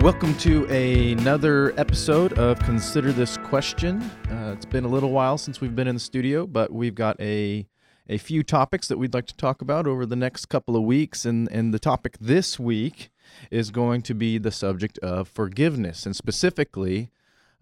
Welcome 0.00 0.36
to 0.36 0.64
another 0.66 1.72
episode 1.76 2.34
of 2.34 2.60
Consider 2.60 3.10
This 3.10 3.36
Question. 3.38 4.00
Uh, 4.30 4.52
it's 4.54 4.64
been 4.64 4.84
a 4.84 4.88
little 4.88 5.10
while 5.10 5.36
since 5.36 5.60
we've 5.60 5.74
been 5.74 5.88
in 5.88 5.96
the 5.96 6.00
studio, 6.00 6.46
but 6.46 6.72
we've 6.72 6.94
got 6.94 7.20
a 7.20 7.66
a 8.08 8.16
few 8.16 8.44
topics 8.44 8.86
that 8.86 8.96
we'd 8.96 9.12
like 9.12 9.26
to 9.26 9.36
talk 9.36 9.60
about 9.60 9.88
over 9.88 10.06
the 10.06 10.14
next 10.14 10.46
couple 10.46 10.76
of 10.76 10.84
weeks. 10.84 11.24
And, 11.24 11.50
and 11.50 11.74
the 11.74 11.80
topic 11.80 12.16
this 12.20 12.60
week 12.60 13.10
is 13.50 13.72
going 13.72 14.02
to 14.02 14.14
be 14.14 14.38
the 14.38 14.52
subject 14.52 14.98
of 14.98 15.26
forgiveness, 15.26 16.06
and 16.06 16.14
specifically 16.14 17.10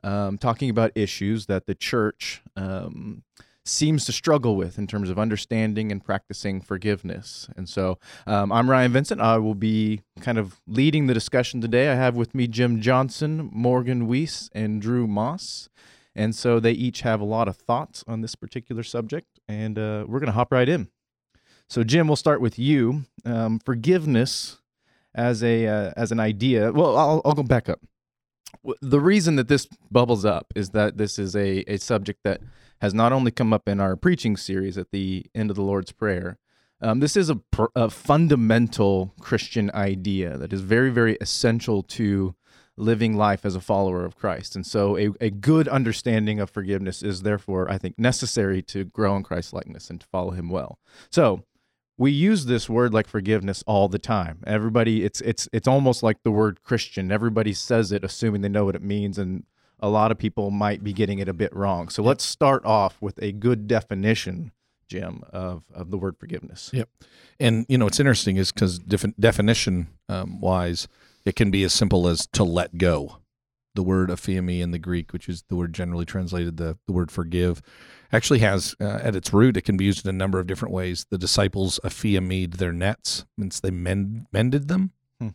um, 0.04 0.36
talking 0.36 0.68
about 0.68 0.92
issues 0.94 1.46
that 1.46 1.64
the 1.64 1.74
church 1.74 2.42
um, 2.54 3.22
seems 3.68 4.04
to 4.04 4.12
struggle 4.12 4.56
with 4.56 4.78
in 4.78 4.86
terms 4.86 5.10
of 5.10 5.18
understanding 5.18 5.90
and 5.90 6.04
practicing 6.04 6.60
forgiveness. 6.60 7.48
And 7.56 7.68
so 7.68 7.98
um, 8.26 8.52
I'm 8.52 8.70
Ryan 8.70 8.92
Vincent. 8.92 9.20
I 9.20 9.38
will 9.38 9.54
be 9.54 10.02
kind 10.20 10.38
of 10.38 10.60
leading 10.66 11.06
the 11.06 11.14
discussion 11.14 11.60
today. 11.60 11.90
I 11.90 11.94
have 11.94 12.16
with 12.16 12.34
me 12.34 12.46
Jim 12.46 12.80
Johnson, 12.80 13.50
Morgan 13.52 14.06
Weiss, 14.06 14.48
and 14.54 14.80
Drew 14.80 15.06
Moss. 15.06 15.68
And 16.14 16.34
so 16.34 16.60
they 16.60 16.72
each 16.72 17.02
have 17.02 17.20
a 17.20 17.24
lot 17.24 17.46
of 17.46 17.56
thoughts 17.56 18.02
on 18.08 18.22
this 18.22 18.34
particular 18.34 18.82
subject, 18.82 19.38
and 19.48 19.78
uh, 19.78 20.06
we're 20.08 20.18
going 20.18 20.28
to 20.28 20.32
hop 20.32 20.50
right 20.50 20.68
in. 20.68 20.88
So, 21.68 21.84
Jim, 21.84 22.06
we'll 22.06 22.16
start 22.16 22.40
with 22.40 22.58
you. 22.58 23.04
Um, 23.26 23.58
forgiveness 23.58 24.58
as 25.14 25.42
a 25.42 25.66
uh, 25.66 25.92
as 25.96 26.12
an 26.12 26.20
idea. 26.20 26.72
Well, 26.72 26.96
I'll, 26.96 27.20
I'll 27.24 27.34
go 27.34 27.42
back 27.42 27.68
up. 27.68 27.80
The 28.80 29.00
reason 29.00 29.36
that 29.36 29.48
this 29.48 29.66
bubbles 29.90 30.24
up 30.24 30.52
is 30.56 30.70
that 30.70 30.96
this 30.96 31.18
is 31.18 31.36
a, 31.36 31.70
a 31.70 31.76
subject 31.76 32.20
that 32.24 32.40
has 32.80 32.94
not 32.94 33.12
only 33.12 33.30
come 33.30 33.52
up 33.52 33.68
in 33.68 33.80
our 33.80 33.96
preaching 33.96 34.36
series 34.36 34.76
at 34.76 34.90
the 34.90 35.26
end 35.34 35.50
of 35.50 35.56
the 35.56 35.62
Lord's 35.62 35.92
Prayer. 35.92 36.38
Um, 36.80 37.00
this 37.00 37.16
is 37.16 37.30
a, 37.30 37.40
a 37.74 37.88
fundamental 37.88 39.14
Christian 39.20 39.70
idea 39.72 40.36
that 40.36 40.52
is 40.52 40.60
very, 40.60 40.90
very 40.90 41.16
essential 41.20 41.82
to 41.82 42.34
living 42.76 43.16
life 43.16 43.46
as 43.46 43.54
a 43.54 43.60
follower 43.60 44.04
of 44.04 44.16
Christ. 44.16 44.54
And 44.54 44.66
so 44.66 44.98
a, 44.98 45.10
a 45.20 45.30
good 45.30 45.66
understanding 45.68 46.40
of 46.40 46.50
forgiveness 46.50 47.02
is 47.02 47.22
therefore, 47.22 47.70
I 47.70 47.78
think, 47.78 47.98
necessary 47.98 48.60
to 48.62 48.84
grow 48.84 49.16
in 49.16 49.22
Christ 49.22 49.52
likeness 49.52 49.88
and 49.88 50.00
to 50.00 50.06
follow 50.06 50.32
him 50.32 50.50
well. 50.50 50.78
So 51.10 51.44
we 51.96 52.10
use 52.10 52.44
this 52.44 52.68
word 52.68 52.92
like 52.92 53.06
forgiveness 53.06 53.64
all 53.66 53.88
the 53.88 53.98
time. 53.98 54.42
Everybody 54.46 55.04
it's 55.04 55.20
it's 55.22 55.48
it's 55.52 55.66
almost 55.66 56.02
like 56.02 56.22
the 56.22 56.30
word 56.30 56.62
Christian. 56.62 57.10
Everybody 57.10 57.54
says 57.54 57.90
it 57.92 58.04
assuming 58.04 58.42
they 58.42 58.50
know 58.50 58.66
what 58.66 58.74
it 58.74 58.82
means 58.82 59.18
and 59.18 59.44
a 59.80 59.88
lot 59.88 60.10
of 60.10 60.18
people 60.18 60.50
might 60.50 60.82
be 60.82 60.92
getting 60.92 61.18
it 61.18 61.28
a 61.28 61.34
bit 61.34 61.54
wrong. 61.54 61.88
So 61.88 62.02
let's 62.02 62.24
start 62.24 62.64
off 62.64 63.00
with 63.00 63.22
a 63.22 63.32
good 63.32 63.66
definition 63.66 64.52
Jim, 64.88 65.24
of, 65.30 65.64
of 65.74 65.90
the 65.90 65.98
word 65.98 66.16
forgiveness. 66.16 66.70
Yep. 66.72 66.88
And, 67.40 67.66
you 67.68 67.76
know, 67.76 67.86
it's 67.86 68.00
interesting 68.00 68.36
is 68.36 68.52
because 68.52 68.78
definition 68.78 69.88
um, 70.08 70.40
wise, 70.40 70.88
it 71.24 71.34
can 71.36 71.50
be 71.50 71.64
as 71.64 71.74
simple 71.74 72.06
as 72.06 72.26
to 72.28 72.44
let 72.44 72.78
go. 72.78 73.18
The 73.74 73.82
word 73.82 74.08
aphiemi 74.08 74.60
in 74.60 74.70
the 74.70 74.78
Greek, 74.78 75.12
which 75.12 75.28
is 75.28 75.42
the 75.48 75.56
word 75.56 75.74
generally 75.74 76.06
translated 76.06 76.56
the, 76.56 76.78
the 76.86 76.92
word 76.92 77.10
forgive, 77.10 77.60
actually 78.12 78.38
has 78.38 78.74
uh, 78.80 79.00
at 79.02 79.16
its 79.16 79.32
root, 79.32 79.56
it 79.56 79.62
can 79.62 79.76
be 79.76 79.84
used 79.84 80.06
in 80.06 80.14
a 80.14 80.16
number 80.16 80.38
of 80.38 80.46
different 80.46 80.72
ways. 80.72 81.04
The 81.10 81.18
disciples 81.18 81.78
aphiemied 81.84 82.56
their 82.56 82.72
nets, 82.72 83.26
means 83.36 83.60
they 83.60 83.70
mend, 83.70 84.26
mended 84.32 84.68
them. 84.68 84.92
Hmm. 85.20 85.28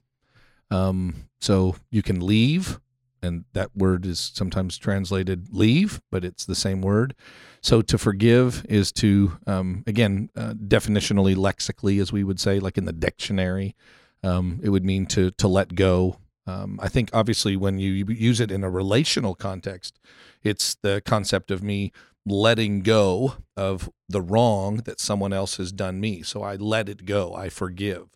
Um, 0.71 1.15
so 1.39 1.75
you 1.91 2.01
can 2.01 2.19
leave, 2.19 2.79
and 3.21 3.45
that 3.53 3.75
word 3.75 4.05
is 4.05 4.31
sometimes 4.33 4.77
translated 4.77 5.49
leave, 5.51 6.01
but 6.11 6.23
it's 6.23 6.45
the 6.45 6.55
same 6.55 6.81
word. 6.81 7.15
So 7.61 7.81
to 7.83 7.97
forgive 7.97 8.65
is 8.67 8.91
to, 8.93 9.37
um, 9.45 9.83
again, 9.85 10.29
uh, 10.35 10.53
definitionally, 10.53 11.35
lexically, 11.37 11.99
as 11.99 12.11
we 12.11 12.23
would 12.23 12.39
say, 12.39 12.59
like 12.59 12.77
in 12.77 12.85
the 12.85 12.93
dictionary, 12.93 13.75
um, 14.23 14.59
it 14.63 14.69
would 14.69 14.85
mean 14.85 15.05
to 15.07 15.31
to 15.31 15.47
let 15.47 15.75
go. 15.75 16.17
Um, 16.47 16.79
I 16.81 16.89
think 16.89 17.09
obviously 17.13 17.55
when 17.55 17.77
you 17.77 18.05
use 18.07 18.39
it 18.39 18.51
in 18.51 18.63
a 18.63 18.69
relational 18.69 19.35
context, 19.35 19.99
it's 20.43 20.75
the 20.81 21.01
concept 21.05 21.51
of 21.51 21.61
me 21.61 21.91
letting 22.25 22.81
go 22.81 23.35
of 23.55 23.89
the 24.09 24.21
wrong 24.21 24.77
that 24.85 24.99
someone 24.99 25.33
else 25.33 25.57
has 25.57 25.71
done 25.71 25.99
me. 25.99 26.23
So 26.23 26.41
I 26.43 26.55
let 26.55 26.89
it 26.89 27.05
go. 27.05 27.33
I 27.35 27.49
forgive. 27.49 28.09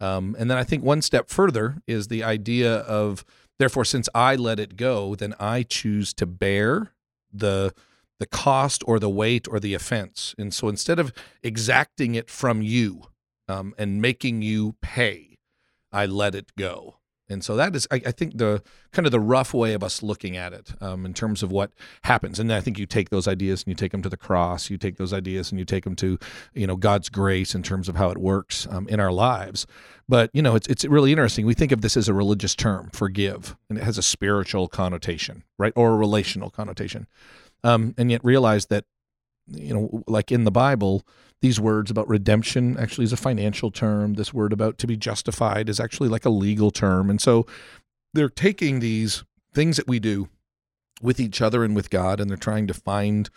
Um, 0.00 0.36
and 0.38 0.50
then 0.50 0.58
I 0.58 0.64
think 0.64 0.84
one 0.84 1.00
step 1.02 1.30
further 1.30 1.78
is 1.86 2.08
the 2.08 2.22
idea 2.22 2.76
of, 2.80 3.24
therefore, 3.58 3.84
since 3.84 4.08
I 4.14 4.36
let 4.36 4.58
it 4.58 4.76
go, 4.76 5.14
then 5.14 5.34
I 5.38 5.62
choose 5.62 6.12
to 6.14 6.26
bear 6.26 6.92
the 7.32 7.74
the 8.18 8.26
cost 8.26 8.82
or 8.86 8.98
the 8.98 9.10
weight 9.10 9.46
or 9.46 9.60
the 9.60 9.74
offense. 9.74 10.34
And 10.38 10.52
so 10.54 10.68
instead 10.68 10.98
of 10.98 11.12
exacting 11.42 12.14
it 12.14 12.30
from 12.30 12.62
you 12.62 13.02
um, 13.46 13.74
and 13.76 14.00
making 14.00 14.40
you 14.40 14.76
pay, 14.80 15.36
I 15.92 16.06
let 16.06 16.34
it 16.34 16.52
go. 16.56 16.95
And 17.28 17.44
so 17.44 17.56
that 17.56 17.74
is, 17.74 17.88
I, 17.90 17.96
I, 18.06 18.12
think, 18.12 18.38
the 18.38 18.62
kind 18.92 19.04
of 19.04 19.12
the 19.12 19.20
rough 19.20 19.52
way 19.52 19.74
of 19.74 19.82
us 19.82 20.02
looking 20.02 20.36
at 20.36 20.52
it 20.52 20.72
um, 20.80 21.04
in 21.04 21.12
terms 21.12 21.42
of 21.42 21.50
what 21.50 21.72
happens. 22.02 22.38
And 22.38 22.52
I 22.52 22.60
think 22.60 22.78
you 22.78 22.86
take 22.86 23.10
those 23.10 23.26
ideas 23.26 23.62
and 23.62 23.68
you 23.68 23.74
take 23.74 23.92
them 23.92 24.02
to 24.02 24.08
the 24.08 24.16
cross. 24.16 24.70
You 24.70 24.78
take 24.78 24.96
those 24.96 25.12
ideas 25.12 25.50
and 25.50 25.58
you 25.58 25.64
take 25.64 25.84
them 25.84 25.96
to, 25.96 26.18
you 26.54 26.66
know, 26.66 26.76
God's 26.76 27.08
grace 27.08 27.54
in 27.54 27.62
terms 27.62 27.88
of 27.88 27.96
how 27.96 28.10
it 28.10 28.18
works 28.18 28.68
um, 28.70 28.86
in 28.88 29.00
our 29.00 29.12
lives. 29.12 29.66
But 30.08 30.30
you 30.32 30.42
know, 30.42 30.54
it's 30.54 30.68
it's 30.68 30.84
really 30.84 31.10
interesting. 31.10 31.46
We 31.46 31.54
think 31.54 31.72
of 31.72 31.80
this 31.80 31.96
as 31.96 32.08
a 32.08 32.14
religious 32.14 32.54
term, 32.54 32.90
forgive, 32.92 33.56
and 33.68 33.78
it 33.78 33.84
has 33.84 33.98
a 33.98 34.02
spiritual 34.02 34.68
connotation, 34.68 35.42
right, 35.58 35.72
or 35.74 35.94
a 35.94 35.96
relational 35.96 36.48
connotation, 36.48 37.08
um, 37.64 37.94
and 37.98 38.10
yet 38.10 38.24
realize 38.24 38.66
that, 38.66 38.84
you 39.48 39.74
know, 39.74 40.04
like 40.06 40.30
in 40.30 40.44
the 40.44 40.52
Bible, 40.52 41.04
these 41.42 41.60
words 41.60 41.90
about 41.90 42.08
redemption 42.08 42.76
actually 42.78 43.04
is 43.04 43.12
a 43.12 43.16
financial 43.16 43.70
term. 43.70 44.14
This 44.14 44.32
word 44.32 44.52
about 44.52 44.78
to 44.78 44.86
be 44.86 44.96
justified 44.96 45.68
is 45.68 45.78
actually 45.78 46.08
like 46.08 46.24
a 46.24 46.30
legal 46.30 46.70
term. 46.70 47.10
And 47.10 47.20
so 47.20 47.46
they're 48.14 48.28
taking 48.28 48.80
these 48.80 49.24
things 49.52 49.76
that 49.76 49.88
we 49.88 49.98
do 49.98 50.28
with 51.02 51.20
each 51.20 51.42
other 51.42 51.62
and 51.62 51.76
with 51.76 51.90
God, 51.90 52.20
and 52.20 52.30
they're 52.30 52.36
trying 52.36 52.66
to 52.66 52.74
find 52.74 53.28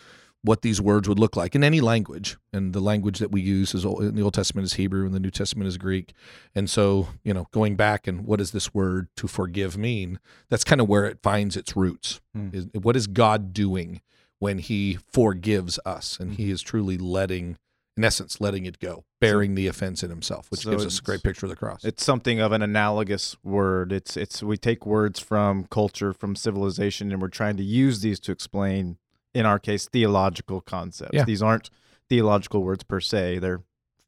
what 0.42 0.62
these 0.62 0.80
words 0.80 1.06
would 1.06 1.18
look 1.18 1.36
like 1.36 1.54
in 1.54 1.62
any 1.62 1.80
language. 1.80 2.38
And 2.52 2.72
the 2.72 2.80
language 2.80 3.18
that 3.18 3.30
we 3.30 3.42
use 3.42 3.74
is 3.74 3.84
in 3.84 4.14
the 4.14 4.22
Old 4.22 4.34
Testament 4.34 4.64
is 4.64 4.74
Hebrew 4.74 5.04
and 5.04 5.14
the 5.14 5.20
New 5.20 5.30
Testament 5.30 5.68
is 5.68 5.76
Greek. 5.76 6.14
And 6.54 6.70
so, 6.70 7.08
you 7.22 7.34
know, 7.34 7.46
going 7.50 7.76
back 7.76 8.06
and 8.06 8.24
what 8.24 8.38
does 8.38 8.52
this 8.52 8.72
word 8.72 9.08
to 9.16 9.28
forgive 9.28 9.76
mean? 9.76 10.18
That's 10.48 10.64
kind 10.64 10.80
of 10.80 10.88
where 10.88 11.04
it 11.04 11.18
finds 11.22 11.56
its 11.56 11.76
roots. 11.76 12.20
Is, 12.54 12.68
what 12.72 12.96
is 12.96 13.06
God 13.06 13.52
doing 13.52 14.00
when 14.38 14.58
he 14.58 14.98
forgives 15.12 15.78
us 15.84 16.18
and 16.18 16.34
he 16.34 16.46
hmm. 16.46 16.52
is 16.52 16.62
truly 16.62 16.96
letting 16.96 17.58
in 18.00 18.04
essence, 18.04 18.40
letting 18.40 18.64
it 18.64 18.78
go, 18.78 19.04
bearing 19.20 19.54
the 19.54 19.66
offense 19.66 20.02
in 20.02 20.08
himself, 20.08 20.50
which 20.50 20.62
so 20.62 20.70
gives 20.70 20.86
us 20.86 20.98
a 20.98 21.02
great 21.02 21.22
picture 21.22 21.44
of 21.44 21.50
the 21.50 21.56
cross. 21.56 21.84
It's 21.84 22.02
something 22.02 22.40
of 22.40 22.50
an 22.50 22.62
analogous 22.62 23.36
word. 23.44 23.92
It's 23.92 24.16
it's 24.16 24.42
we 24.42 24.56
take 24.56 24.86
words 24.86 25.20
from 25.20 25.64
culture, 25.64 26.14
from 26.14 26.34
civilization, 26.34 27.12
and 27.12 27.20
we're 27.20 27.28
trying 27.28 27.58
to 27.58 27.62
use 27.62 28.00
these 28.00 28.18
to 28.20 28.32
explain, 28.32 28.96
in 29.34 29.44
our 29.44 29.58
case, 29.58 29.86
theological 29.86 30.62
concepts. 30.62 31.12
Yeah. 31.12 31.24
These 31.24 31.42
aren't 31.42 31.68
theological 32.08 32.62
words 32.62 32.84
per 32.84 33.00
se; 33.00 33.38
they're 33.40 33.60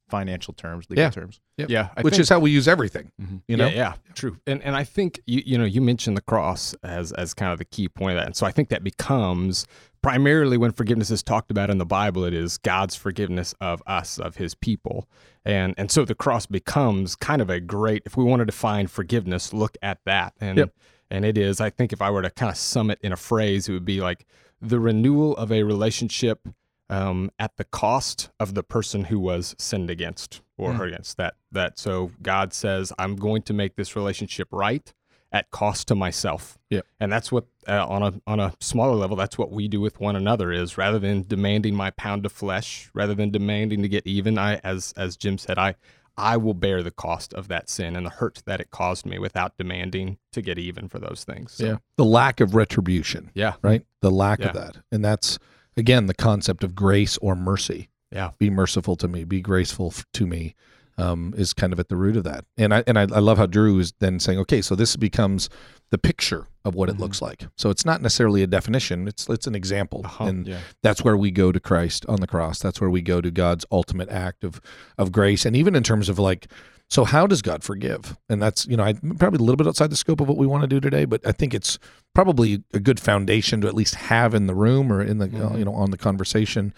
financial 0.08 0.54
terms, 0.54 0.88
legal 0.88 1.04
yeah. 1.04 1.10
terms. 1.10 1.40
Yep. 1.58 1.68
Yeah, 1.68 1.88
I 1.94 2.00
which 2.00 2.14
think, 2.14 2.22
is 2.22 2.28
how 2.30 2.40
we 2.40 2.50
use 2.50 2.66
everything. 2.66 3.12
Mm-hmm. 3.20 3.36
You 3.46 3.58
know, 3.58 3.66
yeah, 3.66 3.74
yeah, 3.74 3.94
true. 4.14 4.38
And 4.46 4.62
and 4.62 4.74
I 4.74 4.84
think 4.84 5.20
you 5.26 5.42
you 5.44 5.58
know 5.58 5.66
you 5.66 5.82
mentioned 5.82 6.16
the 6.16 6.22
cross 6.22 6.74
as 6.82 7.12
as 7.12 7.34
kind 7.34 7.52
of 7.52 7.58
the 7.58 7.66
key 7.66 7.90
point 7.90 8.16
of 8.16 8.22
that, 8.22 8.26
and 8.26 8.36
so 8.36 8.46
I 8.46 8.52
think 8.52 8.70
that 8.70 8.82
becomes 8.82 9.66
primarily 10.02 10.56
when 10.56 10.72
forgiveness 10.72 11.10
is 11.10 11.22
talked 11.22 11.50
about 11.50 11.70
in 11.70 11.78
the 11.78 11.86
Bible, 11.86 12.24
it 12.24 12.34
is 12.34 12.58
God's 12.58 12.94
forgiveness 12.94 13.54
of 13.60 13.82
us, 13.86 14.18
of 14.18 14.36
his 14.36 14.54
people. 14.54 15.08
And 15.44 15.74
and 15.78 15.90
so 15.90 16.04
the 16.04 16.14
cross 16.14 16.46
becomes 16.46 17.16
kind 17.16 17.40
of 17.40 17.48
a 17.48 17.60
great 17.60 18.02
if 18.04 18.16
we 18.16 18.24
want 18.24 18.40
to 18.40 18.46
define 18.46 18.86
forgiveness, 18.88 19.52
look 19.52 19.76
at 19.82 19.98
that. 20.04 20.34
And 20.40 20.58
yep. 20.58 20.74
and 21.10 21.24
it 21.24 21.38
is, 21.38 21.60
I 21.60 21.70
think 21.70 21.92
if 21.92 22.02
I 22.02 22.10
were 22.10 22.22
to 22.22 22.30
kind 22.30 22.50
of 22.50 22.56
sum 22.56 22.90
it 22.90 22.98
in 23.02 23.12
a 23.12 23.16
phrase, 23.16 23.68
it 23.68 23.72
would 23.72 23.84
be 23.84 24.00
like 24.00 24.26
the 24.60 24.78
renewal 24.78 25.36
of 25.36 25.50
a 25.50 25.62
relationship 25.62 26.46
um, 26.88 27.30
at 27.38 27.56
the 27.56 27.64
cost 27.64 28.30
of 28.38 28.54
the 28.54 28.62
person 28.62 29.04
who 29.04 29.18
was 29.18 29.56
sinned 29.58 29.90
against 29.90 30.42
or 30.58 30.72
mm. 30.72 30.88
against 30.88 31.16
that 31.16 31.34
that 31.50 31.78
so 31.78 32.10
God 32.20 32.52
says 32.52 32.92
I'm 32.98 33.16
going 33.16 33.42
to 33.42 33.52
make 33.52 33.76
this 33.76 33.96
relationship 33.96 34.48
right 34.52 34.92
at 35.32 35.50
cost 35.50 35.88
to 35.88 35.94
myself. 35.94 36.58
Yeah. 36.68 36.82
And 37.00 37.10
that's 37.10 37.32
what 37.32 37.46
uh, 37.66 37.86
on 37.86 38.02
a 38.02 38.12
on 38.26 38.38
a 38.38 38.52
smaller 38.60 38.94
level 38.94 39.16
that's 39.16 39.38
what 39.38 39.50
we 39.50 39.66
do 39.66 39.80
with 39.80 39.98
one 40.00 40.14
another 40.14 40.52
is 40.52 40.76
rather 40.76 40.98
than 40.98 41.22
demanding 41.22 41.74
my 41.74 41.90
pound 41.90 42.26
of 42.26 42.32
flesh, 42.32 42.90
rather 42.94 43.14
than 43.14 43.30
demanding 43.30 43.82
to 43.82 43.88
get 43.88 44.06
even, 44.06 44.38
I 44.38 44.56
as 44.56 44.92
as 44.96 45.16
Jim 45.16 45.38
said, 45.38 45.58
I 45.58 45.74
I 46.16 46.36
will 46.36 46.54
bear 46.54 46.82
the 46.82 46.90
cost 46.90 47.32
of 47.32 47.48
that 47.48 47.70
sin 47.70 47.96
and 47.96 48.04
the 48.04 48.10
hurt 48.10 48.42
that 48.44 48.60
it 48.60 48.70
caused 48.70 49.06
me 49.06 49.18
without 49.18 49.56
demanding 49.56 50.18
to 50.32 50.42
get 50.42 50.58
even 50.58 50.88
for 50.88 50.98
those 50.98 51.24
things. 51.24 51.52
So. 51.52 51.64
Yeah. 51.64 51.76
The 51.96 52.04
lack 52.04 52.40
of 52.40 52.54
retribution. 52.54 53.30
Yeah. 53.34 53.54
Right? 53.62 53.86
The 54.02 54.10
lack 54.10 54.40
yeah. 54.40 54.48
of 54.48 54.54
that. 54.54 54.76
And 54.92 55.02
that's 55.02 55.38
again 55.76 56.06
the 56.06 56.14
concept 56.14 56.62
of 56.62 56.74
grace 56.74 57.16
or 57.18 57.34
mercy. 57.34 57.88
Yeah. 58.10 58.32
Be 58.38 58.50
merciful 58.50 58.96
to 58.96 59.08
me, 59.08 59.24
be 59.24 59.40
graceful 59.40 59.94
to 60.12 60.26
me 60.26 60.54
um, 60.98 61.34
is 61.36 61.52
kind 61.52 61.72
of 61.72 61.80
at 61.80 61.88
the 61.88 61.96
root 61.96 62.16
of 62.16 62.24
that. 62.24 62.44
And 62.56 62.74
I 62.74 62.84
and 62.86 62.98
I, 62.98 63.02
I, 63.02 63.18
love 63.18 63.38
how 63.38 63.46
Drew 63.46 63.78
is 63.78 63.92
then 63.98 64.20
saying, 64.20 64.38
okay, 64.40 64.60
so 64.60 64.74
this 64.74 64.96
becomes 64.96 65.48
the 65.90 65.98
picture 65.98 66.46
of 66.64 66.74
what 66.74 66.88
it 66.88 66.92
mm-hmm. 66.92 67.02
looks 67.02 67.22
like. 67.22 67.46
So 67.56 67.70
it's 67.70 67.84
not 67.84 68.02
necessarily 68.02 68.42
a 68.42 68.46
definition; 68.46 69.08
it's 69.08 69.28
it's 69.28 69.46
an 69.46 69.54
example, 69.54 70.02
uh-huh, 70.04 70.24
and 70.24 70.46
yeah. 70.46 70.60
that's 70.82 71.02
where 71.02 71.16
we 71.16 71.30
go 71.30 71.52
to 71.52 71.60
Christ 71.60 72.04
on 72.08 72.20
the 72.20 72.26
cross. 72.26 72.58
That's 72.58 72.80
where 72.80 72.90
we 72.90 73.02
go 73.02 73.20
to 73.20 73.30
God's 73.30 73.64
ultimate 73.70 74.08
act 74.10 74.44
of 74.44 74.60
of 74.98 75.12
grace, 75.12 75.44
and 75.44 75.56
even 75.56 75.74
in 75.74 75.82
terms 75.82 76.08
of 76.08 76.18
like 76.18 76.46
So 76.88 77.04
how 77.04 77.26
does 77.26 77.40
God 77.40 77.64
forgive? 77.64 78.16
And 78.28 78.42
that's 78.42 78.66
you 78.66 78.76
know 78.76 78.84
I 78.84 78.92
probably 78.92 79.38
a 79.38 79.42
little 79.42 79.56
bit 79.56 79.66
outside 79.66 79.90
the 79.90 79.96
scope 79.96 80.20
of 80.20 80.28
what 80.28 80.36
we 80.36 80.46
want 80.46 80.62
to 80.62 80.68
do 80.68 80.80
today, 80.80 81.04
but 81.04 81.26
I 81.26 81.32
think 81.32 81.54
it's 81.54 81.78
probably 82.14 82.62
a 82.74 82.80
good 82.80 83.00
foundation 83.00 83.60
to 83.62 83.68
at 83.68 83.74
least 83.74 83.94
have 83.94 84.34
in 84.34 84.46
the 84.46 84.54
room 84.54 84.92
or 84.92 85.02
in 85.02 85.18
the 85.18 85.24
uh, 85.24 85.56
you 85.56 85.64
know 85.64 85.74
on 85.74 85.90
the 85.90 85.98
conversation, 85.98 86.74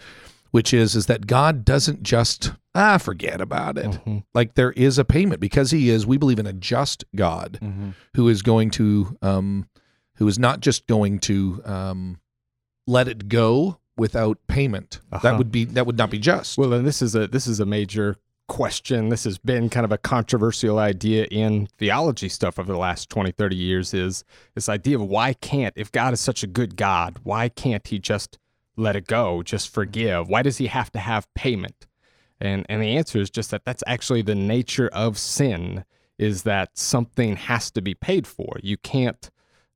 which 0.51 0.73
is 0.73 0.95
is 0.95 1.05
that 1.07 1.27
God 1.27 1.65
doesn't 1.65 2.03
just 2.03 2.53
ah 2.73 2.97
forget 2.97 3.41
about 3.41 3.77
it. 3.77 3.91
Mhm. 4.05 4.23
Like 4.33 4.55
there 4.55 4.71
is 4.73 4.97
a 4.97 5.05
payment 5.05 5.39
because 5.39 5.71
He 5.71 5.89
is. 5.89 6.05
We 6.05 6.17
believe 6.17 6.39
in 6.39 6.47
a 6.47 6.53
just 6.53 7.03
God 7.15 7.59
who 8.15 8.29
is 8.29 8.41
going 8.41 8.69
to 8.71 9.17
um, 9.21 9.67
who 10.17 10.27
is 10.27 10.39
not 10.39 10.59
just 10.61 10.87
going 10.87 11.19
to 11.19 11.61
um, 11.65 12.19
let 12.87 13.07
it 13.07 13.27
go 13.27 13.79
without 13.97 14.37
payment. 14.47 14.99
That 15.11 15.23
Uh-huh. 15.25 15.37
would 15.37 15.51
be 15.51 15.65
that 15.65 15.85
would 15.85 15.97
not 15.97 16.09
be 16.09 16.19
just. 16.19 16.57
Well, 16.57 16.73
and 16.73 16.85
this 16.87 17.01
is 17.01 17.15
a 17.15 17.27
this 17.27 17.47
is 17.47 17.59
a 17.59 17.65
major 17.65 18.15
question. 18.47 19.09
This 19.09 19.23
has 19.23 19.39
been 19.39 19.69
kind 19.69 19.83
of 19.85 19.91
a 19.91 19.97
controversial 19.97 20.77
idea 20.77 21.25
in 21.31 21.67
theology 21.79 22.29
stuff 22.29 22.59
over 22.59 22.71
the 22.71 22.77
last 22.77 23.09
20, 23.09 23.31
30 23.31 23.55
years 23.55 23.91
is 23.91 24.23
this 24.53 24.69
idea 24.69 24.97
of 24.99 25.01
why 25.01 25.33
can't 25.33 25.73
if 25.75 25.91
God 25.91 26.13
is 26.13 26.19
such 26.19 26.43
a 26.43 26.47
good 26.47 26.75
God, 26.75 27.19
why 27.23 27.49
can't 27.49 27.87
he 27.87 27.97
just 27.97 28.37
let 28.77 28.95
it 28.95 29.07
go, 29.07 29.43
just 29.43 29.73
forgive? 29.73 30.27
Why 30.27 30.41
does 30.41 30.57
he 30.57 30.67
have 30.67 30.91
to 30.91 30.99
have 30.99 31.33
payment? 31.33 31.87
And 32.39 32.65
and 32.69 32.81
the 32.81 32.97
answer 32.97 33.19
is 33.19 33.29
just 33.29 33.51
that 33.51 33.65
that's 33.65 33.83
actually 33.87 34.21
the 34.21 34.35
nature 34.35 34.89
of 34.89 35.17
sin 35.17 35.85
is 36.17 36.43
that 36.43 36.77
something 36.77 37.35
has 37.35 37.71
to 37.71 37.81
be 37.81 37.93
paid 37.93 38.27
for. 38.27 38.57
You 38.61 38.77
can't 38.77 39.29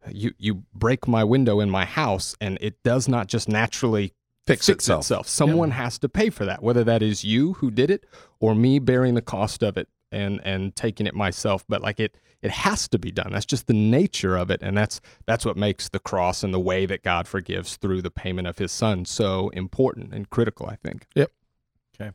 you 0.09 0.33
you 0.37 0.63
break 0.73 1.07
my 1.07 1.23
window 1.23 1.59
in 1.59 1.69
my 1.69 1.85
house 1.85 2.35
and 2.39 2.57
it 2.61 2.81
does 2.83 3.07
not 3.07 3.27
just 3.27 3.49
naturally 3.49 4.13
Fix 4.45 4.67
itself. 4.99 5.27
Someone 5.27 5.69
has 5.71 5.99
to 5.99 6.09
pay 6.09 6.31
for 6.31 6.43
that, 6.45 6.63
whether 6.63 6.83
that 6.83 7.03
is 7.03 7.23
you 7.23 7.53
who 7.53 7.69
did 7.69 7.91
it 7.91 8.05
or 8.39 8.55
me 8.55 8.79
bearing 8.79 9.13
the 9.13 9.21
cost 9.21 9.63
of 9.63 9.77
it 9.77 9.87
and 10.11 10.41
and 10.43 10.75
taking 10.75 11.07
it 11.07 11.15
myself. 11.15 11.65
But 11.67 11.81
like 11.81 11.99
it 11.99 12.17
it 12.41 12.51
has 12.51 12.87
to 12.89 12.99
be 12.99 13.11
done. 13.11 13.31
That's 13.33 13.45
just 13.45 13.67
the 13.67 13.73
nature 13.73 14.37
of 14.37 14.49
it, 14.49 14.61
and 14.61 14.77
that's 14.77 15.01
that's 15.25 15.45
what 15.45 15.57
makes 15.57 15.89
the 15.89 15.99
cross 15.99 16.43
and 16.43 16.53
the 16.53 16.59
way 16.59 16.85
that 16.85 17.03
God 17.03 17.27
forgives 17.27 17.75
through 17.77 18.01
the 18.01 18.11
payment 18.11 18.47
of 18.47 18.57
His 18.57 18.71
Son 18.71 19.05
so 19.05 19.49
important 19.49 20.13
and 20.13 20.29
critical. 20.29 20.67
I 20.67 20.75
think. 20.75 21.05
Yep 21.15 21.31
okay 21.99 22.11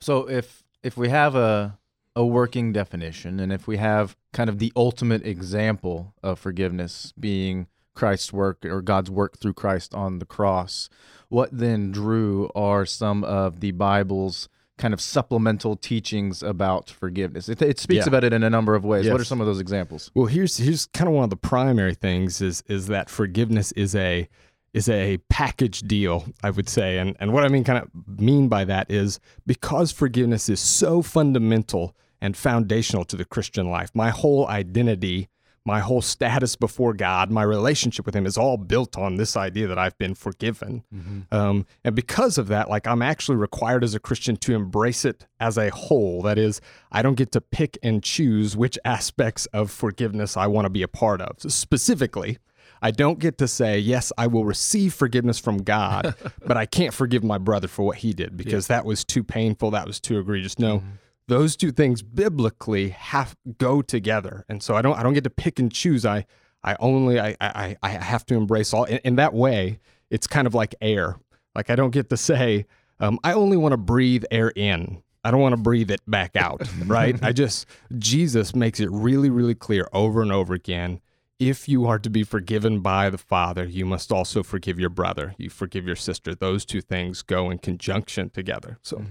so 0.00 0.28
if 0.28 0.64
if 0.82 0.96
we 0.96 1.08
have 1.08 1.34
a 1.34 1.78
a 2.14 2.24
working 2.24 2.72
definition 2.72 3.38
and 3.38 3.52
if 3.52 3.66
we 3.66 3.76
have 3.76 4.16
kind 4.32 4.48
of 4.48 4.58
the 4.58 4.72
ultimate 4.74 5.24
example 5.26 6.14
of 6.22 6.38
forgiveness 6.38 7.12
being 7.20 7.66
Christ's 7.94 8.32
work 8.32 8.64
or 8.64 8.80
God's 8.80 9.10
work 9.10 9.38
through 9.38 9.52
Christ 9.52 9.94
on 9.94 10.18
the 10.18 10.24
cross, 10.24 10.88
what 11.28 11.50
then 11.52 11.92
Drew 11.92 12.50
are 12.54 12.86
some 12.86 13.22
of 13.22 13.60
the 13.60 13.72
Bible's 13.72 14.48
kind 14.78 14.92
of 14.94 15.00
supplemental 15.00 15.76
teachings 15.76 16.42
about 16.42 16.90
forgiveness? 16.90 17.48
It, 17.48 17.62
it 17.62 17.78
speaks 17.78 18.04
Yeah. 18.06 18.08
about 18.10 18.24
it 18.24 18.32
in 18.32 18.42
a 18.42 18.50
number 18.50 18.74
of 18.74 18.84
ways. 18.84 19.08
What 19.10 19.20
are 19.20 19.24
some 19.24 19.40
of 19.40 19.46
those 19.46 19.60
examples? 19.60 20.10
Well, 20.14 20.26
here's 20.26 20.56
here's 20.58 20.86
kind 20.86 21.08
of 21.08 21.14
one 21.14 21.24
of 21.24 21.30
the 21.30 21.36
primary 21.36 21.94
things 21.94 22.40
is 22.40 22.62
is 22.68 22.86
that 22.88 23.08
forgiveness 23.10 23.72
is 23.72 23.94
a 23.94 24.28
is 24.74 24.88
a 24.90 25.16
package 25.30 25.80
deal, 25.80 26.26
I 26.42 26.50
would 26.50 26.68
say. 26.68 26.98
And 26.98 27.16
and 27.20 27.32
what 27.32 27.44
I 27.44 27.48
mean 27.48 27.64
kind 27.64 27.78
of 27.82 27.90
mean 28.20 28.48
by 28.48 28.64
that 28.66 28.90
is 28.90 29.18
because 29.46 29.92
forgiveness 29.92 30.48
is 30.48 30.60
so 30.60 31.00
fundamental 31.02 31.96
and 32.20 32.36
foundational 32.36 33.04
to 33.06 33.16
the 33.16 33.24
Christian 33.24 33.70
life, 33.70 33.90
my 33.94 34.10
whole 34.10 34.46
identity, 34.48 35.28
my 35.66 35.80
whole 35.80 36.00
status 36.00 36.54
before 36.54 36.94
God, 36.94 37.30
my 37.30 37.42
relationship 37.42 38.06
with 38.06 38.14
him 38.14 38.24
is 38.24 38.38
all 38.38 38.56
built 38.56 38.96
on 38.96 39.16
this 39.16 39.36
idea 39.36 39.66
that 39.66 39.78
I've 39.78 39.98
been 39.98 40.14
forgiven. 40.14 40.84
Um, 41.32 41.66
and 41.84 41.94
because 41.94 42.38
of 42.38 42.46
that, 42.48 42.70
like 42.70 42.86
I'm 42.86 43.02
actually 43.02 43.36
required 43.36 43.82
as 43.82 43.92
a 43.92 43.98
Christian 43.98 44.36
to 44.38 44.54
embrace 44.54 45.04
it 45.04 45.26
as 45.40 45.58
a 45.58 45.70
whole. 45.70 46.22
That 46.22 46.38
is, 46.38 46.60
I 46.92 47.02
don't 47.02 47.16
get 47.16 47.32
to 47.32 47.40
pick 47.40 47.78
and 47.82 48.02
choose 48.02 48.56
which 48.56 48.78
aspects 48.84 49.46
of 49.46 49.70
forgiveness 49.72 50.36
I 50.36 50.46
want 50.46 50.66
to 50.66 50.70
be 50.70 50.82
a 50.82 50.88
part 50.88 51.20
of. 51.20 51.36
So 51.40 51.48
specifically, 51.48 52.38
I 52.80 52.92
don't 52.92 53.18
get 53.18 53.38
to 53.38 53.48
say, 53.48 53.78
yes, 53.78 54.12
I 54.16 54.28
will 54.28 54.44
receive 54.44 54.94
forgiveness 54.94 55.40
from 55.40 55.58
God, 55.58 56.14
but 56.46 56.56
I 56.56 56.66
can't 56.66 56.94
forgive 56.94 57.24
my 57.24 57.38
brother 57.38 57.66
for 57.66 57.84
what 57.84 57.98
he 57.98 58.12
did 58.12 58.36
because 58.36 58.68
that 58.68 58.84
was 58.84 59.04
too 59.04 59.24
painful. 59.24 59.72
That 59.72 59.86
was 59.86 59.98
too 59.98 60.18
egregious. 60.18 60.58
No. 60.58 60.82
Those 61.28 61.56
two 61.56 61.72
things 61.72 62.02
biblically 62.02 62.90
have 62.90 63.36
go 63.58 63.82
together, 63.82 64.44
and 64.48 64.62
so 64.62 64.76
I 64.76 64.82
don't. 64.82 64.96
I 64.98 65.02
don't 65.02 65.14
get 65.14 65.24
to 65.24 65.30
pick 65.30 65.58
and 65.58 65.72
choose. 65.72 66.06
I, 66.06 66.26
I 66.62 66.76
only. 66.78 67.18
I. 67.18 67.36
I. 67.40 67.76
I 67.82 67.88
have 67.88 68.24
to 68.26 68.34
embrace 68.34 68.72
all. 68.72 68.84
In, 68.84 68.98
in 68.98 69.16
that 69.16 69.34
way, 69.34 69.80
it's 70.10 70.26
kind 70.26 70.46
of 70.46 70.54
like 70.54 70.74
air. 70.80 71.16
Like 71.54 71.70
I 71.70 71.76
don't 71.76 71.90
get 71.90 72.10
to 72.10 72.16
say, 72.16 72.66
um, 73.00 73.18
I 73.24 73.32
only 73.32 73.56
want 73.56 73.72
to 73.72 73.78
breathe 73.78 74.24
air 74.30 74.52
in. 74.54 75.02
I 75.24 75.30
don't 75.32 75.40
want 75.40 75.54
to 75.54 75.60
breathe 75.60 75.90
it 75.90 76.00
back 76.06 76.36
out, 76.36 76.62
right? 76.86 77.20
I 77.22 77.32
just, 77.32 77.66
Jesus 77.98 78.54
makes 78.54 78.78
it 78.78 78.88
really, 78.92 79.28
really 79.28 79.56
clear 79.56 79.88
over 79.92 80.22
and 80.22 80.30
over 80.30 80.54
again. 80.54 81.00
If 81.38 81.68
you 81.68 81.84
are 81.86 81.98
to 81.98 82.08
be 82.08 82.22
forgiven 82.22 82.80
by 82.80 83.10
the 83.10 83.18
Father, 83.18 83.64
you 83.64 83.84
must 83.84 84.12
also 84.12 84.42
forgive 84.42 84.78
your 84.78 84.88
brother. 84.88 85.34
You 85.36 85.50
forgive 85.50 85.84
your 85.84 85.96
sister. 85.96 86.34
Those 86.34 86.64
two 86.64 86.80
things 86.80 87.22
go 87.22 87.50
in 87.50 87.58
conjunction 87.58 88.30
together. 88.30 88.78
So, 88.82 89.04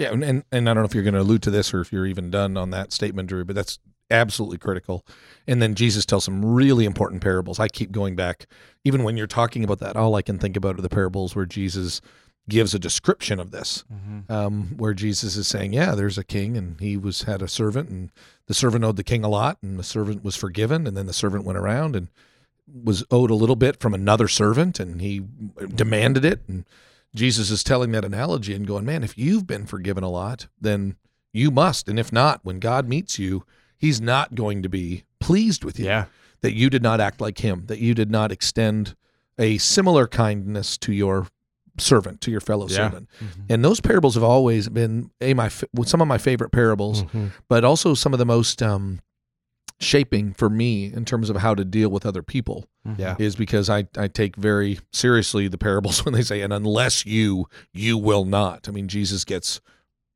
Yeah, 0.00 0.12
and, 0.12 0.24
and 0.24 0.44
and 0.50 0.66
I 0.66 0.72
don't 0.72 0.82
know 0.82 0.86
if 0.86 0.94
you're 0.94 1.04
going 1.04 1.12
to 1.12 1.20
allude 1.20 1.42
to 1.42 1.50
this 1.50 1.74
or 1.74 1.82
if 1.82 1.92
you're 1.92 2.06
even 2.06 2.30
done 2.30 2.56
on 2.56 2.70
that 2.70 2.90
statement, 2.90 3.28
Drew, 3.28 3.44
but 3.44 3.54
that's 3.54 3.78
absolutely 4.10 4.56
critical. 4.56 5.04
And 5.46 5.60
then 5.60 5.74
Jesus 5.74 6.06
tells 6.06 6.24
some 6.24 6.42
really 6.42 6.86
important 6.86 7.20
parables. 7.22 7.60
I 7.60 7.68
keep 7.68 7.92
going 7.92 8.16
back, 8.16 8.46
even 8.82 9.04
when 9.04 9.18
you're 9.18 9.26
talking 9.26 9.62
about 9.62 9.78
that. 9.80 9.96
All 9.96 10.14
I 10.14 10.22
can 10.22 10.38
think 10.38 10.56
about 10.56 10.78
are 10.78 10.82
the 10.82 10.88
parables 10.88 11.36
where 11.36 11.44
Jesus 11.44 12.00
gives 12.48 12.74
a 12.74 12.78
description 12.78 13.38
of 13.38 13.50
this, 13.50 13.84
um, 14.30 14.68
where 14.78 14.94
Jesus 14.94 15.36
is 15.36 15.46
saying, 15.46 15.74
"Yeah, 15.74 15.94
there's 15.94 16.16
a 16.16 16.24
king, 16.24 16.56
and 16.56 16.80
he 16.80 16.96
was 16.96 17.24
had 17.24 17.42
a 17.42 17.48
servant, 17.48 17.90
and 17.90 18.10
the 18.46 18.54
servant 18.54 18.84
owed 18.84 18.96
the 18.96 19.04
king 19.04 19.22
a 19.22 19.28
lot, 19.28 19.58
and 19.62 19.78
the 19.78 19.84
servant 19.84 20.24
was 20.24 20.34
forgiven, 20.34 20.86
and 20.86 20.96
then 20.96 21.04
the 21.04 21.12
servant 21.12 21.44
went 21.44 21.58
around 21.58 21.94
and 21.94 22.08
was 22.66 23.04
owed 23.10 23.30
a 23.30 23.34
little 23.34 23.54
bit 23.54 23.80
from 23.80 23.92
another 23.92 24.28
servant, 24.28 24.80
and 24.80 25.02
he 25.02 25.20
demanded 25.74 26.24
it, 26.24 26.40
and 26.48 26.64
Jesus 27.14 27.50
is 27.50 27.64
telling 27.64 27.92
that 27.92 28.04
analogy 28.04 28.54
and 28.54 28.66
going, 28.66 28.84
man, 28.84 29.02
if 29.02 29.18
you've 29.18 29.46
been 29.46 29.66
forgiven 29.66 30.04
a 30.04 30.08
lot, 30.10 30.46
then 30.60 30.96
you 31.32 31.50
must. 31.50 31.88
And 31.88 31.98
if 31.98 32.12
not, 32.12 32.40
when 32.44 32.58
God 32.60 32.88
meets 32.88 33.18
you, 33.18 33.44
he's 33.78 34.00
not 34.00 34.34
going 34.34 34.62
to 34.62 34.68
be 34.68 35.04
pleased 35.20 35.64
with 35.64 35.78
you. 35.78 35.86
yeah. 35.86 36.04
That 36.42 36.54
you 36.54 36.70
did 36.70 36.82
not 36.82 37.00
act 37.00 37.20
like 37.20 37.38
him, 37.38 37.64
that 37.66 37.80
you 37.80 37.92
did 37.94 38.10
not 38.10 38.32
extend 38.32 38.94
a 39.38 39.58
similar 39.58 40.06
kindness 40.06 40.78
to 40.78 40.92
your 40.92 41.26
servant, 41.78 42.20
to 42.22 42.30
your 42.30 42.40
fellow 42.40 42.66
Yeah. 42.68 42.76
servant. 42.76 43.08
And 43.50 43.62
those 43.64 43.80
parables 43.80 44.14
have 44.14 44.24
always 44.24 44.68
been 44.70 45.10
a 45.20 45.34
my 45.34 45.50
some 45.84 46.00
of 46.00 46.08
my 46.08 46.16
favorite 46.18 46.50
parables, 46.50 47.02
Mhm. 47.04 47.32
but 47.48 47.62
also 47.64 47.92
some 47.94 48.12
of 48.14 48.18
the 48.18 48.24
most 48.26 48.62
um, 48.62 49.00
shaping 49.80 50.34
for 50.34 50.50
me 50.50 50.92
in 50.92 51.04
terms 51.04 51.30
of 51.30 51.36
how 51.36 51.54
to 51.54 51.64
deal 51.64 51.88
with 51.88 52.04
other 52.04 52.22
people 52.22 52.66
mm-hmm. 52.86 53.00
Yeah. 53.00 53.16
is 53.18 53.34
because 53.34 53.70
I, 53.70 53.88
I 53.96 54.08
take 54.08 54.36
very 54.36 54.78
seriously 54.92 55.48
the 55.48 55.58
parables 55.58 56.04
when 56.04 56.14
they 56.14 56.22
say, 56.22 56.42
and 56.42 56.52
unless 56.52 57.06
you, 57.06 57.46
you 57.72 57.96
will 57.96 58.24
not. 58.24 58.68
I 58.68 58.72
mean, 58.72 58.88
Jesus 58.88 59.24
gets, 59.24 59.60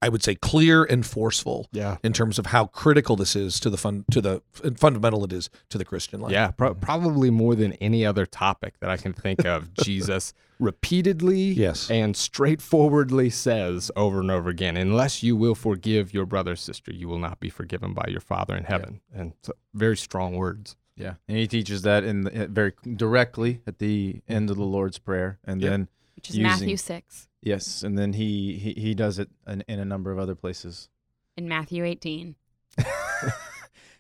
I 0.04 0.10
would 0.10 0.22
say, 0.22 0.34
clear 0.34 0.84
and 0.84 1.04
forceful 1.06 1.66
Yeah. 1.72 1.96
in 2.04 2.12
terms 2.12 2.38
of 2.38 2.46
how 2.46 2.66
critical 2.66 3.16
this 3.16 3.34
is 3.34 3.58
to 3.60 3.70
the 3.70 3.78
fun, 3.78 4.04
to 4.10 4.20
the 4.20 4.42
fundamental 4.76 5.24
it 5.24 5.32
is 5.32 5.48
to 5.70 5.78
the 5.78 5.84
Christian 5.86 6.20
life. 6.20 6.30
Yeah, 6.30 6.50
pro- 6.50 6.74
probably 6.74 7.30
more 7.30 7.54
than 7.54 7.72
any 7.74 8.04
other 8.04 8.26
topic 8.26 8.74
that 8.80 8.90
I 8.90 8.98
can 8.98 9.14
think 9.14 9.46
of. 9.46 9.72
Jesus 9.82 10.34
repeatedly 10.58 11.40
Yes. 11.52 11.90
and 11.90 12.14
straightforwardly 12.14 13.30
says 13.30 13.90
over 13.96 14.20
and 14.20 14.30
over 14.30 14.50
again, 14.50 14.76
unless 14.76 15.22
you 15.22 15.36
will 15.36 15.54
forgive 15.54 16.12
your 16.12 16.26
brother 16.26 16.52
or 16.52 16.56
sister, 16.56 16.92
you 16.92 17.08
will 17.08 17.18
not 17.18 17.40
be 17.40 17.48
forgiven 17.48 17.94
by 17.94 18.04
your 18.08 18.20
Father 18.20 18.54
in 18.54 18.64
heaven. 18.64 19.00
And 19.14 19.32
so, 19.42 19.54
very 19.72 19.96
strong 19.96 20.36
words. 20.36 20.76
Yeah, 20.96 21.14
and 21.26 21.38
he 21.38 21.46
teaches 21.48 21.80
that 21.82 22.04
in 22.04 22.22
the, 22.24 22.46
very 22.48 22.74
directly 22.94 23.62
at 23.66 23.78
the 23.78 24.20
end 24.28 24.50
of 24.50 24.56
the 24.56 24.62
mm-hmm. 24.62 24.72
Lord's 24.72 24.98
prayer, 24.98 25.38
and 25.44 25.62
Yeah. 25.62 25.70
then 25.70 25.88
which 26.14 26.28
is 26.28 26.36
using- 26.36 26.50
Matthew 26.50 26.76
6 26.76 27.28
yes, 27.44 27.82
and 27.84 27.96
then 27.96 28.12
he 28.14 28.56
he, 28.58 28.72
he 28.80 28.94
does 28.94 29.18
it 29.20 29.28
in, 29.46 29.62
in 29.68 29.78
a 29.78 29.84
number 29.84 30.10
of 30.10 30.18
other 30.18 30.34
places. 30.34 30.88
In 31.36 31.48
Matthew 31.48 31.84
18. 31.84 32.34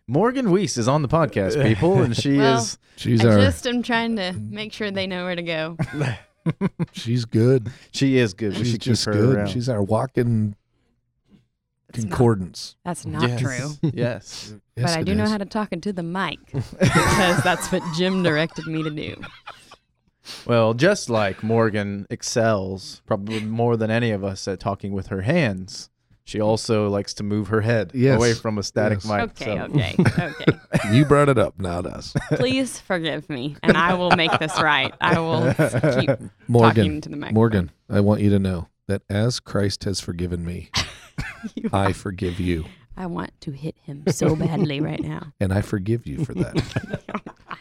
Morgan 0.06 0.50
Weiss 0.50 0.76
is 0.76 0.86
on 0.86 1.02
the 1.02 1.08
podcast, 1.08 1.62
people, 1.66 2.02
and 2.02 2.14
she 2.16 2.36
Well, 2.36 2.58
is 2.58 2.78
She's 2.96 3.24
I 3.24 3.30
our, 3.30 3.38
just 3.40 3.66
am 3.66 3.82
trying 3.82 4.16
to 4.16 4.32
make 4.34 4.72
sure 4.72 4.90
they 4.90 5.06
know 5.06 5.24
where 5.24 5.34
to 5.34 5.42
go. 5.42 5.76
she's 6.92 7.24
good. 7.24 7.70
she 7.92 8.18
is 8.18 8.34
good. 8.34 8.54
She's 8.54 8.66
should 8.70 8.80
keep 8.80 8.92
just 8.92 9.04
her 9.06 9.12
good. 9.12 9.34
around. 9.36 9.46
She's 9.48 9.68
our 9.68 9.82
walking 9.82 10.56
That's 11.88 12.04
not, 12.04 12.10
concordance. 12.10 12.76
that's 12.84 13.06
not 13.06 13.28
Yes. 13.30 13.40
true. 13.40 13.90
yes. 13.94 14.54
but 14.76 14.90
I 14.90 15.02
do 15.02 15.14
know 15.14 15.26
how 15.26 15.38
to 15.38 15.46
talk 15.46 15.72
into 15.72 15.92
the 15.92 16.02
mic 16.02 16.38
because 16.52 17.42
that's 17.42 17.72
what 17.72 17.82
Jim 17.96 18.22
directed 18.22 18.66
me 18.66 18.82
to 18.82 18.90
do. 18.90 19.16
Well, 20.46 20.74
just 20.74 21.10
like 21.10 21.42
Morgan 21.42 22.06
excels 22.10 23.02
probably 23.06 23.40
more 23.40 23.76
than 23.76 23.90
any 23.90 24.10
of 24.10 24.24
us 24.24 24.46
at 24.48 24.60
talking 24.60 24.92
with 24.92 25.08
her 25.08 25.22
hands, 25.22 25.90
she 26.24 26.40
also 26.40 26.88
likes 26.88 27.12
to 27.14 27.22
move 27.22 27.48
her 27.48 27.60
head 27.60 27.90
Yes. 27.94 28.16
away 28.16 28.32
from 28.34 28.56
a 28.56 28.62
static 28.62 29.00
Yes. 29.04 29.06
mic. 29.06 29.20
Okay, 29.30 29.44
so- 29.44 29.64
okay, 29.64 29.94
okay. 29.98 30.58
You 30.92 31.04
brought 31.04 31.28
it 31.28 31.38
up, 31.38 31.58
not 31.58 31.86
us. 31.86 32.14
Please 32.32 32.80
forgive 32.80 33.28
me, 33.30 33.56
and 33.62 33.76
I 33.76 33.94
will 33.94 34.10
make 34.16 34.36
this 34.38 34.60
right. 34.60 34.92
I 35.00 35.18
will 35.18 35.46
keep 35.54 36.06
talking 36.08 36.30
Morgan, 36.48 37.00
to 37.02 37.08
the 37.08 37.16
microphone. 37.16 37.34
Morgan, 37.34 37.70
I 37.90 38.00
want 38.00 38.20
you 38.22 38.30
to 38.30 38.38
know 38.38 38.68
that 38.88 39.02
as 39.08 39.40
Christ 39.40 39.84
has 39.84 40.00
forgiven 40.00 40.44
me, 40.44 40.70
You- 41.54 41.70
I 41.72 41.92
forgive 41.92 42.40
you. 42.40 42.64
I 42.96 43.06
want 43.06 43.32
to 43.42 43.50
hit 43.50 43.76
him 43.82 44.04
so 44.08 44.36
badly 44.36 44.80
right 44.80 45.00
now. 45.02 45.32
And 45.40 45.52
I 45.52 45.62
forgive 45.62 46.06
you 46.06 46.24
for 46.24 46.32
that. 46.34 47.02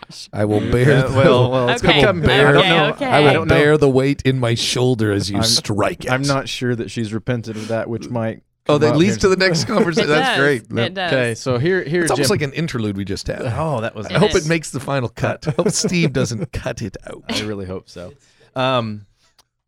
Gosh. 0.10 0.30
I 0.34 0.46
will 0.46 0.60
bear. 0.60 0.90
Yeah, 0.90 1.02
the, 1.04 1.16
well, 1.16 1.52
well, 1.52 1.70
it's 1.72 1.84
Okay, 1.84 2.00
become 2.02 2.22
okay, 2.24 2.40
I 2.40 2.52
don't 2.52 2.70
know. 2.70 2.90
okay. 2.94 3.06
I 3.06 3.18
I 3.18 3.20
will 3.22 3.34
don't 3.34 3.48
know. 3.48 3.56
bear 3.56 3.78
the 3.78 3.90
weight 3.90 4.22
in 4.24 4.40
my 4.40 4.56
shoulder 4.56 5.12
as 5.12 5.30
you 5.30 5.38
I'm- 5.38 5.44
strike 5.46 6.06
it. 6.06 6.12
I'm 6.12 6.22
not 6.24 6.48
sure 6.50 6.76
that 6.76 6.90
she's 6.92 7.14
repented 7.14 7.56
of 7.58 7.68
that, 7.70 7.90
which 7.90 8.10
might. 8.10 8.44
Oh, 8.70 8.78
that 8.78 8.96
leads 8.96 9.16
here. 9.16 9.20
to 9.22 9.28
the 9.30 9.36
next 9.36 9.66
conversation. 9.68 10.10
That's 10.10 10.38
does. 10.38 10.40
great. 10.40 10.86
It 10.88 10.94
does. 10.94 11.12
Okay, 11.12 11.36
so 11.36 11.58
here, 11.58 11.84
here, 11.84 12.04
It's 12.04 12.12
almost 12.12 12.30
like 12.30 12.42
an 12.42 12.54
interlude 12.54 12.96
we 12.96 13.04
just 13.04 13.28
had. 13.28 13.42
oh, 13.42 13.82
that 13.82 13.94
was. 13.94 14.06
I 14.08 14.12
It 14.16 14.20
hope 14.20 14.34
is. 14.36 14.46
it 14.46 14.50
makes 14.50 14.72
the 14.72 14.80
final 14.80 15.10
cut. 15.10 15.46
I 15.48 15.52
hope 15.52 15.70
Steve 15.72 16.14
doesn't 16.14 16.54
cut 16.54 16.82
it 16.82 16.96
out. 17.06 17.24
I 17.30 17.42
really 17.42 17.66
hope 17.66 17.90
so. 17.90 18.14
Um, 18.56 19.06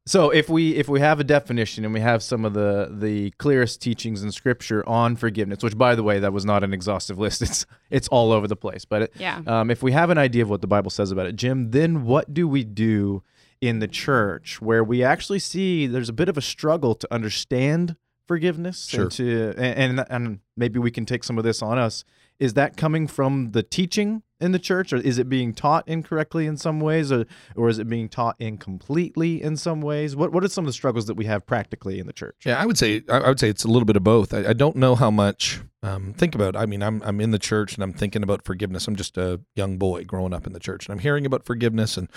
so 0.07 0.29
if 0.29 0.49
we 0.49 0.75
if 0.75 0.87
we 0.87 0.99
have 0.99 1.19
a 1.19 1.23
definition 1.23 1.83
and 1.85 1.93
we 1.93 1.99
have 1.99 2.21
some 2.21 2.45
of 2.45 2.53
the 2.53 2.89
the 2.91 3.31
clearest 3.31 3.81
teachings 3.81 4.23
in 4.23 4.31
Scripture 4.31 4.87
on 4.87 5.15
forgiveness, 5.15 5.63
which 5.63 5.77
by 5.77 5.95
the 5.95 6.03
way 6.03 6.19
that 6.19 6.31
was 6.33 6.45
not 6.45 6.63
an 6.63 6.73
exhaustive 6.73 7.17
list. 7.25 7.41
It's 7.41 7.65
it's 7.89 8.07
all 8.09 8.31
over 8.31 8.47
the 8.47 8.55
place. 8.55 8.85
But 8.85 9.01
it, 9.03 9.13
Yeah. 9.17 9.41
um, 9.47 9.71
if 9.71 9.81
we 9.81 9.91
have 9.93 10.09
an 10.09 10.17
idea 10.17 10.43
of 10.43 10.49
what 10.49 10.61
the 10.61 10.67
Bible 10.67 10.91
says 10.91 11.11
about 11.11 11.25
it, 11.25 11.35
Jim, 11.35 11.71
then 11.71 12.03
what 12.05 12.33
do 12.33 12.47
we 12.47 12.63
do 12.63 13.23
in 13.61 13.79
the 13.79 13.87
church 13.87 14.61
where 14.61 14.83
we 14.83 15.03
actually 15.03 15.39
see 15.39 15.87
there's 15.87 16.09
a 16.09 16.13
bit 16.13 16.29
of 16.29 16.37
a 16.37 16.41
struggle 16.41 16.93
to 16.93 17.07
understand 17.11 17.95
forgiveness 18.27 18.85
Sure. 18.87 19.03
and 19.03 19.11
to 19.13 19.53
and, 19.57 19.99
and 19.99 20.05
and 20.09 20.39
maybe 20.57 20.77
we 20.79 20.91
can 20.91 21.05
take 21.05 21.23
some 21.23 21.37
of 21.37 21.43
this 21.43 21.61
on 21.61 21.77
us. 21.79 22.03
Is 22.37 22.53
that 22.55 22.75
coming 22.75 23.07
from 23.07 23.51
the 23.51 23.63
teaching 23.63 24.21
in 24.39 24.51
the 24.51 24.59
church, 24.59 24.91
or 24.91 24.97
is 24.97 25.17
it 25.17 25.29
being 25.29 25.53
taught 25.53 25.87
incorrectly 25.87 26.45
in 26.45 26.57
some 26.57 26.79
ways, 26.79 27.11
or 27.11 27.25
or 27.55 27.69
is 27.69 27.79
it 27.79 27.87
being 27.87 28.09
taught 28.09 28.35
incompletely 28.39 29.41
in 29.41 29.55
some 29.57 29.81
ways? 29.81 30.15
What 30.15 30.31
what 30.31 30.43
are 30.43 30.47
some 30.49 30.65
of 30.65 30.67
the 30.67 30.73
struggles 30.73 31.05
that 31.05 31.15
we 31.15 31.25
have 31.25 31.45
practically 31.45 31.99
in 31.99 32.07
the 32.07 32.13
church? 32.13 32.35
Yeah, 32.45 32.61
I 32.61 32.65
would 32.65 32.77
say 32.77 33.01
I 33.09 33.27
would 33.27 33.39
say 33.39 33.49
it's 33.49 33.63
a 33.63 33.67
little 33.67 33.85
bit 33.85 33.95
of 33.95 34.03
both. 34.03 34.33
I, 34.33 34.49
I 34.49 34.53
don't 34.53 34.75
know 34.75 34.95
how 34.95 35.11
much. 35.11 35.61
Um, 35.83 36.13
think 36.13 36.33
about. 36.33 36.55
I 36.55 36.65
mean, 36.65 36.81
I'm 36.81 37.01
I'm 37.03 37.21
in 37.21 37.29
the 37.29 37.37
church 37.37 37.75
and 37.75 37.83
I'm 37.83 37.93
thinking 37.93 38.23
about 38.23 38.43
forgiveness. 38.43 38.87
I'm 38.87 38.95
just 38.95 39.17
a 39.17 39.39
young 39.55 39.77
boy 39.77 40.03
growing 40.03 40.33
up 40.33 40.47
in 40.47 40.53
the 40.53 40.59
church, 40.59 40.87
and 40.87 40.93
I'm 40.93 40.99
hearing 40.99 41.27
about 41.27 41.45
forgiveness. 41.45 41.95
And 41.95 42.09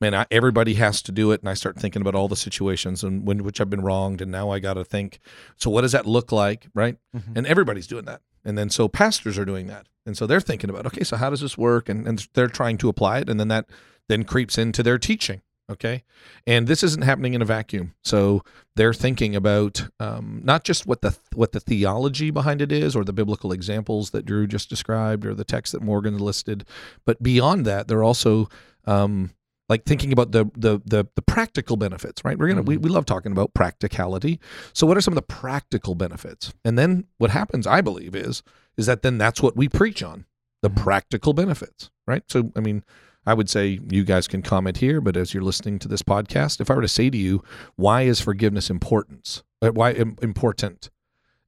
man, 0.00 0.14
I, 0.14 0.26
everybody 0.30 0.74
has 0.74 1.02
to 1.02 1.12
do 1.12 1.32
it. 1.32 1.40
And 1.40 1.48
I 1.48 1.54
start 1.54 1.76
thinking 1.76 2.02
about 2.02 2.14
all 2.14 2.28
the 2.28 2.36
situations 2.36 3.02
and 3.02 3.26
when 3.26 3.42
which 3.42 3.60
I've 3.60 3.68
been 3.70 3.80
wronged, 3.82 4.20
and 4.20 4.30
now 4.30 4.50
I 4.50 4.60
got 4.60 4.74
to 4.74 4.84
think. 4.84 5.18
So 5.56 5.70
what 5.70 5.80
does 5.80 5.90
that 5.92 6.06
look 6.06 6.30
like, 6.30 6.68
right? 6.72 6.98
Mhm. 7.16 7.36
And 7.36 7.46
everybody's 7.48 7.88
doing 7.88 8.04
that. 8.04 8.20
And 8.46 8.56
then 8.56 8.70
so 8.70 8.88
pastors 8.88 9.36
are 9.38 9.44
doing 9.44 9.66
that, 9.66 9.86
and 10.06 10.16
so 10.16 10.26
they're 10.26 10.40
thinking 10.40 10.70
about 10.70 10.86
okay, 10.86 11.02
so 11.02 11.16
how 11.16 11.30
does 11.30 11.40
this 11.40 11.58
work? 11.58 11.88
And 11.88 12.06
and 12.06 12.26
they're 12.34 12.46
trying 12.46 12.78
to 12.78 12.88
apply 12.88 13.18
it, 13.18 13.28
and 13.28 13.38
then 13.40 13.48
that 13.48 13.66
then 14.08 14.22
creeps 14.24 14.56
into 14.56 14.82
their 14.82 14.98
teaching. 14.98 15.42
Okay, 15.68 16.04
and 16.46 16.68
this 16.68 16.84
isn't 16.84 17.02
happening 17.02 17.34
in 17.34 17.42
a 17.42 17.44
vacuum. 17.44 17.94
So 18.04 18.42
they're 18.76 18.94
thinking 18.94 19.34
about 19.34 19.88
um, 19.98 20.40
not 20.44 20.62
just 20.62 20.86
what 20.86 21.00
the 21.02 21.18
what 21.34 21.50
the 21.50 21.58
theology 21.58 22.30
behind 22.30 22.62
it 22.62 22.70
is, 22.70 22.94
or 22.94 23.02
the 23.02 23.12
biblical 23.12 23.50
examples 23.50 24.10
that 24.10 24.24
Drew 24.24 24.46
just 24.46 24.70
described, 24.70 25.26
or 25.26 25.34
the 25.34 25.44
text 25.44 25.72
that 25.72 25.82
Morgan 25.82 26.18
listed, 26.18 26.64
but 27.04 27.20
beyond 27.20 27.66
that, 27.66 27.88
they're 27.88 28.04
also 28.04 28.48
um, 28.84 29.32
like 29.68 29.84
thinking 29.84 30.12
about 30.12 30.32
the, 30.32 30.44
the 30.56 30.80
the 30.84 31.06
the 31.14 31.22
practical 31.22 31.76
benefits. 31.76 32.24
Right? 32.24 32.38
We're 32.38 32.48
gonna 32.48 32.62
we, 32.62 32.76
we 32.76 32.88
love 32.88 33.06
talking 33.06 33.32
about 33.32 33.54
practicality. 33.54 34.40
So 34.72 34.86
what 34.86 34.96
are 34.96 35.00
some 35.00 35.12
of 35.12 35.16
the 35.16 35.22
practical 35.22 35.94
benefits? 35.94 36.52
And 36.64 36.78
then 36.78 37.06
what 37.18 37.30
happens, 37.30 37.66
I 37.66 37.80
believe, 37.80 38.14
is 38.14 38.42
is 38.76 38.86
that 38.86 39.02
then 39.02 39.18
that's 39.18 39.42
what 39.42 39.56
we 39.56 39.68
preach 39.68 40.02
on 40.02 40.26
the 40.62 40.70
practical 40.70 41.32
benefits. 41.32 41.90
Right? 42.06 42.22
So 42.28 42.52
I 42.56 42.60
mean. 42.60 42.84
I 43.28 43.34
would 43.34 43.50
say 43.50 43.80
you 43.90 44.04
guys 44.04 44.28
can 44.28 44.40
comment 44.40 44.76
here, 44.76 45.00
but 45.00 45.16
as 45.16 45.34
you're 45.34 45.42
listening 45.42 45.80
to 45.80 45.88
this 45.88 46.02
podcast, 46.02 46.60
if 46.60 46.70
I 46.70 46.74
were 46.74 46.82
to 46.82 46.86
say 46.86 47.10
to 47.10 47.18
you, 47.18 47.42
why 47.74 48.02
is 48.02 48.20
forgiveness 48.20 48.70
importance? 48.70 49.42
Uh, 49.60 49.70
Why 49.70 49.90
important? 49.90 50.90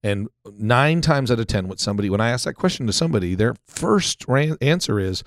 And 0.03 0.29
nine 0.59 1.01
times 1.01 1.31
out 1.31 1.41
of 1.41 1.47
ten, 1.47 1.69
what 1.69 1.81
somebody 1.81 2.09
when 2.09 2.21
I 2.21 2.31
ask 2.31 2.45
that 2.45 2.55
question 2.55 2.87
to 2.87 2.93
somebody, 2.93 3.35
their 3.35 3.55
first 3.67 4.25
answer 4.29 4.99
is 4.99 5.25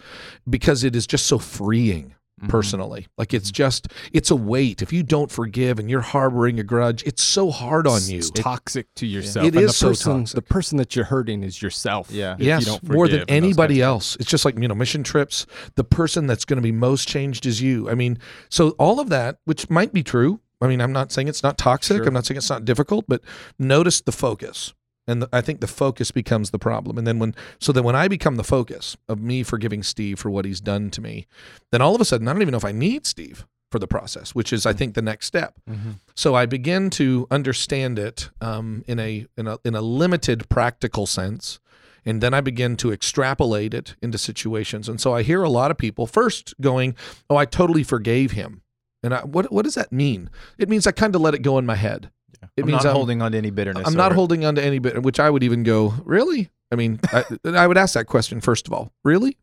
because 0.50 0.84
it 0.84 0.96
is 0.96 1.06
just 1.06 1.26
so 1.26 1.40
freeing 1.40 2.16
Mm-hmm. 2.42 2.50
personally. 2.50 3.08
Like 3.20 3.36
it's 3.36 3.52
just 3.52 3.88
it's 4.12 4.32
a 4.32 4.36
weight. 4.36 4.82
If 4.82 4.92
you 4.92 5.04
don't 5.04 5.30
forgive 5.30 5.78
and 5.78 5.92
you're 5.92 6.02
harboring 6.02 6.60
a 6.60 6.64
grudge, 6.64 7.04
it's 7.04 7.22
so 7.22 7.52
hard 7.52 7.86
on 7.86 8.02
you. 8.06 8.18
It's 8.18 8.32
toxic 8.32 8.88
to 8.96 9.06
yourself. 9.06 9.46
It 9.46 9.54
and 9.54 9.66
is 9.66 9.68
the 9.68 9.74
so 9.74 9.88
person, 9.90 10.20
toxic. 10.20 10.36
The 10.36 10.42
person 10.42 10.78
that 10.80 10.96
you're 10.96 11.06
hurting 11.06 11.44
is 11.44 11.62
yourself. 11.62 12.10
Yeah. 12.10 12.34
if 12.34 12.42
yes, 12.42 12.62
you 12.62 12.72
don't 12.72 12.90
more 12.90 13.08
than 13.08 13.20
forgive 13.20 13.36
and 13.36 13.44
those 13.44 13.50
anybody 13.50 13.82
else. 13.84 14.18
It's 14.20 14.30
just 14.30 14.44
like 14.44 14.58
you 14.58 14.68
know 14.68 14.74
mission 14.74 15.04
trips. 15.04 15.46
The 15.76 15.84
person 15.84 16.26
that's 16.26 16.44
going 16.44 16.58
to 16.58 16.64
be 16.64 16.72
most 16.72 17.08
changed 17.08 17.46
is 17.46 17.62
you. 17.62 17.88
I 17.90 17.94
mean, 17.94 18.18
so 18.50 18.72
all 18.72 19.00
of 19.00 19.10
that, 19.10 19.38
which 19.46 19.70
might 19.70 19.94
be 19.94 20.02
true. 20.02 20.40
I 20.62 20.68
mean, 20.68 20.82
I'm 20.82 20.94
not 20.94 21.12
saying 21.12 21.28
it's 21.28 21.44
not 21.44 21.60
toxic. 21.60 21.98
Sure. 21.98 22.08
I'm 22.08 22.14
not 22.14 22.26
saying 22.26 22.38
it's 22.38 22.50
not 22.50 22.66
difficult, 22.66 23.06
but 23.08 23.22
notice 23.60 24.02
the 24.02 24.12
focus. 24.12 24.74
And 25.08 25.24
the, 25.24 25.30
I 25.34 25.42
think 25.42 25.62
the 25.62 25.68
focus 25.68 26.12
becomes 26.12 26.52
the 26.52 26.60
problem. 26.60 26.98
And 26.98 27.08
then 27.08 27.18
when, 27.20 27.36
so 27.60 27.72
then 27.72 27.84
when 27.84 27.96
I 27.96 28.08
become 28.08 28.36
the 28.36 28.44
focus 28.44 28.96
of 29.10 29.20
me 29.20 29.44
forgiving 29.44 29.82
Steve 29.84 30.20
for 30.20 30.30
what 30.30 30.46
he's 30.46 30.62
done 30.62 30.92
to 30.92 31.02
me, 31.02 31.28
then 31.72 31.82
all 31.82 31.96
of 31.96 32.02
a 32.02 32.06
sudden 32.06 32.28
I 32.28 32.34
don't 32.34 32.42
even 32.42 32.52
know 32.52 32.58
if 32.60 32.66
I 32.66 32.72
need 32.72 33.06
Steve 33.08 33.46
for 33.72 33.80
the 33.80 33.88
process, 33.88 34.36
which 34.36 34.54
is 34.54 34.66
I 34.66 34.74
think 34.74 34.94
the 34.94 35.02
next 35.02 35.26
step. 35.26 35.56
Mhm. 35.70 35.96
So 36.14 36.36
I 36.36 36.46
begin 36.46 36.90
to 36.92 37.26
understand 37.32 37.98
it 37.98 38.30
um, 38.42 38.84
in 38.88 39.00
a 39.00 39.26
in 39.38 39.48
a 39.48 39.58
in 39.64 39.76
a 39.76 39.82
limited 39.82 40.50
practical 40.50 41.08
sense, 41.08 41.60
and 42.06 42.22
then 42.22 42.34
I 42.34 42.42
begin 42.42 42.76
to 42.78 42.92
extrapolate 42.92 43.74
it 43.74 43.96
into 44.02 44.18
situations. 44.18 44.90
And 44.90 45.00
so 45.00 45.16
I 45.16 45.24
hear 45.24 45.42
a 45.42 45.50
lot 45.50 45.72
of 45.72 45.78
people 45.78 46.06
first 46.06 46.54
going, 46.60 46.96
"Oh, 47.30 47.38
I 47.38 47.46
totally 47.46 47.84
forgave 47.84 48.32
him," 48.34 48.62
and 49.04 49.14
I, 49.14 49.22
what 49.22 49.52
what 49.52 49.64
does 49.64 49.76
that 49.76 49.92
mean? 49.92 50.30
It 50.58 50.68
means 50.70 50.86
I 50.86 50.92
kind 50.92 51.16
of 51.16 51.22
let 51.22 51.34
it 51.34 51.42
go 51.42 51.58
in 51.58 51.66
my 51.66 51.76
head. 51.76 52.12
It 52.58 52.62
I'm 52.62 52.68
means 52.68 52.84
not 52.84 52.88
I'm- 52.88 52.96
holding 52.96 53.22
on 53.22 53.32
to 53.34 53.38
any 53.38 53.50
bitterness. 53.52 53.88
I'm 53.88 53.94
not 53.96 54.12
holding 54.14 54.46
on 54.46 54.56
to 54.56 54.64
any 54.64 54.80
bit, 54.80 55.02
which 55.04 55.20
I 55.20 55.30
would 55.30 55.44
even 55.44 55.64
go, 55.64 55.94
really? 56.04 56.50
I 56.72 56.76
mean, 56.76 57.00
I, 57.12 57.24
I 57.46 57.68
would 57.68 57.78
ask 57.78 57.94
that 57.94 58.06
question 58.08 58.42
first 58.42 58.68
of 58.68 58.74
all. 58.74 58.92
Really? 59.04 59.38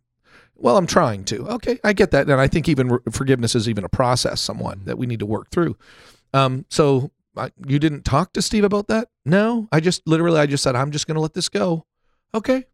Well, 0.57 0.77
I'm 0.77 0.87
trying 0.89 1.25
to. 1.27 1.47
Okay, 1.51 1.79
I 1.85 1.93
get 1.93 2.11
that, 2.11 2.29
and 2.29 2.41
I 2.41 2.49
think 2.49 2.69
even 2.69 2.89
re- 2.89 2.99
forgiveness 3.13 3.55
is 3.55 3.69
even 3.69 3.85
a 3.85 3.89
process, 3.89 4.41
someone 4.41 4.83
that 4.87 4.99
we 4.99 5.07
need 5.07 5.21
to 5.21 5.27
work 5.27 5.51
through. 5.51 5.77
Um, 6.35 6.67
so 6.69 7.13
I, 7.37 7.53
you 7.67 7.79
didn't 7.79 8.05
talk 8.05 8.33
to 8.33 8.43
Steve 8.43 8.65
about 8.65 8.89
that? 8.89 9.09
No, 9.25 9.69
I 9.71 9.79
just 9.79 10.03
literally, 10.07 10.41
I 10.41 10.47
just 10.47 10.65
said, 10.65 10.75
I'm 10.75 10.91
just 10.91 11.07
going 11.07 11.15
to 11.15 11.21
let 11.21 11.35
this 11.35 11.49
go. 11.49 11.87
Okay, 12.35 12.65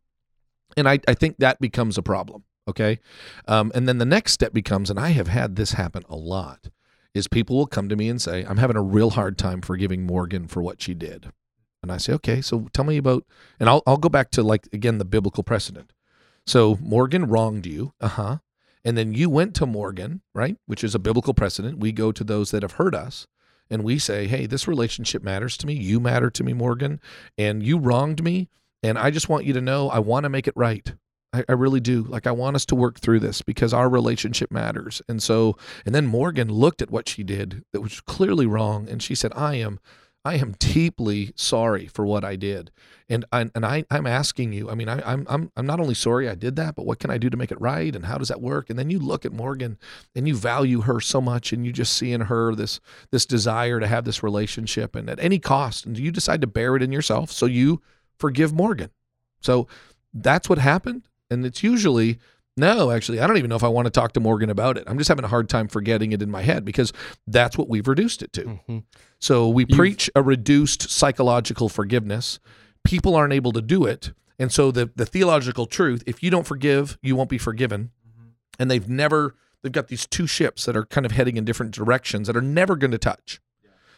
and 0.78 0.88
I, 0.88 0.99
I 1.07 1.12
think 1.14 1.37
that 1.38 1.61
becomes 1.61 1.99
a 1.99 2.02
problem. 2.02 2.45
Okay, 2.66 3.00
um, 3.47 3.71
and 3.75 3.87
then 3.87 3.99
the 3.99 4.07
next 4.07 4.33
step 4.33 4.54
becomes, 4.54 4.88
and 4.88 4.99
I 4.99 5.11
have 5.11 5.28
had 5.28 5.57
this 5.57 5.73
happen 5.73 6.04
a 6.09 6.16
lot, 6.16 6.71
is 7.14 7.28
people 7.28 7.56
will 7.56 7.66
come 7.66 7.88
to 7.88 7.97
me 7.97 8.09
and 8.09 8.21
say, 8.21 8.44
I'm 8.44 8.56
having 8.56 8.76
a 8.76 8.83
real 8.83 9.11
hard 9.11 9.38
time 9.38 9.61
forgiving 9.61 10.04
Morgan 10.04 10.49
for 10.49 10.62
what 10.62 10.83
she 10.83 10.94
did. 10.94 11.30
And 11.83 11.92
I 11.92 11.99
say, 11.99 12.12
okay, 12.14 12.40
so 12.40 12.68
tell 12.73 12.85
me 12.85 12.97
about, 12.97 13.25
and 13.61 13.68
I'll, 13.68 13.83
I'll 13.87 13.97
go 13.97 14.09
back 14.09 14.30
to 14.33 14.42
like, 14.42 14.68
again, 14.73 14.99
the 14.99 15.04
biblical 15.04 15.44
precedent. 15.44 15.92
So 16.47 16.78
Morgan 16.80 17.26
wronged 17.26 17.66
you. 17.66 17.92
Uh 18.00 18.09
huh. 18.09 18.37
And 18.85 18.99
then 18.99 19.14
you 19.14 19.30
went 19.30 19.54
to 19.56 19.66
Morgan, 19.66 20.23
right? 20.35 20.56
Which 20.66 20.85
is 20.85 20.94
a 20.94 20.99
biblical 20.99 21.35
precedent. 21.35 21.78
We 21.78 21.92
go 21.92 22.12
to 22.12 22.25
those 22.25 22.50
that 22.50 22.62
have 22.62 22.73
hurt 22.73 22.94
us 22.94 23.26
and 23.71 23.83
we 23.83 23.99
say, 23.99 24.26
hey, 24.26 24.47
this 24.47 24.68
relationship 24.68 25.23
matters 25.23 25.56
to 25.59 25.66
me. 25.66 25.75
You 25.75 26.00
matter 26.00 26.30
to 26.30 26.44
me, 26.44 26.52
Morgan. 26.52 27.00
And 27.38 27.62
you 27.62 27.78
wronged 27.78 28.23
me. 28.23 28.49
And 28.83 28.99
I 28.99 29.11
just 29.11 29.28
want 29.28 29.47
you 29.47 29.54
to 29.54 29.62
know 29.62 29.88
I 29.88 30.00
want 30.00 30.25
to 30.25 30.28
make 30.28 30.47
it 30.47 30.54
right. 30.56 30.92
I, 31.35 31.45
I 31.49 31.53
really 31.53 31.81
do. 31.81 32.03
Like, 32.05 32.26
I 32.26 32.33
want 32.33 32.57
us 32.57 32.64
to 32.67 32.75
work 32.75 33.00
through 33.00 33.21
this 33.21 33.43
because 33.43 33.75
our 33.75 33.88
relationship 33.88 34.50
matters. 34.50 35.03
And 35.09 35.23
so, 35.23 35.57
and 35.85 35.95
then 35.95 36.07
Morgan 36.07 36.49
looked 36.49 36.81
at 36.81 36.91
what 36.91 37.09
she 37.09 37.23
did 37.23 37.64
that 37.73 37.81
was 37.81 38.00
clearly 38.00 38.47
wrong. 38.47 38.88
And 38.88 39.03
she 39.03 39.14
said, 39.14 39.33
I 39.35 39.57
am. 39.57 39.81
I 40.26 40.37
am 40.37 40.55
deeply 40.59 41.33
sorry 41.37 41.87
for 41.87 42.07
what 42.07 42.25
I 42.25 42.35
did, 42.37 42.71
and 43.11 43.26
I, 43.31 43.50
and 43.55 43.67
I 43.67 43.85
I'm 43.91 44.07
asking 44.07 44.55
you. 44.55 44.71
I 44.71 44.75
mean, 44.75 44.88
I, 44.88 45.03
I'm 45.05 45.26
I'm 45.29 45.53
I'm 45.55 45.67
not 45.67 45.81
only 45.81 45.93
sorry 45.93 46.31
I 46.31 46.35
did 46.35 46.57
that, 46.57 46.75
but 46.76 46.87
what 46.87 46.99
can 46.99 47.11
I 47.11 47.19
do 47.19 47.29
to 47.29 47.37
make 47.37 47.53
it 47.53 47.61
right, 47.61 47.95
and 47.95 48.07
how 48.07 48.17
does 48.17 48.29
that 48.29 48.41
work? 48.41 48.71
And 48.71 48.79
then 48.79 48.88
you 48.88 48.99
look 48.99 49.26
at 49.26 49.33
Morgan, 49.33 49.76
and 50.14 50.26
you 50.26 50.35
value 50.35 50.81
her 50.81 50.99
so 50.99 51.21
much, 51.21 51.53
and 51.53 51.67
you 51.67 51.73
just 51.73 51.95
see 51.95 52.11
in 52.11 52.23
her 52.23 52.55
this 52.55 52.81
this 53.11 53.26
desire 53.26 53.81
to 53.81 53.87
have 53.87 54.07
this 54.07 54.23
relationship, 54.23 54.97
and 54.97 55.11
at 55.11 55.21
any 55.21 55.38
cost, 55.38 55.85
and 55.85 55.99
you 55.99 56.11
decide 56.11 56.41
to 56.41 56.47
bear 56.47 56.75
it 56.75 56.83
in 56.83 56.91
yourself, 56.91 57.31
so 57.31 57.45
you 57.45 57.83
forgive 58.19 58.50
Morgan. 58.50 58.88
So 59.43 59.69
that's 60.14 60.49
what 60.49 60.59
happened, 60.59 61.03
and 61.31 61.45
it's 61.47 61.62
usually 61.62 62.19
no, 62.57 62.93
actually, 62.93 63.19
I 63.19 63.26
don't 63.26 63.37
even 63.37 63.50
know 63.50 63.57
if 63.57 63.64
I 63.64 63.69
want 63.69 63.87
to 63.87 63.90
talk 63.90 64.12
to 64.12 64.21
Morgan 64.21 64.49
about 64.49 64.78
it. 64.78 64.85
I'm 64.87 64.97
just 64.97 65.09
having 65.09 65.25
a 65.25 65.28
hard 65.28 65.49
time 65.49 65.66
forgetting 65.66 66.12
it 66.12 66.23
in 66.23 66.31
my 66.31 66.43
head 66.43 66.64
because 66.64 66.93
that's 67.26 67.59
what 67.59 67.69
we've 67.69 67.88
reduced 67.88 68.23
it 68.23 68.33
to. 68.35 68.61
Mhm. 68.69 68.85
So 69.19 69.49
we 69.49 69.62
You've- 69.64 69.75
preach 69.75 70.09
a 70.14 70.23
reduced 70.23 70.88
psychological 70.88 71.69
forgiveness. 71.69 72.38
People 72.85 73.16
aren't 73.16 73.33
able 73.33 73.50
to 73.52 73.61
do 73.61 73.85
it. 73.87 74.12
And 74.38 74.52
so 74.52 74.71
the 74.71 74.88
the 74.95 75.04
theological 75.07 75.66
truth, 75.66 76.04
if 76.07 76.23
you 76.23 76.31
don't 76.31 76.47
forgive, 76.47 76.97
you 77.02 77.16
won't 77.16 77.28
be 77.31 77.38
forgiven. 77.38 77.90
And 78.59 78.71
they've 78.71 78.88
never 78.88 79.35
they've 79.62 79.73
got 79.73 79.88
these 79.88 80.07
two 80.07 80.28
ships 80.28 80.64
that 80.66 80.76
are 80.76 80.85
kind 80.87 81.04
of 81.07 81.11
heading 81.12 81.37
in 81.37 81.45
different 81.45 81.73
directions 81.75 82.28
that 82.28 82.37
are 82.37 82.43
never 82.43 82.76
going 82.76 82.90
to 82.93 82.99
touch. 82.99 83.40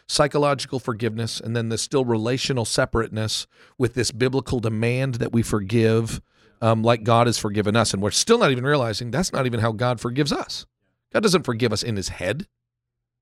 Psychological 0.07 0.79
forgiveness 0.79 1.39
and 1.41 1.55
then 1.55 1.69
the 1.69 1.77
still 1.77 2.05
relational 2.05 2.63
separateness 2.65 3.45
with 3.77 3.93
this 3.93 4.11
biblical 4.11 4.59
demand 4.59 5.15
that 5.15 5.33
we 5.33 5.43
forgive 5.43 6.21
um, 6.61 6.83
like 6.83 7.03
God 7.03 7.27
has 7.27 7.37
forgiven 7.37 7.75
us. 7.75 7.93
And 7.93 8.01
we're 8.01 8.11
still 8.11 8.37
not 8.37 8.51
even 8.51 8.63
realizing 8.63 9.11
that's 9.11 9.31
not 9.33 9.45
even 9.45 9.59
how 9.59 9.71
God 9.71 9.99
forgives 9.99 10.31
us. 10.31 10.65
God 11.13 11.23
doesn't 11.23 11.43
forgive 11.43 11.71
us 11.73 11.83
in 11.83 11.95
his 11.95 12.09
head. 12.09 12.47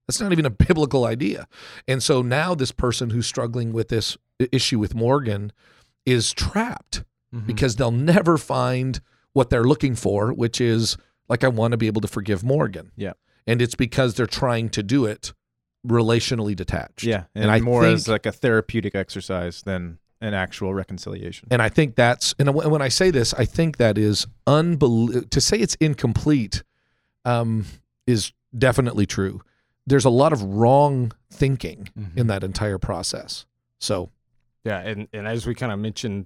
That's 0.08 0.22
not 0.22 0.32
even 0.32 0.46
a 0.46 0.50
biblical 0.68 1.06
idea. 1.06 1.48
And 1.88 2.01
so 2.04 2.22
now 2.22 2.56
this 2.56 2.72
person 2.72 3.10
who's 3.12 3.27
struggling 3.27 3.74
with 3.74 3.89
this 3.89 4.18
issue 4.51 4.80
with 4.80 4.94
Morgan 4.96 5.51
is 6.06 6.34
trapped 6.34 7.04
Mhm. 7.34 7.48
because 7.48 7.75
they'll 7.75 7.92
never 7.92 8.38
find 8.38 9.01
what 9.34 9.50
they're 9.50 9.63
looking 9.63 9.96
for, 9.96 10.32
which 10.32 10.62
is 10.62 10.96
like, 11.27 11.44
I 11.44 11.48
want 11.48 11.72
to 11.72 11.77
be 11.77 11.88
able 11.88 12.01
to 12.01 12.08
forgive 12.08 12.44
Morgan. 12.44 12.92
Yeah. 12.96 13.13
And 13.48 13.62
it's 13.62 13.75
because 13.75 14.13
they're 14.13 14.27
trying 14.27 14.70
to 14.70 14.84
do 14.84 15.06
it 15.06 15.34
relationally 15.86 16.56
detached. 16.56 17.04
yeah, 17.04 17.25
and, 17.36 17.44
And 17.46 17.51
I 17.51 17.60
more 17.60 17.84
think- 17.84 17.96
as 17.96 18.08
like 18.08 18.25
a 18.25 18.32
therapeutic 18.32 18.96
exercise 18.96 19.62
than 19.63 20.00
an 20.25 20.34
actual 20.34 20.74
reconciliation. 20.74 21.48
And 21.51 21.62
I 21.62 21.70
think 21.70 21.96
that's, 21.96 22.34
and 22.39 22.53
when 22.53 22.82
I 22.82 22.88
say 22.89 23.12
this, 23.12 23.34
I 23.34 23.46
think 23.46 23.77
that 23.77 23.98
is 23.98 24.25
unbelievable. 24.48 25.27
To 25.29 25.41
say 25.41 25.58
it's 25.58 25.75
incomplete 25.75 26.63
um, 27.24 27.65
is 28.08 28.34
definitely 28.58 29.05
true. 29.05 29.41
There's 29.88 30.05
a 30.05 30.10
lot 30.10 30.34
of 30.34 30.41
wrong 30.41 31.12
thinking 31.32 31.89
Mhm. 31.98 32.17
in 32.17 32.27
that 32.27 32.44
entire 32.44 32.77
process. 32.79 33.46
So, 33.79 34.10
Yeah, 34.63 34.79
and, 34.79 35.08
and 35.13 35.27
as 35.27 35.46
we 35.46 35.53
kind 35.53 35.72
of 35.72 35.77
mentioned 35.79 36.25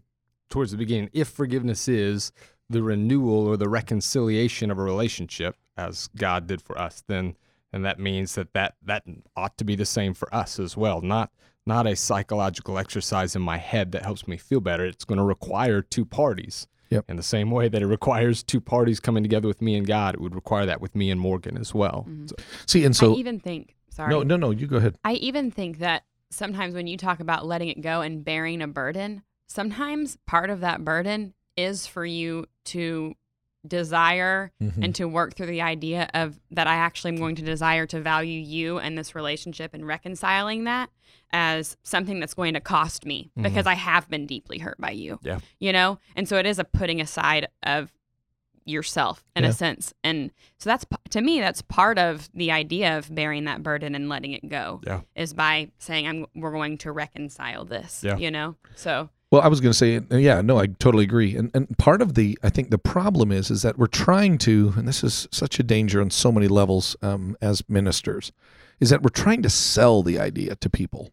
towards 0.49 0.71
the 0.71 0.77
beginning, 0.77 1.09
if 1.11 1.27
forgiveness 1.27 1.87
is 1.89 2.31
the 2.69 2.81
renewal 2.81 3.45
or 3.47 3.57
the 3.57 3.67
reconciliation 3.67 4.71
of 4.71 4.77
a 4.77 4.83
relationship, 4.83 5.55
as 5.75 6.07
God 6.15 6.47
did 6.47 6.61
for 6.61 6.77
us, 6.79 7.03
then 7.07 7.35
and 7.71 7.85
that 7.85 7.99
means 7.99 8.33
that 8.35 8.53
that, 8.53 8.75
that 8.83 9.03
ought 9.35 9.57
to 9.57 9.63
be 9.63 9.75
the 9.75 9.85
same 9.85 10.13
for 10.15 10.33
us 10.33 10.57
as 10.59 10.75
well. 10.75 11.01
Not 11.01 11.31
not 11.69 11.88
a 11.88 11.95
psychological 11.95 12.77
exercise 12.77 13.35
in 13.35 13.41
my 13.41 13.57
head 13.57 13.93
that 13.93 14.03
helps 14.03 14.27
me 14.27 14.35
feel 14.35 14.59
better. 14.59 14.83
It's 14.85 15.05
going 15.05 15.19
to 15.19 15.23
require 15.23 15.81
two 15.81 16.03
parties. 16.03 16.67
Yep. 16.89 17.05
In 17.07 17.15
the 17.17 17.23
same 17.23 17.51
way 17.51 17.69
that 17.69 17.81
it 17.83 17.85
requires 17.85 18.41
two 18.41 18.59
parties 18.59 18.99
coming 18.99 19.21
together 19.23 19.47
with 19.47 19.61
me 19.61 19.75
and 19.75 19.85
God, 19.85 20.15
it 20.15 20.21
would 20.21 20.33
require 20.33 20.65
that 20.65 20.81
with 20.81 20.95
me 20.95 21.11
and 21.11 21.21
Morgan 21.21 21.55
as 21.55 21.71
well. 21.73 22.07
Mhm. 22.09 22.29
So- 22.29 22.35
see, 22.65 22.83
and 22.83 22.95
so, 22.95 23.13
I 23.13 23.17
even 23.17 23.39
think, 23.39 23.75
sorry. 23.89 24.09
no, 24.09 24.23
no, 24.23 24.35
no, 24.38 24.49
you 24.49 24.65
go 24.65 24.77
ahead. 24.77 24.97
I 25.05 25.13
even 25.13 25.51
think 25.51 25.77
that 25.77 26.03
sometimes 26.31 26.73
when 26.73 26.88
you 26.88 26.97
talk 26.97 27.19
about 27.19 27.45
letting 27.45 27.69
it 27.69 27.81
go 27.81 28.01
and 28.01 28.25
bearing 28.25 28.61
a 28.63 28.67
burden, 28.67 29.21
sometimes 29.47 30.17
part 30.25 30.49
of 30.49 30.61
that 30.61 30.83
burden 30.83 31.35
is 31.55 31.85
for 31.85 32.05
you 32.07 32.47
to 32.65 33.13
desire 33.67 34.51
Mhm. 34.61 34.83
and 34.83 34.95
to 34.95 35.05
work 35.07 35.35
through 35.35 35.47
the 35.47 35.61
idea 35.61 36.09
of 36.13 36.39
that 36.51 36.67
I 36.67 36.75
actually 36.75 37.11
am 37.11 37.17
going 37.17 37.35
to 37.35 37.41
desire 37.41 37.85
to 37.87 37.99
value 38.01 38.39
you 38.39 38.77
and 38.79 38.97
this 38.97 39.15
relationship 39.15 39.73
and 39.73 39.85
reconciling 39.85 40.63
that 40.63 40.89
as 41.31 41.77
something 41.83 42.19
that's 42.19 42.33
going 42.33 42.53
to 42.53 42.59
cost 42.61 43.05
me 43.05 43.31
because 43.39 43.67
I 43.67 43.75
have 43.75 44.09
been 44.09 44.25
deeply 44.25 44.59
hurt 44.59 44.77
by 44.79 44.91
you. 44.91 45.19
Yeah. 45.21 45.39
You 45.59 45.73
know? 45.73 45.99
And 46.15 46.27
so 46.27 46.37
it 46.37 46.45
is 46.45 46.57
a 46.57 46.63
putting 46.63 47.01
aside 47.01 47.47
of 47.63 47.93
yourself 48.65 49.23
in 49.35 49.43
Yeah. 49.43 49.49
a 49.49 49.53
sense. 49.53 49.93
And 50.03 50.31
so 50.57 50.69
that's 50.69 50.85
to 51.09 51.21
me 51.21 51.39
that's 51.39 51.61
part 51.61 51.97
of 51.97 52.29
the 52.33 52.51
idea 52.51 52.97
of 52.97 53.13
bearing 53.13 53.45
that 53.45 53.63
burden 53.63 53.95
and 53.95 54.07
letting 54.09 54.31
it 54.33 54.47
go 54.47 54.81
Yeah. 54.85 55.01
is 55.15 55.33
by 55.33 55.71
saying 55.79 56.07
I'm 56.07 56.25
we're 56.35 56.51
going 56.51 56.77
to 56.79 56.91
reconcile 56.91 57.65
this, 57.65 58.03
Yeah. 58.03 58.17
you 58.17 58.29
know? 58.31 58.55
So 58.75 59.09
Well, 59.31 59.41
I 59.43 59.48
was 59.48 59.62
going 59.62 59.71
to 59.71 59.77
say, 59.77 59.98
uh, 59.98 60.17
yeah, 60.17 60.41
no, 60.41 60.57
I 60.57 60.67
totally 60.67 61.03
agree. 61.03 61.36
And 61.36 61.51
and 61.53 61.77
part 61.77 62.01
of 62.01 62.15
the, 62.15 62.38
I 62.41 62.50
think 62.50 62.71
the 62.71 62.79
problem 62.79 63.31
is, 63.31 63.51
is 63.51 63.62
that 63.62 63.77
we're 63.77 63.86
trying 63.88 64.39
to, 64.39 64.74
and 64.75 64.88
this 64.88 65.03
is 65.03 65.27
such 65.31 65.59
a 65.59 65.63
danger 65.63 66.01
on 66.01 66.09
so 66.09 66.31
many 66.31 66.48
levels 66.48 66.95
um, 67.01 67.38
as 67.41 67.62
ministers, 67.69 68.31
is 68.79 68.89
that 68.89 69.03
we're 69.03 69.09
trying 69.09 69.43
to 69.43 69.50
sell 69.50 70.01
the 70.01 70.17
idea 70.17 70.55
to 70.55 70.69
people, 70.69 71.12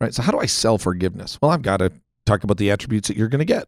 right? 0.00 0.14
So 0.14 0.22
how 0.22 0.30
do 0.30 0.38
I 0.38 0.46
sell 0.46 0.78
forgiveness? 0.78 1.38
Well, 1.42 1.50
I've 1.50 1.62
got 1.62 1.78
to 1.78 1.90
talk 2.26 2.44
about 2.44 2.58
the 2.58 2.70
attributes 2.70 3.08
that 3.08 3.16
you're 3.16 3.28
going 3.28 3.40
to 3.40 3.44
get, 3.44 3.66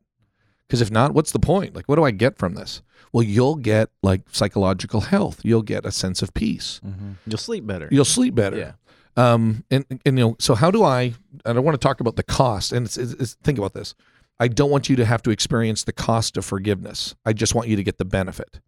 because 0.69 0.81
if 0.81 0.93
not, 0.93 1.13
what's 1.13 1.33
the 1.33 1.41
point? 1.41 1.75
Like, 1.75 1.87
what 1.89 1.97
do 1.97 2.05
I 2.05 2.13
get 2.13 2.39
from 2.39 2.55
this? 2.55 2.81
Well, 3.13 3.25
you'll 3.25 3.57
get 3.57 3.91
like 4.03 4.23
psychological 4.31 5.01
health. 5.01 5.41
You'll 5.43 5.63
get 5.63 5.85
a 5.85 5.91
sense 5.91 6.23
of 6.23 6.33
peace. 6.35 6.81
You'll 7.27 7.39
sleep 7.39 7.67
better. 7.67 7.89
You'll 7.91 8.05
sleep 8.05 8.37
better. 8.37 8.57
Yeah. 8.57 8.73
Um, 9.17 9.65
and, 9.71 9.85
and 9.91 10.01
you 10.05 10.25
know, 10.25 10.37
so 10.39 10.55
how 10.55 10.71
do 10.71 10.83
I? 10.83 11.15
And 11.45 11.57
I 11.57 11.61
want 11.61 11.75
to 11.75 11.85
talk 11.85 12.01
about 12.01 12.17
the 12.17 12.23
cost. 12.23 12.73
And 12.73 12.87
it's, 12.87 12.97
it's, 12.97 13.13
it's- 13.13 13.37
think 13.43 13.59
about 13.59 13.75
this. 13.75 13.95
I 14.41 14.49
don't 14.49 14.71
want 14.71 14.89
you 14.89 14.97
to 14.97 15.05
have 15.05 15.23
to 15.23 15.31
experience 15.31 15.85
the 15.85 15.93
cost 15.93 16.37
of 16.37 16.45
forgiveness. 16.45 17.15
I 17.25 17.33
just 17.33 17.55
want 17.55 17.69
you 17.69 17.77
to 17.77 17.85
get 17.85 17.99
the 17.99 18.05
benefit. 18.05 18.61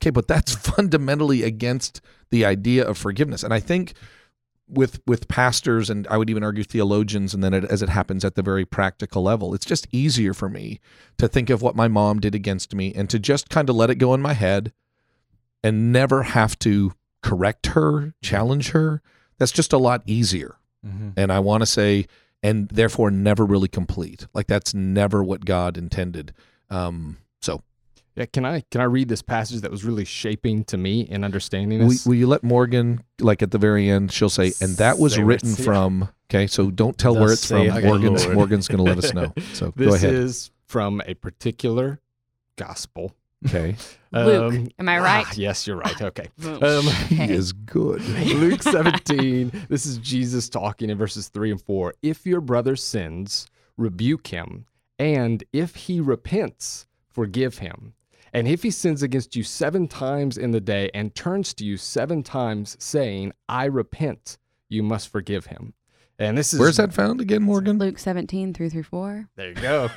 Okay, 0.00 0.10
but 0.10 0.28
that's 0.28 0.54
fundamentally 0.74 1.42
against 1.42 2.00
the 2.30 2.44
idea 2.44 2.86
of 2.86 2.96
forgiveness. 2.96 3.42
And 3.42 3.52
I 3.52 3.58
think 3.60 3.94
with 4.68 5.00
with 5.06 5.28
pastors 5.28 5.90
and 5.90 6.06
I 6.08 6.16
would 6.16 6.30
even 6.30 6.44
argue 6.44 6.64
theologians, 6.64 7.34
and 7.34 7.42
then 7.42 7.54
it, 7.54 7.64
as 7.64 7.82
it 7.82 7.88
happens 7.88 8.24
at 8.24 8.34
the 8.36 8.42
very 8.42 8.64
practical 8.64 9.22
level, 9.22 9.54
it's 9.54 9.66
just 9.66 9.86
easier 9.92 10.34
for 10.34 10.48
me 10.48 10.80
to 11.18 11.26
think 11.28 11.50
of 11.50 11.62
what 11.62 11.76
my 11.76 11.88
mom 11.88 12.20
did 12.20 12.34
against 12.34 12.74
me 12.74 12.92
and 12.94 13.08
to 13.10 13.18
just 13.18 13.48
kind 13.48 13.68
of 13.68 13.76
let 13.76 13.90
it 13.90 13.96
go 13.96 14.14
in 14.14 14.20
my 14.22 14.34
head 14.34 14.72
and 15.64 15.92
never 15.92 16.22
have 16.24 16.58
to 16.60 16.92
correct 17.22 17.66
her, 17.68 18.14
challenge 18.22 18.70
her. 18.70 19.02
That's 19.38 19.52
just 19.52 19.72
a 19.72 19.78
lot 19.78 20.02
easier. 20.06 20.56
Mhm. 20.86 21.12
And 21.16 21.32
I 21.32 21.38
want 21.40 21.62
to 21.62 21.66
say, 21.66 22.06
and 22.42 22.68
therefore 22.68 23.10
never 23.10 23.44
really 23.44 23.68
complete. 23.68 24.26
Like 24.34 24.46
that's 24.46 24.74
never 24.74 25.22
what 25.24 25.44
God 25.44 25.76
intended. 25.76 26.32
Um, 26.70 27.18
so 27.40 27.62
Yeah, 28.14 28.26
can 28.26 28.44
I 28.44 28.62
can 28.70 28.80
I 28.80 28.84
read 28.84 29.08
this 29.08 29.22
passage 29.22 29.60
that 29.62 29.70
was 29.70 29.84
really 29.84 30.04
shaping 30.04 30.64
to 30.64 30.76
me 30.76 31.00
in 31.02 31.22
understanding 31.24 31.80
will, 31.80 31.88
this? 31.88 32.06
will 32.06 32.14
you 32.14 32.26
let 32.26 32.42
Morgan, 32.42 33.02
like 33.20 33.42
at 33.42 33.50
the 33.50 33.58
very 33.58 33.88
end, 33.90 34.10
she'll 34.12 34.30
say, 34.30 34.52
and 34.60 34.76
that 34.76 34.98
was 34.98 35.14
Say 35.14 35.22
written 35.22 35.54
from. 35.54 36.08
Okay, 36.30 36.46
so 36.46 36.70
don't 36.70 36.96
tell 36.98 37.14
Thus 37.14 37.20
where 37.22 37.32
it's 37.32 37.46
from. 37.46 37.68
saith 37.70 37.84
Morgan's 37.84 38.24
Lord. 38.24 38.36
Morgan's 38.36 38.68
going 38.68 38.84
to 38.84 38.90
let 38.94 38.98
us 38.98 39.12
know. 39.14 39.32
So 39.54 39.72
this 39.76 39.88
go 39.88 39.94
ahead. 39.94 40.14
is 40.14 40.50
from 40.66 41.00
a 41.06 41.14
particular 41.14 42.00
gospel. 42.56 43.14
Okay, 43.46 43.76
Luke, 44.12 44.52
Um, 44.54 44.68
am 44.78 44.88
I 44.88 44.98
ah, 44.98 45.02
right? 45.02 45.38
yes, 45.38 45.66
you're 45.66 45.76
right. 45.76 46.00
Okay. 46.00 46.28
Boom. 46.38 46.62
Um, 46.62 46.84
he 47.08 47.32
is 47.32 47.52
good. 47.52 48.02
Luke 48.34 48.62
17, 48.62 49.66
this 49.68 49.86
is 49.86 49.98
Jesus 49.98 50.48
talking 50.48 50.90
in 50.90 50.98
verses 50.98 51.28
3 51.28 51.50
and 51.52 51.60
4. 51.62 51.94
If 52.02 52.26
your 52.26 52.40
brother 52.40 52.76
sins, 52.76 53.46
rebuke 53.76 54.28
him, 54.28 54.66
and 54.98 55.44
if 55.52 55.74
he 55.74 56.00
repents, 56.00 56.86
forgive 57.08 57.58
him. 57.58 57.94
And 58.32 58.46
if 58.46 58.62
he 58.62 58.70
sins 58.70 59.02
against 59.02 59.34
you 59.34 59.42
seven 59.42 59.88
times 59.88 60.36
in 60.36 60.50
the 60.50 60.60
day 60.60 60.90
and 60.92 61.14
turns 61.14 61.54
to 61.54 61.64
you 61.64 61.76
seven 61.76 62.22
times, 62.22 62.76
saying, 62.78 63.32
I 63.48 63.64
repent, 63.64 64.36
you 64.68 64.82
must 64.82 65.08
forgive 65.08 65.46
him. 65.46 65.72
And 66.18 66.36
this 66.36 66.52
is 66.52 66.60
Where's 66.60 66.76
that 66.78 66.92
found 66.94 67.20
again, 67.20 67.42
Morgan? 67.42 67.78
Luke 67.78 67.98
17 67.98 68.54
through 68.54 68.70
through 68.70 68.82
4. 68.84 69.28
There 69.36 69.48
you 69.48 69.54
go. 69.54 69.90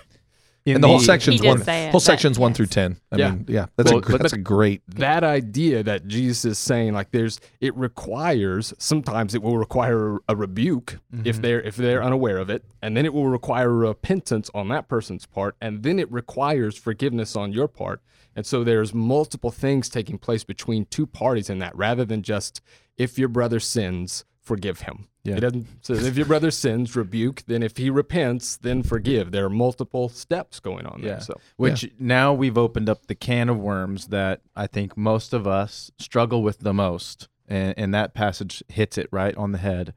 In 0.70 0.76
And 0.76 0.84
the 0.84 0.88
whole 0.88 1.00
section's 1.00 1.42
one. 1.42 1.64
say 1.64 1.86
it, 1.86 1.92
whole 1.92 1.94
but 1.94 2.00
section's 2.04 2.38
one 2.40 2.52
yes. 2.52 2.58
through 2.58 2.66
ten. 2.68 2.98
I 3.12 3.18
Yeah. 3.18 3.32
mean, 3.32 3.46
yeah, 3.48 3.66
that's 3.76 3.92
Well, 3.92 4.02
a 4.06 4.18
that's 4.18 4.34
a 4.34 4.38
great. 4.38 4.82
that 4.96 5.24
idea 5.24 5.84
that 5.84 6.08
Jesus 6.08 6.46
is 6.46 6.58
saying 6.60 6.94
like 6.94 7.12
there's 7.12 7.40
it 7.62 7.76
requires 7.76 8.74
sometimes 8.78 9.36
it 9.36 9.42
will 9.44 9.58
require 9.58 10.18
a 10.28 10.36
rebuke 10.36 11.00
if 11.24 11.38
Mhm. 11.38 11.42
they're 11.42 11.62
if 11.62 11.76
they're 11.76 12.04
unaware 12.04 12.38
of 12.38 12.50
it 12.50 12.64
and 12.82 12.96
then 12.98 13.06
it 13.06 13.14
will 13.14 13.28
require 13.28 13.70
repentance 13.74 14.50
on 14.54 14.68
that 14.70 14.88
person's 14.88 15.26
part 15.26 15.56
and 15.62 15.84
then 15.84 16.00
it 16.00 16.12
requires 16.12 16.78
forgiveness 16.78 17.36
on 17.36 17.52
your 17.54 17.68
part 17.68 18.02
and 18.36 18.46
so 18.46 18.64
there's 18.64 18.94
multiple 18.94 19.52
things 19.52 19.90
taking 19.90 20.18
place 20.18 20.44
between 20.44 20.86
two 20.86 21.06
parties 21.06 21.50
in 21.50 21.60
that 21.60 21.76
rather 21.76 22.06
than 22.06 22.22
just 22.24 22.62
if 22.98 23.18
your 23.20 23.28
brother 23.30 23.60
sins 23.60 24.26
forgive 24.50 24.80
him 24.82 25.08
Yeah. 25.24 25.36
it 25.38 25.42
doesn't 25.42 25.68
so 25.82 25.94
if 25.94 26.18
your 26.18 26.26
brother 26.26 26.50
sins 26.52 26.96
rebuke 26.96 27.44
then 27.46 27.62
if 27.62 27.78
he 27.78 27.90
repents 27.90 28.58
then 28.58 28.82
forgive 28.84 29.32
there 29.32 29.46
are 29.46 29.50
multiple 29.68 30.10
steps 30.10 30.60
going 30.60 30.86
on 30.88 31.02
there 31.02 31.12
Yeah. 31.18 31.20
so 31.20 31.36
Which 31.58 31.82
now 32.00 32.34
we've 32.34 32.58
opened 32.58 32.90
up 32.90 33.06
the 33.06 33.16
can 33.16 33.48
of 33.50 33.58
worms 33.60 34.08
that 34.08 34.42
I 34.56 34.66
think 34.66 34.98
most 34.98 35.34
of 35.34 35.46
us 35.46 35.92
struggle 36.00 36.42
with 36.42 36.60
the 36.60 36.74
most, 36.74 37.28
and, 37.48 37.74
and 37.78 37.94
that 37.94 38.14
passage 38.14 38.64
hits 38.68 38.98
it 38.98 39.08
right 39.12 39.36
on 39.38 39.52
the 39.52 39.60
head. 39.60 39.94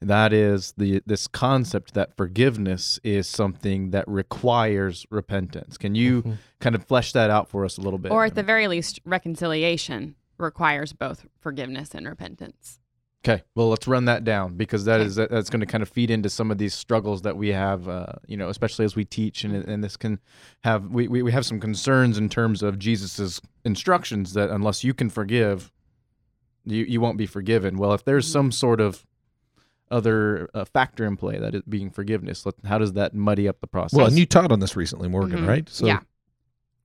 That 0.00 0.32
is 0.32 0.72
the 0.76 1.02
this 1.06 1.26
concept 1.26 1.94
that 1.94 2.16
forgiveness 2.16 3.00
is 3.02 3.26
something 3.26 3.90
that 3.90 4.04
requires 4.06 5.06
repentance. 5.10 5.76
Can 5.78 5.94
you 5.94 6.22
Mhm. 6.22 6.36
kind 6.60 6.74
of 6.76 6.84
flesh 6.84 7.12
that 7.12 7.30
out 7.30 7.48
for 7.48 7.64
us 7.64 7.78
a 7.78 7.80
little 7.80 7.98
bit? 7.98 8.12
Or 8.12 8.24
at 8.26 8.34
the 8.34 8.42
very 8.42 8.68
least, 8.68 9.00
reconciliation 9.04 10.14
requires 10.38 10.92
both 10.92 11.26
forgiveness 11.40 11.94
and 11.94 12.06
repentance. 12.06 12.78
Okay, 13.28 13.42
well, 13.56 13.68
let's 13.68 13.88
run 13.88 14.04
that 14.04 14.22
down 14.22 14.56
because 14.56 14.84
that 14.84 15.00
is 15.00 15.16
that's 15.16 15.50
going 15.50 15.58
to 15.60 15.66
kind 15.66 15.82
of 15.82 15.88
feed 15.88 16.12
into 16.12 16.30
some 16.30 16.52
of 16.52 16.58
these 16.58 16.74
struggles 16.74 17.22
that 17.22 17.36
we 17.36 17.48
have, 17.48 17.88
uh, 17.88 18.06
you 18.28 18.36
know, 18.36 18.48
especially 18.48 18.84
as 18.84 18.94
we 18.94 19.04
teach, 19.04 19.42
and 19.42 19.52
and 19.64 19.82
this 19.82 19.96
can 19.96 20.20
have 20.62 20.86
we, 20.90 21.08
we 21.08 21.22
we 21.22 21.32
have 21.32 21.44
some 21.44 21.58
concerns 21.58 22.18
in 22.18 22.28
terms 22.28 22.62
of 22.62 22.78
Jesus's 22.78 23.40
instructions 23.64 24.34
that 24.34 24.50
unless 24.50 24.84
you 24.84 24.94
can 24.94 25.10
forgive, 25.10 25.72
you 26.64 26.84
you 26.84 27.00
won't 27.00 27.18
be 27.18 27.26
forgiven. 27.26 27.78
Well, 27.78 27.92
if 27.94 28.04
there's 28.04 28.28
Mhm. 28.28 28.32
some 28.32 28.52
sort 28.52 28.80
of 28.80 29.04
other 29.90 30.48
uh, 30.54 30.64
factor 30.64 31.04
in 31.04 31.16
play 31.16 31.38
that 31.38 31.54
is 31.54 31.62
being 31.68 31.90
forgiveness, 31.90 32.46
let, 32.46 32.54
how 32.64 32.78
does 32.78 32.92
that 32.92 33.12
muddy 33.12 33.48
up 33.48 33.60
the 33.60 33.66
process? 33.66 33.96
Well, 33.96 34.06
and 34.06 34.16
you 34.18 34.26
taught 34.26 34.52
on 34.52 34.60
this 34.60 34.76
recently, 34.76 35.08
Morgan, 35.08 35.40
Mhm. 35.40 35.48
right? 35.48 35.68
So 35.68 35.86
yeah. 35.86 36.00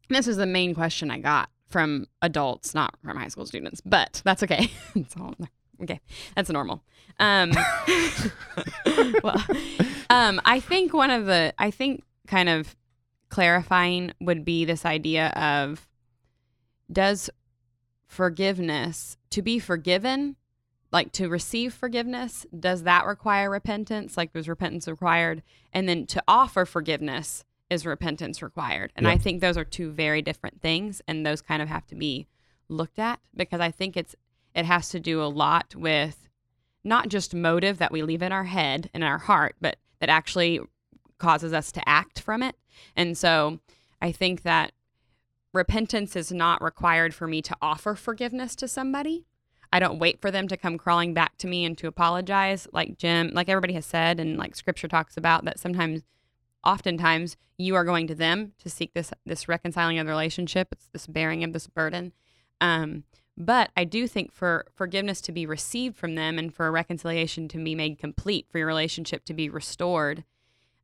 This 0.09 0.27
is 0.27 0.37
the 0.37 0.45
main 0.47 0.73
question 0.73 1.11
I 1.11 1.19
got 1.19 1.49
from 1.67 2.07
adults, 2.21 2.73
not 2.73 2.95
from 3.03 3.15
high 3.17 3.27
school 3.29 3.45
students, 3.45 3.79
but 3.81 4.21
that's 4.25 4.41
okay. 4.43 4.71
it's 4.95 5.15
all 5.15 5.35
okay. 5.81 5.99
That's 6.35 6.49
normal. 6.49 6.83
Um, 7.19 7.51
well, 9.23 9.43
um, 10.09 10.41
I 10.45 10.59
think 10.59 10.93
one 10.93 11.09
of 11.09 11.25
the, 11.25 11.53
I 11.57 11.71
think 11.71 12.03
kind 12.27 12.49
of 12.49 12.75
clarifying 13.29 14.13
would 14.19 14.43
be 14.43 14.65
this 14.65 14.85
idea 14.85 15.29
of 15.29 15.87
does 16.91 17.29
forgiveness, 18.07 19.17
to 19.29 19.41
be 19.41 19.59
forgiven, 19.59 20.35
like 20.91 21.11
to 21.13 21.29
receive 21.29 21.73
forgiveness, 21.73 22.45
does 22.57 22.83
that 22.83 23.05
require 23.05 23.49
repentance? 23.49 24.17
Like, 24.17 24.33
was 24.33 24.49
repentance 24.49 24.87
required? 24.87 25.41
And 25.71 25.87
then 25.87 26.05
to 26.07 26.21
offer 26.27 26.65
forgiveness, 26.65 27.45
is 27.71 27.85
repentance 27.85 28.41
required. 28.43 28.91
And 28.97 29.05
Yeah. 29.05 29.13
I 29.13 29.17
think 29.17 29.39
those 29.39 29.55
are 29.55 29.63
two 29.63 29.91
very 29.91 30.21
different 30.21 30.61
things 30.61 31.01
and 31.07 31.25
those 31.25 31.41
kind 31.41 31.61
of 31.61 31.69
have 31.69 31.87
to 31.87 31.95
be 31.95 32.27
looked 32.67 32.99
at 32.99 33.21
because 33.33 33.61
I 33.61 33.71
think 33.71 33.95
it's 33.95 34.13
it 34.55 34.65
has 34.65 34.89
to 34.89 34.99
do 34.99 35.21
a 35.21 35.25
lot 35.25 35.75
with 35.75 36.29
not 36.83 37.09
just 37.09 37.33
motive 37.33 37.77
that 37.77 37.91
we 37.91 38.01
leave 38.01 38.21
in 38.21 38.31
our 38.31 38.45
head 38.45 38.89
and 38.93 39.03
our 39.03 39.19
heart, 39.19 39.55
but 39.61 39.77
that 39.99 40.09
actually 40.09 40.59
causes 41.19 41.53
us 41.53 41.71
to 41.71 41.87
act 41.87 42.19
from 42.19 42.41
it. 42.41 42.55
And 42.95 43.17
so 43.17 43.59
I 44.01 44.11
think 44.11 44.41
that 44.41 44.71
repentance 45.53 46.15
is 46.15 46.31
not 46.31 46.63
required 46.63 47.13
for 47.13 47.27
me 47.27 47.41
to 47.43 47.55
offer 47.61 47.95
forgiveness 47.95 48.55
to 48.57 48.67
somebody. 48.67 49.25
I 49.73 49.79
don't 49.79 49.99
wait 49.99 50.19
for 50.19 50.31
them 50.31 50.47
to 50.49 50.57
come 50.57 50.77
crawling 50.77 51.13
back 51.13 51.37
to 51.37 51.47
me 51.47 51.63
and 51.63 51.77
to 51.77 51.87
apologize, 51.87 52.67
like 52.73 52.97
Jim, 52.97 53.31
like 53.33 53.47
everybody 53.47 53.73
has 53.73 53.85
said, 53.85 54.19
and 54.19 54.37
like 54.37 54.55
Scripture 54.55 54.87
talks 54.87 55.15
about 55.15 55.45
that. 55.45 55.59
Sometimes, 55.59 56.01
oftentimes, 56.65 57.37
you 57.57 57.75
are 57.75 57.85
going 57.85 58.07
to 58.07 58.15
them 58.15 58.53
to 58.59 58.69
seek 58.69 58.93
this 58.93 59.13
this 59.25 59.47
reconciling 59.47 59.97
of 59.97 60.07
the 60.07 60.11
relationship. 60.11 60.69
It's 60.71 60.87
this 60.91 61.07
bearing 61.07 61.43
of 61.43 61.53
this 61.53 61.67
burden. 61.67 62.11
Um, 62.59 63.05
but 63.45 63.71
I 63.75 63.85
do 63.85 64.07
think 64.07 64.31
for 64.31 64.65
forgiveness 64.75 65.19
to 65.21 65.31
be 65.31 65.45
received 65.45 65.97
from 65.97 66.13
them 66.15 66.37
and 66.37 66.53
for 66.53 66.67
a 66.67 66.71
reconciliation 66.71 67.47
to 67.49 67.57
be 67.57 67.73
made 67.73 67.97
complete, 67.97 68.45
for 68.51 68.59
your 68.59 68.67
relationship 68.67 69.25
to 69.25 69.33
be 69.33 69.49
restored, 69.49 70.23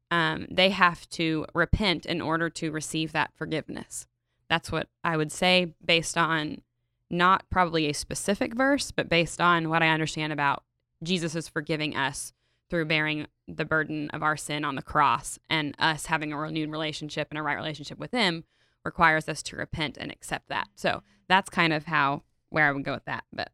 um, 0.09 0.47
they 0.49 0.71
have 0.71 1.07
to 1.11 1.45
repent 1.53 2.05
in 2.05 2.19
order 2.19 2.49
to 2.49 2.71
receive 2.71 3.11
that 3.11 3.31
forgiveness. 3.35 4.07
That's 4.49 4.71
what 4.71 4.87
I 5.03 5.17
would 5.17 5.31
say 5.31 5.73
based 5.85 6.17
on 6.17 6.61
not 7.09 7.47
probably 7.49 7.87
a 7.87 7.93
specific 7.93 8.55
verse, 8.55 8.91
but 8.91 9.07
based 9.07 9.39
on 9.39 9.69
what 9.69 9.83
I 9.83 9.89
understand 9.89 10.33
about 10.33 10.63
Jesus 11.03 11.35
is 11.35 11.47
forgiving 11.47 11.95
us 11.95 12.33
through 12.69 12.85
bearing 12.85 13.27
the 13.47 13.65
burden 13.65 14.09
of 14.09 14.23
our 14.23 14.35
sin 14.35 14.65
on 14.65 14.75
the 14.75 14.81
cross 14.81 15.37
and 15.49 15.75
us 15.79 16.07
having 16.07 16.33
a 16.33 16.37
renewed 16.37 16.71
relationship 16.71 17.27
and 17.29 17.37
a 17.37 17.43
right 17.43 17.55
relationship 17.55 17.99
with 17.99 18.11
Him 18.11 18.45
requires 18.83 19.29
us 19.29 19.43
to 19.43 19.55
repent 19.55 19.97
and 19.97 20.11
accept 20.11 20.49
that. 20.49 20.67
So 20.75 21.03
that's 21.27 21.49
kind 21.49 21.71
of 21.71 21.85
how 21.85 22.23
where 22.49 22.67
I 22.67 22.71
would 22.71 22.83
go 22.83 22.93
with 22.93 23.05
that. 23.05 23.23
But 23.33 23.51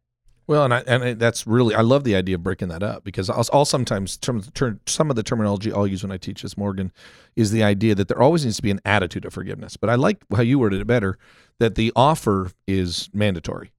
Well, 0.47 0.65
and 0.65 0.73
I, 0.73 0.79
and 0.81 1.19
that's 1.19 1.47
really 1.47 1.75
I 1.75 1.81
love 1.81 2.03
the 2.03 2.15
idea 2.15 2.35
of 2.35 2.43
breaking 2.43 2.67
that 2.69 2.83
up 2.83 3.03
because 3.03 3.29
I'll, 3.29 3.45
I'll 3.53 3.65
sometimes 3.65 4.17
term, 4.17 4.41
term, 4.53 4.79
some 4.85 5.09
of 5.09 5.15
the 5.15 5.23
terminology 5.23 5.71
I'll 5.71 5.87
use 5.87 6.03
when 6.03 6.11
I 6.11 6.17
teach 6.17 6.41
this 6.41 6.57
Morgan 6.57 6.91
is 7.35 7.51
the 7.51 7.63
idea 7.63 7.95
that 7.95 8.07
there 8.07 8.21
always 8.21 8.45
needs 8.45 8.57
to 8.57 8.61
be 8.61 8.71
an 8.71 8.81
attitude 8.85 9.25
of 9.25 9.33
forgiveness. 9.33 9.77
But 9.77 9.89
I 9.89 9.95
like 9.95 10.23
how 10.35 10.41
you 10.41 10.59
worded 10.59 10.81
it 10.81 10.87
better 10.87 11.17
that 11.59 11.75
the 11.75 11.91
offer 11.95 12.51
is 12.67 13.09
mandatory. 13.13 13.71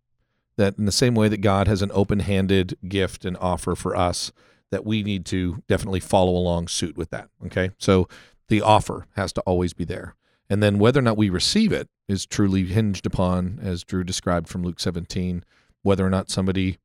That 0.57 0.79
in 0.79 0.87
the 0.87 0.93
same 0.93 1.15
way 1.15 1.29
that 1.29 1.41
God 1.41 1.67
has 1.67 1.83
an 1.83 1.91
open-handed 1.93 2.79
gift 2.89 3.25
and 3.25 3.37
offer 3.39 3.75
for 3.75 3.97
us, 3.97 4.31
that 4.71 4.87
we 4.87 5.03
need 5.03 5.27
to 5.27 5.63
definitely 5.69 6.01
follow 6.01 6.31
along 6.33 6.69
suit 6.69 6.97
with 6.97 7.11
that. 7.11 7.29
Okay, 7.47 7.71
so 7.79 8.09
the 8.49 8.63
offer 8.63 9.07
has 9.17 9.33
to 9.33 9.41
always 9.43 9.73
be 9.73 9.85
there. 9.85 10.15
And 10.55 10.63
then 10.63 10.79
whether 10.79 11.01
or 11.01 11.03
not 11.03 11.17
we 11.17 11.31
receive 11.31 11.73
it 11.73 11.89
is 12.07 12.27
truly 12.27 12.65
hinged 12.67 13.07
upon, 13.07 13.59
as 13.61 13.83
Drew 13.83 14.05
described 14.05 14.47
from 14.47 14.63
Luke 14.63 14.79
17, 14.79 15.45
whether 15.83 16.07
or 16.07 16.11
not 16.11 16.31
somebody 16.31 16.79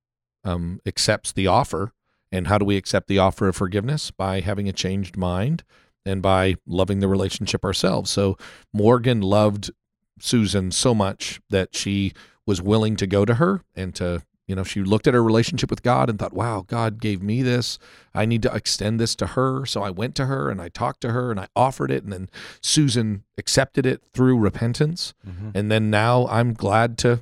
um, 0.44 0.82
accepts 0.88 1.32
the 1.32 1.46
offer. 1.46 1.92
And 2.32 2.48
how 2.48 2.58
do 2.58 2.66
we 2.66 2.78
accept 2.78 3.08
the 3.08 3.20
offer 3.20 3.48
of 3.48 3.56
forgiveness? 3.56 4.10
By 4.10 4.40
having 4.40 4.68
a 4.68 4.74
changed 4.74 5.18
mind 5.18 5.64
and 6.04 6.20
by 6.20 6.56
loving 6.66 7.00
the 7.00 7.08
relationship 7.08 7.64
ourselves. 7.64 8.10
So 8.10 8.40
Morgan 8.74 9.22
loved 9.22 9.70
Susan 10.20 10.72
so 10.72 10.96
much 10.96 11.40
that 11.52 11.76
she 11.76 12.14
was 12.48 12.64
willing 12.64 12.96
to 12.96 13.06
go 13.06 13.24
to 13.24 13.36
her 13.36 13.62
and 13.76 13.94
to, 13.94 14.24
you 14.50 14.56
know, 14.56 14.64
she 14.64 14.82
looked 14.82 15.06
at 15.06 15.14
her 15.14 15.24
relationship 15.24 15.70
with 15.70 15.84
God 15.84 16.10
and 16.10 16.18
thought, 16.18 16.34
wow, 16.34 16.66
God 16.68 17.00
gave 17.00 17.22
me 17.22 17.44
this. 17.44 17.78
I 18.16 18.26
need 18.26 18.42
to 18.42 18.54
extend 18.54 19.00
this 19.00 19.14
to 19.18 19.28
her. 19.28 19.64
So 19.68 19.84
I 19.84 19.92
went 19.92 20.16
to 20.16 20.26
her 20.26 20.50
and 20.50 20.60
I 20.60 20.70
talked 20.70 21.02
to 21.02 21.12
her 21.12 21.30
and 21.30 21.40
I 21.40 21.50
offered 21.56 21.92
it. 21.92 22.04
And 22.04 22.12
then 22.12 22.30
Susan 22.60 23.26
accepted 23.38 23.86
it 23.86 24.02
through 24.12 24.40
repentance. 24.40 25.14
Mm-hmm. 25.26 25.52
And 25.54 25.72
then 25.72 25.92
now 25.92 26.28
I'm 26.30 26.56
glad 26.56 26.98
to 27.00 27.22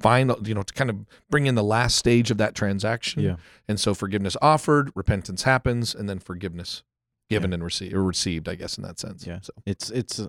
find, 0.00 0.30
you 0.46 0.54
know, 0.54 0.62
to 0.62 0.74
kind 0.74 0.90
of 0.90 1.06
bring 1.30 1.46
in 1.46 1.54
the 1.54 1.64
last 1.64 1.96
stage 1.96 2.30
of 2.30 2.36
that 2.36 2.54
transaction. 2.54 3.22
Yeah. 3.22 3.36
And 3.66 3.80
so 3.80 3.94
forgiveness 3.94 4.36
offered, 4.42 4.92
repentance 4.94 5.44
happens, 5.44 5.94
and 5.94 6.10
then 6.10 6.18
forgiveness 6.18 6.82
given 7.30 7.54
and 7.54 7.64
received, 7.64 7.94
or 7.94 8.02
received, 8.02 8.50
I 8.50 8.54
guess, 8.54 8.76
in 8.76 8.84
that 8.84 8.98
sense. 8.98 9.26
Yeah. 9.26 9.38
So 9.40 9.52
It's 9.64 9.90
it's 9.90 10.28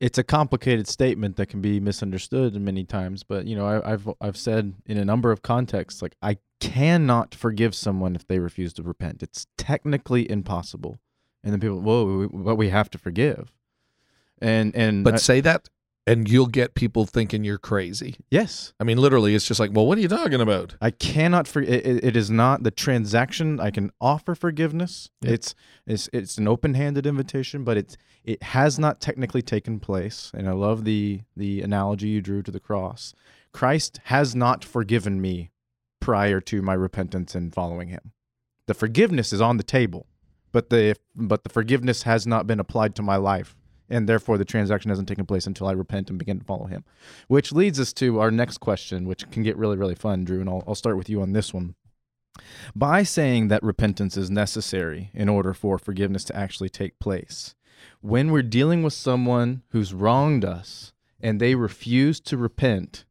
it's 0.00 0.18
a 0.18 0.22
complicated 0.24 0.86
statement 0.86 1.36
that 1.36 1.46
can 1.46 1.60
be 1.60 1.80
misunderstood 1.80 2.54
many 2.60 2.84
times, 2.84 3.22
but 3.24 3.46
you 3.46 3.56
know 3.56 3.66
I, 3.66 3.92
I've 3.92 4.08
I've 4.20 4.36
said 4.36 4.74
in 4.86 4.96
a 4.98 5.04
number 5.04 5.30
of 5.32 5.42
contexts 5.42 6.02
like 6.02 6.14
I 6.22 6.38
cannot 6.60 7.34
forgive 7.34 7.74
someone 7.74 8.14
if 8.16 8.26
they 8.26 8.38
refuse 8.38 8.72
to 8.74 8.82
repent. 8.82 9.22
It's 9.22 9.46
technically 9.56 10.30
impossible, 10.30 10.98
and 11.42 11.52
then 11.52 11.60
people, 11.60 11.80
whoa, 11.80 12.28
we- 12.30 12.42
but 12.44 12.56
we 12.56 12.68
have 12.68 12.90
to 12.90 12.98
forgive, 12.98 13.52
and 14.40 14.74
and 14.76 15.04
but 15.04 15.14
I- 15.14 15.18
say 15.18 15.40
that, 15.40 15.68
and 16.08 16.28
you'll 16.28 16.46
get 16.46 16.74
people 16.74 17.04
thinking 17.04 17.44
you're 17.44 17.58
crazy. 17.58 18.16
yes, 18.30 18.72
I 18.80 18.84
mean, 18.84 18.98
literally, 18.98 19.34
it's 19.34 19.46
just 19.46 19.60
like, 19.60 19.70
well, 19.72 19.86
what 19.86 19.98
are 19.98 20.00
you 20.00 20.08
talking 20.08 20.40
about? 20.40 20.74
I 20.80 20.90
cannot 20.90 21.46
for 21.46 21.60
it, 21.60 22.04
it 22.04 22.16
is 22.16 22.30
not 22.30 22.62
the 22.62 22.70
transaction. 22.70 23.60
I 23.60 23.70
can 23.70 23.90
offer 24.00 24.34
forgiveness. 24.34 25.10
Yeah. 25.20 25.32
It's 25.32 25.54
it's 25.86 26.08
it's 26.12 26.38
an 26.38 26.48
open-handed 26.48 27.06
invitation, 27.06 27.64
but 27.64 27.76
it's 27.76 27.96
it 28.24 28.42
has 28.42 28.78
not 28.78 29.00
technically 29.00 29.42
taken 29.42 29.80
place. 29.80 30.30
And 30.34 30.48
I 30.48 30.52
love 30.52 30.84
the 30.84 31.20
the 31.36 31.62
analogy 31.62 32.08
you 32.08 32.20
drew 32.20 32.42
to 32.42 32.50
the 32.50 32.60
cross. 32.60 33.14
Christ 33.52 34.00
has 34.04 34.34
not 34.34 34.64
forgiven 34.64 35.20
me 35.20 35.50
prior 36.00 36.40
to 36.40 36.62
my 36.62 36.74
repentance 36.74 37.34
and 37.34 37.52
following 37.52 37.88
him. 37.88 38.12
The 38.66 38.74
forgiveness 38.74 39.32
is 39.32 39.40
on 39.40 39.56
the 39.56 39.62
table, 39.62 40.06
but 40.52 40.70
the 40.70 40.96
but 41.14 41.42
the 41.42 41.50
forgiveness 41.50 42.04
has 42.04 42.26
not 42.26 42.46
been 42.46 42.60
applied 42.60 42.94
to 42.96 43.02
my 43.02 43.16
life. 43.16 43.56
And 43.90 44.08
therefore, 44.08 44.36
the 44.38 44.44
transaction 44.44 44.90
hasn't 44.90 45.08
taken 45.08 45.26
place 45.26 45.46
until 45.46 45.66
I 45.66 45.72
repent 45.72 46.10
and 46.10 46.18
begin 46.18 46.38
to 46.38 46.44
follow 46.44 46.66
Him. 46.66 46.84
Which 47.26 47.52
leads 47.52 47.80
us 47.80 47.92
to 47.94 48.20
our 48.20 48.30
next 48.30 48.58
question, 48.58 49.06
which 49.06 49.30
can 49.30 49.42
get 49.42 49.56
really, 49.56 49.76
really 49.76 49.94
fun, 49.94 50.24
Drew. 50.24 50.40
And 50.40 50.48
I'll, 50.48 50.62
I'll 50.66 50.74
start 50.74 50.96
with 50.96 51.08
you 51.08 51.22
on 51.22 51.32
this 51.32 51.54
one. 51.54 51.74
By 52.74 53.02
saying 53.02 53.48
that 53.48 53.62
repentance 53.62 54.16
is 54.16 54.30
necessary 54.30 55.10
in 55.14 55.28
order 55.28 55.54
for 55.54 55.78
forgiveness 55.78 56.24
to 56.24 56.36
actually 56.36 56.68
take 56.68 56.98
place, 56.98 57.54
when 58.00 58.30
we're 58.30 58.42
dealing 58.42 58.82
with 58.82 58.92
someone 58.92 59.62
who's 59.70 59.94
wronged 59.94 60.44
us 60.44 60.92
and 61.20 61.40
they 61.40 61.54
refuse 61.54 62.20
to 62.20 62.36
repent, 62.36 63.04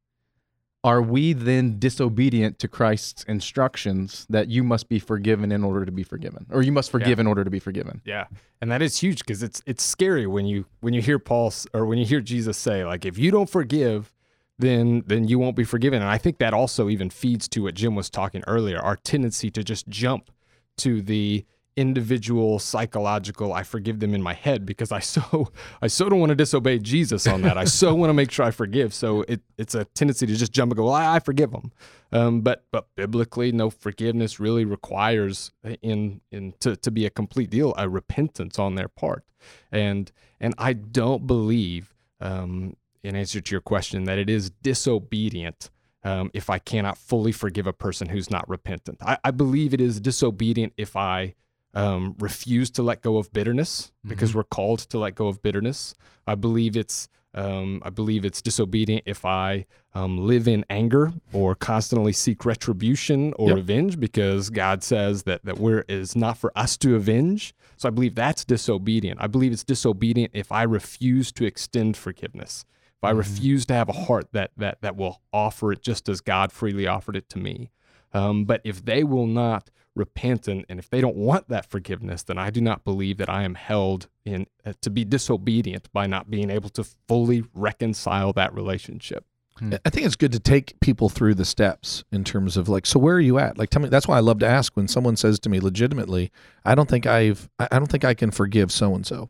are 0.90 1.02
we 1.02 1.34
then 1.34 1.66
disobedient 1.80 2.60
to 2.60 2.68
Christ's 2.68 3.24
instructions 3.26 4.26
that 4.30 4.48
you 4.48 4.64
must 4.64 4.88
be 4.90 5.00
forgiven 5.00 5.52
in 5.52 5.64
order 5.64 5.84
to 5.86 5.92
be 5.92 6.04
forgiven, 6.04 6.46
or 6.50 6.62
you 6.62 6.72
must 6.72 6.90
forgive 6.92 7.18
Yeah. 7.18 7.22
in 7.24 7.28
order 7.28 7.44
to 7.44 7.50
be 7.50 7.60
forgiven? 7.60 8.02
Yeah, 8.06 8.26
and 8.62 8.72
that 8.72 8.82
is 8.82 8.98
huge 9.06 9.20
because 9.20 9.44
it's 9.48 9.62
it's 9.66 9.84
scary 9.84 10.26
when 10.28 10.46
you 10.46 10.66
when 10.80 10.94
you 10.94 11.02
hear 11.02 11.20
Paul 11.20 11.52
or 11.74 11.86
when 11.86 11.98
you 11.98 12.06
hear 12.06 12.22
Jesus 12.22 12.58
say 12.58 12.86
like 12.86 13.04
if 13.06 13.18
you 13.18 13.30
don't 13.32 13.50
forgive, 13.50 14.14
then 14.60 15.04
then 15.08 15.28
you 15.28 15.38
won't 15.40 15.56
be 15.56 15.64
forgiven. 15.66 16.02
And 16.02 16.10
I 16.10 16.18
think 16.18 16.38
that 16.38 16.54
also 16.54 16.90
even 16.90 17.10
feeds 17.10 17.48
to 17.50 17.64
what 17.64 17.74
Jim 17.76 17.94
was 17.96 18.10
talking 18.10 18.44
earlier, 18.48 18.80
our 18.80 18.96
tendency 18.96 19.50
to 19.52 19.64
just 19.64 19.88
jump 19.90 20.32
to 20.78 21.02
the 21.02 21.46
individual 21.78 22.58
psychological 22.58 23.54
I 23.54 23.62
forgive 23.64 24.00
them 24.00 24.16
in 24.16 24.22
my 24.22 24.34
head 24.34 24.66
because 24.66 24.92
I 24.92 25.00
so 25.16 25.52
I 25.82 25.88
so 25.88 26.10
don't 26.10 26.20
want 26.20 26.32
to 26.32 26.36
disobey 26.36 26.80
Jesus 26.80 27.28
on 27.28 27.44
that. 27.44 27.58
I 27.58 27.64
so 27.80 27.94
want 27.96 28.10
to 28.10 28.14
make 28.14 28.32
sure 28.32 28.46
I 28.46 28.52
forgive. 28.52 28.94
So 28.94 29.24
it 29.28 29.42
it's 29.58 29.76
a 29.76 29.86
tendency 29.86 30.26
to 30.26 30.36
just 30.36 30.52
jump 30.52 30.72
and 30.72 30.78
go, 30.78 30.86
well, 30.86 30.94
I, 30.94 31.16
I 31.16 31.20
forgive 31.20 31.52
them. 31.52 31.72
Um, 32.12 32.42
but 32.42 32.66
but 32.72 32.88
biblically, 32.96 33.52
no 33.52 33.70
forgiveness 33.70 34.40
really 34.40 34.66
requires 34.66 35.52
in 35.82 36.22
in 36.32 36.54
to, 36.60 36.76
to 36.76 36.92
be 36.92 37.06
a 37.06 37.10
complete 37.10 37.50
deal 37.50 37.74
a 37.78 37.88
repentance 37.88 38.60
on 38.60 38.76
their 38.76 38.88
part, 38.88 39.24
and 39.72 40.12
and 40.40 40.56
I 40.58 40.74
don't 40.74 41.28
believe 41.28 41.94
um, 42.20 42.76
in 43.04 43.16
answer 43.16 43.40
to 43.40 43.52
your 43.52 43.62
question 43.62 44.06
that 44.06 44.18
it 44.18 44.30
is 44.30 44.50
disobedient 44.50 45.70
um, 46.04 46.32
if 46.34 46.50
I 46.50 46.60
cannot 46.60 46.98
fully 46.98 47.32
forgive 47.32 47.68
a 47.68 47.74
person 47.74 48.10
who's 48.10 48.30
not 48.30 48.48
repentant. 48.48 49.00
I, 49.02 49.18
I 49.24 49.32
believe 49.32 49.74
it 49.74 49.82
is 49.82 50.00
disobedient 50.00 50.74
if 50.78 50.96
I 50.96 51.36
um, 51.74 52.16
refuse 52.20 52.70
to 52.72 52.84
let 52.84 53.02
go 53.02 53.18
of 53.18 53.32
bitterness 53.34 53.92
because 54.06 54.34
we're 54.34 54.44
called 54.44 54.80
to 54.80 54.98
let 54.98 55.16
go 55.16 55.28
of 55.28 55.42
bitterness. 55.42 55.94
I 56.26 56.36
believe 56.36 56.76
it's 56.76 57.10
um, 57.34 57.84
I 57.86 57.92
believe 57.92 58.26
it's 58.26 58.42
disobedient 58.42 59.04
if 59.06 59.24
I 59.24 59.68
um, 59.94 60.26
live 60.26 60.48
in 60.48 60.66
anger 60.72 61.14
or 61.34 61.54
constantly 61.54 62.12
seek 62.14 62.46
retribution 62.46 63.34
or 63.38 63.50
Yep. 63.50 63.56
revenge 63.56 64.00
because 64.00 64.50
God 64.50 64.82
says 64.84 65.24
that 65.24 65.46
that 65.46 65.60
we're 65.60 65.86
is 65.88 66.16
not 66.16 66.38
for 66.38 66.52
us 66.58 66.78
to 66.78 66.96
avenge. 66.96 67.54
So 67.76 67.90
I 67.90 67.92
believe 67.92 68.16
that's 68.16 68.44
disobedient. 68.44 69.22
I 69.22 69.28
believe 69.28 69.52
it's 69.52 69.64
disobedient 69.64 70.32
if 70.34 70.52
I 70.52 70.64
refuse 70.64 71.32
to 71.34 71.46
extend 71.46 71.96
forgiveness. 71.96 72.66
If 72.98 73.04
I 73.04 73.12
refuse 73.12 73.68
to 73.68 73.76
have 73.76 73.90
a 73.90 73.94
heart 73.94 74.30
that 74.32 74.52
that 74.58 74.82
that 74.82 74.96
will 74.96 75.22
offer 75.32 75.72
it 75.74 75.84
just 75.84 76.10
as 76.10 76.22
God 76.22 76.52
freely 76.52 76.88
offered 76.88 77.16
it 77.16 77.30
to 77.30 77.38
me. 77.38 77.70
Um, 78.14 78.46
but 78.46 78.62
if 78.64 78.84
they 78.84 79.04
will 79.04 79.28
not 79.28 79.70
repent 79.98 80.48
and, 80.48 80.66
and 80.70 80.80
if 80.80 80.90
they 80.90 81.02
don't 81.02 81.16
want 81.16 81.50
that 81.50 81.70
forgiveness, 81.70 82.24
then 82.24 82.38
I 82.38 82.50
do 82.50 82.62
not 82.62 82.84
believe 82.84 83.18
that 83.18 83.30
I 83.30 83.44
am 83.44 83.56
held 83.56 84.08
in 84.26 84.48
uh, 84.66 84.74
to 84.82 84.90
be 84.90 85.04
disobedient 85.04 85.92
by 85.92 86.08
not 86.08 86.30
being 86.30 86.50
able 86.50 86.70
to 86.70 86.84
fully 86.84 87.44
reconcile 87.54 88.34
that 88.34 88.54
relationship. 88.54 89.26
I 89.60 89.90
think 89.90 90.06
it's 90.06 90.16
good 90.16 90.34
to 90.34 90.40
take 90.40 90.80
people 90.82 91.10
through 91.10 91.34
the 91.34 91.46
steps 91.46 92.04
in 92.12 92.24
terms 92.24 92.58
of 92.58 92.70
like, 92.70 92.86
so 92.86 93.00
where 93.00 93.16
are 93.16 93.20
you 93.20 93.40
at? 93.40 93.58
Like, 93.58 93.72
tell 93.72 93.82
me. 93.82 93.90
That's 93.90 94.08
why 94.08 94.18
I 94.18 94.20
love 94.20 94.38
to 94.40 94.48
ask 94.48 94.78
when 94.78 94.88
someone 94.88 95.16
says 95.16 95.40
to 95.40 95.50
me, 95.50 95.60
legitimately, 95.60 96.32
I 96.64 96.76
don't 96.76 96.88
think 96.88 97.08
I've, 97.08 97.50
I 97.58 97.68
I 97.72 97.80
don't 97.80 97.90
think 97.90 98.06
I 98.06 98.14
can 98.14 98.30
forgive 98.30 98.72
so 98.72 98.94
and 98.94 99.06
so. 99.06 99.30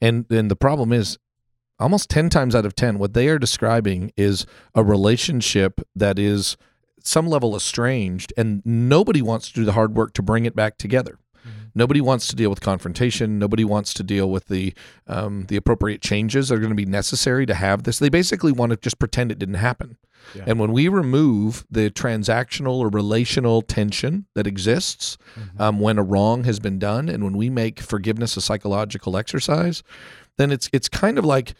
And 0.00 0.26
then 0.28 0.48
the 0.48 0.56
problem 0.56 0.92
is 0.92 1.18
almost 1.78 2.10
10 2.10 2.30
times 2.30 2.54
out 2.54 2.66
of 2.66 2.74
10 2.74 2.98
what 2.98 3.14
they 3.14 3.28
are 3.28 3.38
describing 3.38 4.12
is 4.16 4.46
a 4.74 4.82
relationship 4.82 5.80
that 5.94 6.18
is 6.18 6.56
some 7.02 7.28
level 7.28 7.54
estranged 7.54 8.32
and 8.36 8.62
nobody 8.64 9.22
wants 9.22 9.48
to 9.48 9.54
do 9.54 9.64
the 9.64 9.72
hard 9.72 9.94
work 9.94 10.12
to 10.14 10.22
bring 10.22 10.44
it 10.44 10.56
back 10.56 10.78
together. 10.78 11.18
Nobody 11.76 12.00
wants 12.00 12.26
to 12.28 12.36
deal 12.36 12.48
with 12.48 12.62
confrontation. 12.62 13.38
Nobody 13.38 13.62
wants 13.62 13.92
to 13.94 14.02
deal 14.02 14.30
with 14.30 14.46
the 14.46 14.72
um, 15.06 15.44
the 15.48 15.56
appropriate 15.56 16.00
changes 16.00 16.48
that 16.48 16.54
are 16.54 16.58
going 16.58 16.70
to 16.70 16.74
be 16.74 16.86
necessary 16.86 17.44
to 17.44 17.54
have 17.54 17.82
this. 17.82 17.98
They 17.98 18.08
basically 18.08 18.50
want 18.50 18.70
to 18.70 18.78
just 18.78 18.98
pretend 18.98 19.30
it 19.30 19.38
didn't 19.38 19.56
happen. 19.56 19.98
Yeah. 20.34 20.44
And 20.46 20.58
when 20.58 20.72
we 20.72 20.88
remove 20.88 21.66
the 21.70 21.90
transactional 21.90 22.78
or 22.78 22.88
relational 22.88 23.60
tension 23.60 24.24
that 24.34 24.46
exists 24.46 25.18
um, 25.58 25.78
when 25.78 25.98
a 25.98 26.02
wrong 26.02 26.44
has 26.44 26.58
been 26.58 26.78
done, 26.78 27.10
and 27.10 27.22
when 27.22 27.36
we 27.36 27.50
make 27.50 27.78
forgiveness 27.80 28.38
a 28.38 28.40
psychological 28.40 29.14
exercise, 29.14 29.82
then 30.38 30.50
it's 30.50 30.70
it's 30.72 30.88
kind 30.88 31.18
of 31.18 31.26
like 31.26 31.52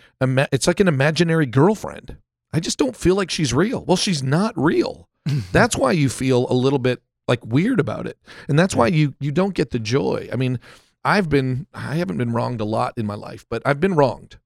it's 0.50 0.66
like 0.66 0.80
an 0.80 0.88
imaginary 0.88 1.46
girlfriend. 1.46 2.16
I 2.54 2.60
just 2.60 2.78
don't 2.78 2.96
feel 2.96 3.16
like 3.16 3.30
she's 3.30 3.52
real. 3.52 3.84
Well, 3.84 3.98
she's 3.98 4.22
not 4.22 4.54
real. 4.56 5.10
That's 5.52 5.76
why 5.76 5.92
you 5.92 6.08
feel 6.08 6.46
a 6.50 6.54
little 6.54 6.78
bit 6.78 7.02
like 7.28 7.44
weird 7.44 7.80
about 7.80 8.06
it. 8.06 8.18
And 8.48 8.58
that's 8.58 8.76
why 8.76 8.86
you 8.86 9.14
you 9.20 9.32
don't 9.32 9.54
get 9.54 9.70
the 9.70 9.78
joy. 9.78 10.28
I 10.32 10.36
mean, 10.36 10.60
I've 11.04 11.28
been 11.28 11.66
I 11.74 11.96
haven't 11.96 12.18
been 12.18 12.32
wronged 12.32 12.60
a 12.60 12.64
lot 12.64 12.94
in 12.96 13.06
my 13.06 13.14
life, 13.14 13.44
but 13.48 13.62
I've 13.64 13.80
been 13.80 13.94
wronged. 13.94 14.38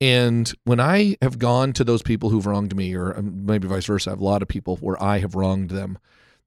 And 0.00 0.52
when 0.64 0.80
I 0.80 1.16
have 1.22 1.38
gone 1.38 1.72
to 1.74 1.84
those 1.84 2.02
people 2.02 2.30
who've 2.30 2.46
wronged 2.46 2.74
me, 2.74 2.94
or 2.94 3.16
um, 3.16 3.46
maybe 3.46 3.68
vice 3.68 3.86
versa, 3.86 4.10
I 4.10 4.12
have 4.12 4.20
a 4.20 4.24
lot 4.24 4.42
of 4.42 4.48
people 4.48 4.76
where 4.76 5.00
I 5.00 5.18
have 5.18 5.36
wronged 5.36 5.70
them. 5.70 5.96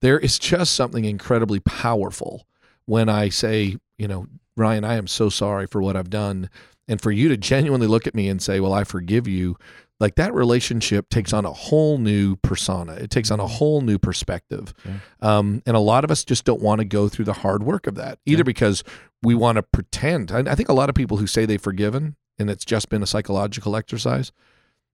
There 0.02 0.20
is 0.20 0.38
just 0.38 0.76
something 0.76 1.06
incredibly 1.06 1.62
powerful 1.62 2.46
when 2.86 3.08
I 3.08 3.30
say, 3.30 3.78
you 3.98 4.10
know, 4.10 4.28
Ryan, 4.58 4.84
I 4.84 4.96
am 4.96 5.08
so 5.08 5.30
sorry 5.30 5.68
for 5.68 5.82
what 5.82 5.96
I've 5.96 6.10
done. 6.10 6.50
And 6.88 7.02
for 7.02 7.12
you 7.12 7.30
to 7.30 7.38
genuinely 7.38 7.88
look 7.88 8.06
at 8.08 8.14
me 8.16 8.30
and 8.30 8.42
say, 8.42 8.60
well, 8.60 8.74
I 8.74 8.84
forgive 8.84 9.28
you, 9.28 9.58
like 10.00 10.16
that 10.16 10.34
relationship 10.34 11.10
takes 11.10 11.34
on 11.34 11.46
a 11.46 11.52
whole 11.52 11.98
new 11.98 12.36
persona. 12.38 12.94
It 12.94 13.10
takes 13.10 13.32
on 13.32 13.40
a 13.40 13.48
whole 13.48 13.82
new 13.82 13.98
perspective. 13.98 14.74
Yeah. 14.86 14.98
Um, 15.22 15.64
and 15.66 15.76
a 15.76 15.80
lot 15.80 16.04
of 16.04 16.12
us 16.12 16.24
just 16.24 16.44
don't 16.46 16.62
want 16.62 16.80
to 16.80 16.86
go 16.86 17.08
through 17.10 17.26
the 17.26 17.34
hard 17.34 17.64
work 17.64 17.88
of 17.88 17.96
that, 17.96 18.20
either 18.26 18.40
Yeah. 18.40 18.44
because 18.44 18.84
we 19.24 19.34
want 19.34 19.56
to 19.56 19.64
pretend. 19.64 20.32
I, 20.32 20.40
I 20.52 20.56
think 20.56 20.70
a 20.70 20.74
lot 20.74 20.90
of 20.90 20.96
people 20.96 21.18
who 21.18 21.28
say 21.28 21.46
they've 21.46 21.62
forgiven 21.62 22.18
and 22.38 22.50
it's 22.50 22.66
just 22.66 22.90
been 22.90 23.02
a 23.02 23.08
psychological 23.08 23.76
exercise 23.76 24.32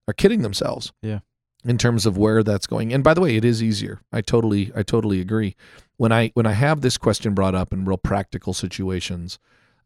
are 0.08 0.14
kidding 0.14 0.42
themselves. 0.42 0.92
Yeah. 1.02 1.18
In 1.64 1.78
terms 1.78 2.06
of 2.06 2.16
where 2.16 2.42
that's 2.42 2.66
going. 2.66 2.92
And 2.92 3.04
by 3.04 3.14
the 3.14 3.20
way, 3.20 3.36
it 3.36 3.44
is 3.44 3.62
easier. 3.62 4.00
I 4.12 4.20
totally 4.20 4.72
I 4.74 4.82
totally 4.82 5.20
agree. 5.20 5.54
When 5.96 6.10
I 6.10 6.30
when 6.34 6.44
I 6.46 6.52
have 6.54 6.80
this 6.80 6.98
question 6.98 7.34
brought 7.34 7.54
up 7.54 7.72
in 7.72 7.84
real 7.84 7.98
practical 7.98 8.52
situations, 8.52 9.38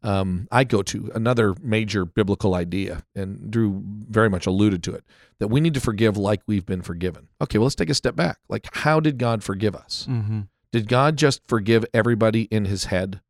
um, 0.03 0.47
I 0.51 0.63
go 0.63 0.81
to 0.83 1.11
another 1.15 1.55
major 1.61 2.05
biblical 2.05 2.53
idea, 2.53 3.03
and 3.15 3.49
Drew 3.49 3.81
very 3.85 4.29
much 4.29 4.45
alluded 4.45 4.83
to 4.83 4.93
it, 4.93 5.03
that 5.39 5.47
we 5.47 5.59
need 5.59 5.73
to 5.73 5.79
forgive 5.79 6.17
like 6.17 6.41
we've 6.47 6.65
been 6.65 6.81
forgiven. 6.81 7.27
Okay, 7.41 7.57
well, 7.57 7.65
let's 7.65 7.75
take 7.75 7.89
a 7.89 7.95
step 7.95 8.15
back. 8.15 8.37
Like, 8.47 8.67
how 8.73 8.99
did 8.99 9.17
God 9.17 9.43
forgive 9.43 9.75
us? 9.75 10.07
Mm-hmm. 10.09 10.41
Did 10.71 10.87
God 10.87 11.17
just 11.17 11.41
forgive 11.47 11.85
everybody 11.93 12.43
in 12.43 12.65
his 12.65 12.85
head 12.85 13.21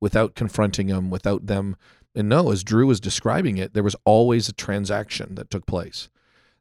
without 0.00 0.34
confronting 0.34 0.88
them, 0.88 1.10
without 1.10 1.46
them? 1.46 1.76
And 2.14 2.28
no, 2.28 2.50
as 2.50 2.62
Drew 2.62 2.86
was 2.86 3.00
describing 3.00 3.56
it, 3.56 3.72
there 3.72 3.82
was 3.82 3.96
always 4.04 4.48
a 4.48 4.52
transaction 4.52 5.34
that 5.36 5.50
took 5.50 5.66
place. 5.66 6.10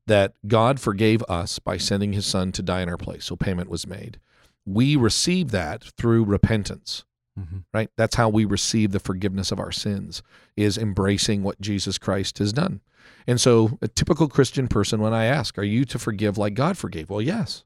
That 0.08 0.34
God 0.48 0.80
forgave 0.80 1.24
us 1.24 1.60
by 1.60 1.78
sending 1.78 2.14
his 2.14 2.26
son 2.26 2.52
to 2.54 2.64
die 2.64 2.82
in 2.82 2.90
our 2.90 2.98
place. 2.98 3.26
So 3.26 3.36
payment 3.36 3.70
was 3.70 3.86
made. 3.86 4.20
We 4.66 4.96
receive 4.96 5.52
that 5.52 5.84
through 5.98 6.24
repentance 6.24 7.04
Mm-hmm. 7.40 7.60
right? 7.74 7.90
That's 7.96 8.16
how 8.16 8.28
we 8.28 8.44
receive 8.44 8.92
the 8.92 9.00
forgiveness 9.00 9.52
of 9.54 9.60
our 9.60 9.72
sins 9.72 10.22
is 10.58 10.78
embracing 10.78 11.44
what 11.44 11.62
jesus 11.62 11.98
christ 11.98 12.40
has 12.40 12.52
done. 12.52 12.82
And 13.26 13.40
so 13.40 13.78
a 13.82 13.88
typical 13.88 14.28
christian 14.28 14.68
person 14.68 15.00
when 15.00 15.14
i 15.14 15.26
ask 15.26 15.58
are 15.58 15.64
you 15.64 15.86
to 15.86 15.98
forgive 15.98 16.38
like 16.38 16.56
god 16.56 16.78
forgave? 16.78 17.10
Well 17.10 17.22
yes. 17.22 17.64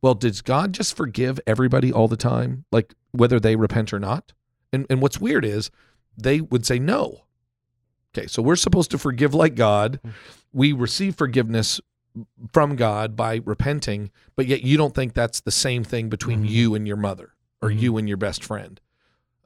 Well 0.00 0.14
does 0.14 0.40
god 0.40 0.72
just 0.72 0.96
forgive 0.96 1.40
everybody 1.48 1.92
all 1.92 2.06
the 2.06 2.16
time 2.16 2.64
like 2.70 2.94
whether 3.10 3.40
they 3.40 3.56
repent 3.56 3.92
or 3.92 3.98
not? 3.98 4.32
And, 4.72 4.86
and 4.88 5.02
what's 5.02 5.20
weird 5.20 5.44
is 5.44 5.70
they 6.16 6.40
would 6.40 6.64
say 6.64 6.78
no. 6.78 7.22
Okay 8.16 8.28
so 8.28 8.40
we're 8.40 8.54
supposed 8.56 8.90
to 8.92 8.98
forgive 8.98 9.34
like 9.34 9.56
god. 9.56 9.98
We 10.52 10.72
receive 10.72 11.16
forgiveness 11.16 11.80
from 12.52 12.76
god 12.76 13.16
by 13.16 13.40
repenting 13.44 14.10
but 14.36 14.46
yet 14.46 14.62
you 14.62 14.76
don't 14.76 14.94
think 14.94 15.14
that's 15.14 15.40
the 15.40 15.50
same 15.50 15.82
thing 15.82 16.08
between 16.08 16.44
Mhm. 16.44 16.48
you 16.48 16.74
and 16.76 16.86
your 16.86 16.96
mother 16.96 17.32
or 17.60 17.70
Mhm. 17.70 17.80
you 17.80 17.96
and 17.96 18.06
your 18.08 18.16
best 18.16 18.44
friend 18.44 18.80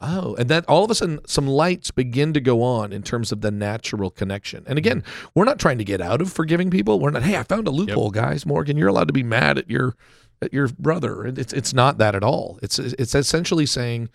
Oh, 0.05 0.35
and 0.35 0.51
that 0.51 0.65
all 0.67 0.85
of 0.85 0.91
a 0.91 0.97
sudden 0.97 1.21
some 1.27 1.47
lights 1.47 1.93
begin 1.93 2.33
to 2.33 2.41
go 2.41 2.63
on 2.63 2.93
in 2.93 3.03
terms 3.03 3.31
of 3.31 3.41
the 3.41 3.53
natural 3.53 4.11
connection. 4.11 4.65
And 4.67 4.77
again, 4.77 5.05
we're 5.35 5.45
not 5.45 5.61
trying 5.61 5.79
to 5.79 5.85
get 5.85 6.01
out 6.01 6.21
of 6.21 6.33
forgiving 6.33 6.71
people. 6.71 6.99
We're 6.99 7.11
not, 7.11 7.23
hey, 7.23 7.37
I 7.37 7.45
found 7.45 7.69
a 7.69 7.71
loophole, 7.71 8.11
guys. 8.11 8.45
Morgan, 8.45 8.77
you're 8.77 8.89
allowed 8.89 9.07
to 9.07 9.13
be 9.13 9.23
mad 9.23 9.59
at 9.59 9.71
your 9.71 9.95
at 10.43 10.53
your 10.53 10.69
brother. 10.69 11.25
It's 11.25 11.53
it's 11.53 11.73
not 11.73 11.99
that 11.99 12.17
at 12.17 12.25
all. 12.25 12.59
It's 12.63 12.81
it's 12.81 13.15
essentially 13.15 13.65
saying 13.65 14.09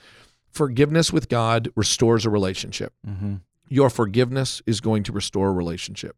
forgiveness 0.52 1.14
with 1.14 1.30
God 1.30 1.70
restores 1.76 2.26
a 2.26 2.30
relationship. 2.30 2.94
Mm-hmm. 3.08 3.36
Your 3.70 3.90
forgiveness 3.90 4.62
is 4.66 4.82
going 4.82 5.04
to 5.04 5.12
restore 5.14 5.50
a 5.50 5.54
relationship. 5.54 6.18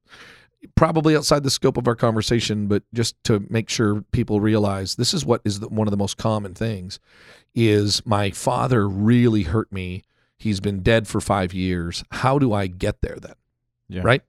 Probably 0.76 1.16
outside 1.16 1.44
the 1.44 1.50
scope 1.50 1.78
of 1.78 1.88
our 1.88 1.96
conversation, 1.96 2.68
but 2.68 2.84
just 2.94 3.22
to 3.26 3.46
make 3.50 3.70
sure 3.70 4.02
people 4.12 4.42
realize 4.42 4.96
this 4.96 5.14
is 5.14 5.26
what 5.26 5.42
is 5.46 5.62
the, 5.62 5.70
one 5.70 5.88
of 5.88 5.92
the 5.92 5.98
most 5.98 6.18
common 6.18 6.54
things 6.54 7.00
is 7.56 8.06
my 8.06 8.30
father 8.32 8.88
really 8.88 9.44
hurt 9.44 9.72
me. 9.72 10.04
He's 10.38 10.60
been 10.60 10.82
dead 10.82 11.08
for 11.08 11.22
5 11.22 11.54
years. 11.54 12.04
How 12.12 12.40
do 12.40 12.54
I 12.54 12.68
get 12.68 13.02
there 13.02 13.18
then? 13.22 13.36
Yeah. 13.88 14.02
Right? 14.04 14.22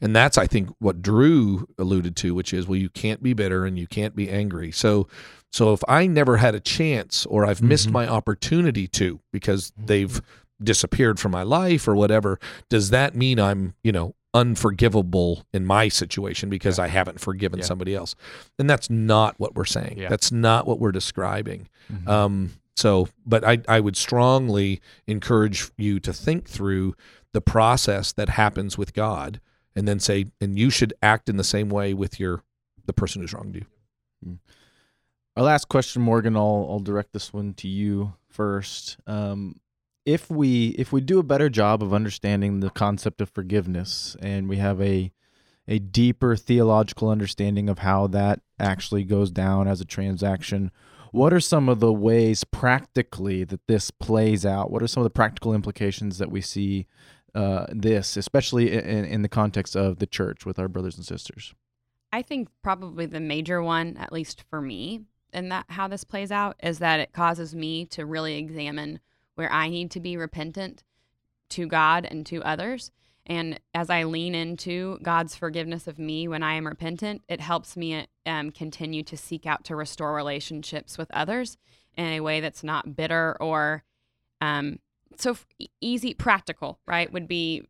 And 0.00 0.14
that's 0.14 0.38
I 0.38 0.46
think 0.46 0.68
what 0.78 1.02
Drew 1.02 1.66
alluded 1.78 2.16
to, 2.16 2.34
which 2.34 2.52
is 2.52 2.66
well 2.68 2.76
you 2.78 2.88
can't 2.90 3.22
be 3.22 3.32
bitter 3.32 3.64
and 3.64 3.78
you 3.78 3.86
can't 3.86 4.14
be 4.14 4.30
angry. 4.30 4.70
So 4.70 5.08
so 5.50 5.72
if 5.72 5.80
I 5.88 6.06
never 6.06 6.36
had 6.36 6.54
a 6.54 6.60
chance 6.60 7.24
or 7.26 7.44
I've 7.46 7.62
missed 7.62 7.88
Mhm. 7.88 7.92
my 7.92 8.08
opportunity 8.08 8.86
to 8.88 9.20
because 9.32 9.72
they've 9.76 10.20
disappeared 10.62 11.18
from 11.18 11.32
my 11.32 11.42
life 11.42 11.88
or 11.88 11.96
whatever, 11.96 12.38
does 12.68 12.90
that 12.90 13.14
mean 13.14 13.40
I'm, 13.40 13.74
you 13.82 13.90
know, 13.92 14.14
unforgivable 14.34 15.46
in 15.52 15.64
my 15.64 15.88
situation 15.88 16.48
because 16.48 16.78
I 16.78 16.88
haven't 16.88 17.20
forgiven 17.20 17.60
Yeah. 17.60 17.64
somebody 17.64 17.94
else? 17.94 18.14
And 18.58 18.68
that's 18.68 18.90
not 18.90 19.38
what 19.38 19.54
we're 19.54 19.64
saying. 19.64 19.98
Yeah. 19.98 20.08
That's 20.08 20.30
not 20.32 20.66
what 20.66 20.78
we're 20.78 20.92
describing. 20.92 21.68
Mm-hmm. 21.92 22.08
Um, 22.08 22.50
so, 22.76 23.08
but 23.26 23.44
I, 23.44 23.58
I 23.66 23.80
would 23.80 23.96
strongly 23.96 24.80
encourage 25.06 25.70
you 25.76 25.98
to 26.00 26.12
think 26.12 26.48
through 26.48 26.94
the 27.32 27.40
process 27.40 28.12
that 28.12 28.28
happens 28.30 28.78
with 28.78 28.94
God 28.94 29.40
and 29.74 29.86
then 29.88 29.98
say, 30.00 30.26
and 30.40 30.58
you 30.58 30.70
should 30.70 30.94
act 31.02 31.28
in 31.28 31.36
the 31.36 31.44
same 31.44 31.68
way 31.70 31.92
with 31.94 32.20
your, 32.20 32.42
the 32.86 32.92
person 32.92 33.20
who's 33.22 33.32
wronged 33.34 33.56
you. 33.56 34.38
Our 35.36 35.44
last 35.44 35.68
question, 35.68 36.02
Morgan. 36.02 36.36
I'll 36.36 36.66
I'll 36.68 36.80
direct 36.80 37.12
this 37.12 37.32
one 37.32 37.54
to 37.54 37.68
you 37.68 38.14
first. 38.28 38.96
Um, 39.06 39.60
if 40.08 40.30
we 40.30 40.68
if 40.68 40.90
we 40.90 41.02
do 41.02 41.18
a 41.18 41.22
better 41.22 41.50
job 41.50 41.82
of 41.82 41.92
understanding 41.92 42.60
the 42.60 42.70
concept 42.70 43.20
of 43.20 43.28
forgiveness, 43.28 44.16
and 44.22 44.48
we 44.48 44.56
have 44.56 44.80
a 44.80 45.12
a 45.68 45.78
deeper 45.78 46.34
theological 46.34 47.10
understanding 47.10 47.68
of 47.68 47.80
how 47.80 48.06
that 48.06 48.40
actually 48.58 49.04
goes 49.04 49.30
down 49.30 49.68
as 49.68 49.82
a 49.82 49.84
transaction, 49.84 50.70
what 51.12 51.30
are 51.34 51.40
some 51.40 51.68
of 51.68 51.80
the 51.80 51.92
ways 51.92 52.42
practically 52.42 53.44
that 53.44 53.66
this 53.66 53.90
plays 53.90 54.46
out? 54.46 54.70
What 54.70 54.82
are 54.82 54.86
some 54.86 55.02
of 55.02 55.04
the 55.04 55.10
practical 55.10 55.52
implications 55.52 56.16
that 56.16 56.30
we 56.30 56.40
see 56.40 56.86
uh, 57.34 57.66
this, 57.68 58.16
especially 58.16 58.72
in, 58.72 59.04
in 59.04 59.20
the 59.20 59.28
context 59.28 59.76
of 59.76 59.98
the 59.98 60.06
church 60.06 60.46
with 60.46 60.58
our 60.58 60.68
brothers 60.68 60.96
and 60.96 61.04
sisters? 61.04 61.54
I 62.14 62.22
think 62.22 62.48
probably 62.62 63.04
the 63.04 63.20
major 63.20 63.62
one, 63.62 63.98
at 63.98 64.10
least 64.10 64.42
for 64.48 64.62
me, 64.62 65.02
and 65.34 65.52
that 65.52 65.66
how 65.68 65.86
this 65.86 66.02
plays 66.02 66.32
out 66.32 66.56
is 66.62 66.78
that 66.78 66.98
it 66.98 67.12
causes 67.12 67.54
me 67.54 67.84
to 67.86 68.06
really 68.06 68.38
examine 68.38 69.00
where 69.38 69.52
I 69.52 69.68
need 69.68 69.92
to 69.92 70.00
be 70.00 70.16
repentant 70.16 70.82
to 71.50 71.68
God 71.68 72.04
and 72.04 72.26
to 72.26 72.42
others. 72.42 72.90
And 73.24 73.60
as 73.72 73.88
I 73.88 74.02
lean 74.02 74.34
into 74.34 74.98
God's 75.00 75.36
forgiveness 75.36 75.86
of 75.86 75.96
me 75.96 76.26
when 76.26 76.42
I 76.42 76.54
am 76.54 76.66
repentant, 76.66 77.22
it 77.28 77.40
helps 77.40 77.76
me 77.76 78.08
um, 78.26 78.50
continue 78.50 79.04
to 79.04 79.16
seek 79.16 79.46
out 79.46 79.62
to 79.66 79.76
restore 79.76 80.12
relationships 80.12 80.98
with 80.98 81.08
others 81.12 81.56
in 81.96 82.06
a 82.06 82.20
way 82.20 82.40
that's 82.40 82.64
not 82.64 82.96
bitter 82.96 83.36
or 83.40 83.84
um, 84.40 84.80
so 85.16 85.36
easy, 85.80 86.14
practical, 86.14 86.80
right? 86.84 87.12
Would 87.12 87.28
be 87.28 87.62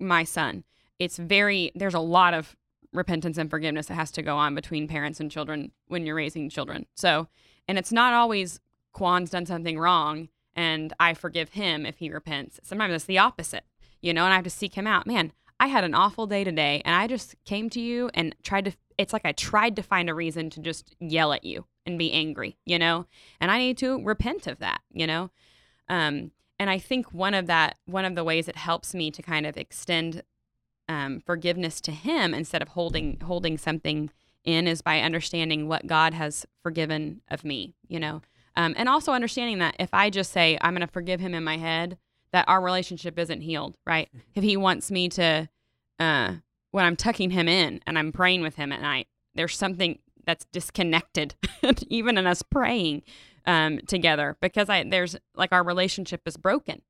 my 0.00 0.24
son. 0.24 0.64
It's 0.98 1.18
very, 1.18 1.70
there's 1.76 1.94
a 1.94 2.00
lot 2.00 2.34
of 2.34 2.56
repentance 2.92 3.38
and 3.38 3.48
forgiveness 3.48 3.86
that 3.86 3.94
has 3.94 4.10
to 4.12 4.22
go 4.22 4.36
on 4.36 4.56
between 4.56 4.88
parents 4.88 5.20
and 5.20 5.30
children 5.30 5.70
when 5.86 6.04
you're 6.04 6.16
raising 6.16 6.48
children. 6.50 6.86
So, 6.96 7.28
and 7.68 7.78
it's 7.78 7.92
not 7.92 8.12
always 8.12 8.58
Kwan's 8.92 9.30
done 9.30 9.46
something 9.46 9.78
wrong 9.78 10.30
and 10.56 10.92
I 10.98 11.14
forgive 11.14 11.50
him 11.50 11.86
if 11.86 11.98
he 11.98 12.10
repents. 12.10 12.58
Sometimes 12.64 12.94
it's 12.94 13.04
the 13.04 13.18
opposite, 13.18 13.64
you 14.00 14.12
know, 14.12 14.24
and 14.24 14.32
I 14.32 14.36
have 14.36 14.44
to 14.44 14.50
seek 14.50 14.74
him 14.74 14.86
out. 14.86 15.06
Man, 15.06 15.32
I 15.60 15.68
had 15.68 15.84
an 15.84 15.94
awful 15.94 16.26
day 16.26 16.42
today 16.42 16.82
and 16.84 16.94
I 16.94 17.06
just 17.06 17.36
came 17.44 17.70
to 17.70 17.80
you 17.80 18.10
and 18.14 18.34
tried 18.42 18.64
to, 18.64 18.72
it's 18.98 19.12
like 19.12 19.24
I 19.24 19.32
tried 19.32 19.76
to 19.76 19.82
find 19.82 20.10
a 20.10 20.14
reason 20.14 20.50
to 20.50 20.60
just 20.60 20.96
yell 20.98 21.32
at 21.32 21.44
you 21.44 21.66
and 21.84 21.98
be 21.98 22.12
angry, 22.12 22.56
you 22.64 22.78
know, 22.78 23.06
and 23.40 23.50
I 23.50 23.58
need 23.58 23.78
to 23.78 24.02
repent 24.02 24.46
of 24.46 24.58
that, 24.58 24.80
you 24.90 25.06
know. 25.06 25.30
Um, 25.88 26.32
and 26.58 26.70
I 26.70 26.78
think 26.78 27.12
one 27.12 27.34
of 27.34 27.46
that, 27.46 27.76
one 27.84 28.04
of 28.04 28.14
the 28.14 28.24
ways 28.24 28.48
it 28.48 28.56
helps 28.56 28.94
me 28.94 29.10
to 29.10 29.22
kind 29.22 29.46
of 29.46 29.56
extend 29.56 30.22
um, 30.88 31.20
forgiveness 31.24 31.80
to 31.82 31.92
Him 31.92 32.32
instead 32.32 32.62
of 32.62 32.68
holding 32.68 33.20
holding 33.20 33.58
something 33.58 34.10
in 34.44 34.66
is 34.66 34.80
by 34.80 35.00
understanding 35.00 35.68
what 35.68 35.86
God 35.86 36.14
has 36.14 36.46
forgiven 36.62 37.20
of 37.28 37.44
me. 37.44 37.74
You 37.88 38.00
know, 38.00 38.22
um, 38.56 38.74
and 38.76 38.88
also 38.88 39.12
understanding 39.12 39.58
that 39.58 39.76
if 39.78 39.92
I 39.92 40.10
just 40.10 40.32
say 40.32 40.58
I'm 40.60 40.74
going 40.74 40.86
to 40.86 40.92
forgive 40.92 41.20
Him 41.20 41.34
in 41.34 41.44
my 41.44 41.58
head, 41.58 41.98
that 42.32 42.48
our 42.48 42.60
relationship 42.60 43.18
isn't 43.18 43.42
healed. 43.42 43.76
Right? 43.86 44.08
If 44.34 44.42
He 44.42 44.56
wants 44.56 44.90
me 44.90 45.08
to, 45.10 45.48
uh, 45.98 46.34
when 46.70 46.84
I'm 46.84 46.96
tucking 46.96 47.30
Him 47.30 47.48
in 47.48 47.80
and 47.86 47.98
I'm 47.98 48.12
praying 48.12 48.42
with 48.42 48.56
Him 48.56 48.72
at 48.72 48.80
night, 48.80 49.08
there's 49.34 49.56
something 49.56 49.98
that's 50.24 50.46
disconnected, 50.46 51.34
even 51.88 52.18
in 52.18 52.26
us 52.26 52.42
praying 52.42 53.02
um, 53.46 53.78
together, 53.86 54.36
because 54.40 54.68
I 54.68 54.84
there's 54.84 55.16
like 55.34 55.52
our 55.52 55.62
relationship 55.62 56.22
is 56.26 56.36
broken, 56.36 56.82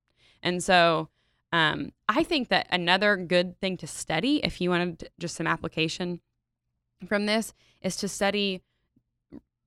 and 0.43 0.63
so 0.63 1.11
um, 1.53 1.93
I 2.09 2.23
think 2.23 2.49
that 2.49 2.67
another 2.71 3.17
good 3.17 3.61
thing 3.61 3.77
to 3.79 3.87
study, 3.87 4.41
if 4.43 4.61
you 4.61 4.71
wanted 4.71 5.11
just 5.19 5.37
some 5.37 5.47
application 5.47 6.21
from 7.07 7.27
this, 7.27 7.55
is 7.83 7.97
to 7.97 8.09
study 8.09 8.63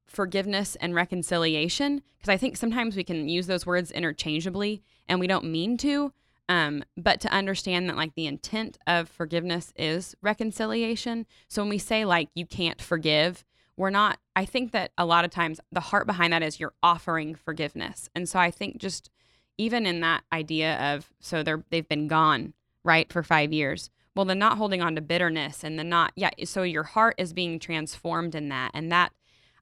forgiveness 0.10 0.76
and 0.82 0.96
reconciliation, 0.96 2.02
because 2.18 2.30
I 2.30 2.38
think 2.38 2.58
sometimes 2.58 2.96
we 2.96 3.04
can 3.04 3.30
use 3.30 3.48
those 3.48 3.66
words 3.66 3.92
interchangeably 3.92 4.82
and 5.08 5.20
we 5.20 5.28
don't 5.28 5.46
mean 5.46 5.78
to. 5.78 6.14
Um, 6.50 6.84
but 6.98 7.22
to 7.22 7.32
understand 7.32 7.88
that 7.88 7.96
like 7.96 8.16
the 8.16 8.26
intent 8.26 8.80
of 8.88 9.08
forgiveness 9.08 9.72
is 9.78 10.16
reconciliation. 10.22 11.28
So 11.48 11.62
when 11.62 11.70
we 11.70 11.78
say 11.78 12.06
like 12.06 12.30
you 12.34 12.48
can't 12.48 12.82
forgive, 12.82 13.46
we're 13.78 13.92
not 13.92 14.18
I 14.36 14.46
think 14.46 14.72
that 14.72 14.92
a 14.98 15.06
lot 15.06 15.26
of 15.26 15.32
times 15.32 15.60
the 15.72 15.80
heart 15.80 16.08
behind 16.08 16.34
that 16.34 16.42
is 16.42 16.60
you're 16.60 16.74
offering 16.82 17.36
forgiveness. 17.36 18.10
And 18.16 18.28
so 18.28 18.40
I 18.40 18.50
think 18.50 18.80
just 18.80 19.12
even 19.60 19.86
in 19.86 20.00
that 20.00 20.24
idea 20.34 20.78
of 20.96 21.12
so 21.20 21.44
they're 21.44 21.64
they've 21.70 21.88
been 21.88 22.08
gone, 22.08 22.54
right, 22.84 23.12
for 23.14 23.22
5 23.22 23.54
years. 23.54 23.92
Well, 24.16 24.26
the 24.26 24.34
not 24.34 24.58
holding 24.58 24.82
on 24.82 24.96
to 24.96 25.02
bitterness 25.02 25.64
and 25.64 25.78
the 25.78 25.84
not 25.84 26.14
yeah, 26.16 26.32
so 26.46 26.64
your 26.64 26.84
heart 26.84 27.16
is 27.20 27.32
being 27.32 27.60
transformed 27.60 28.34
in 28.34 28.50
that. 28.50 28.72
And 28.74 28.92
that 28.92 29.14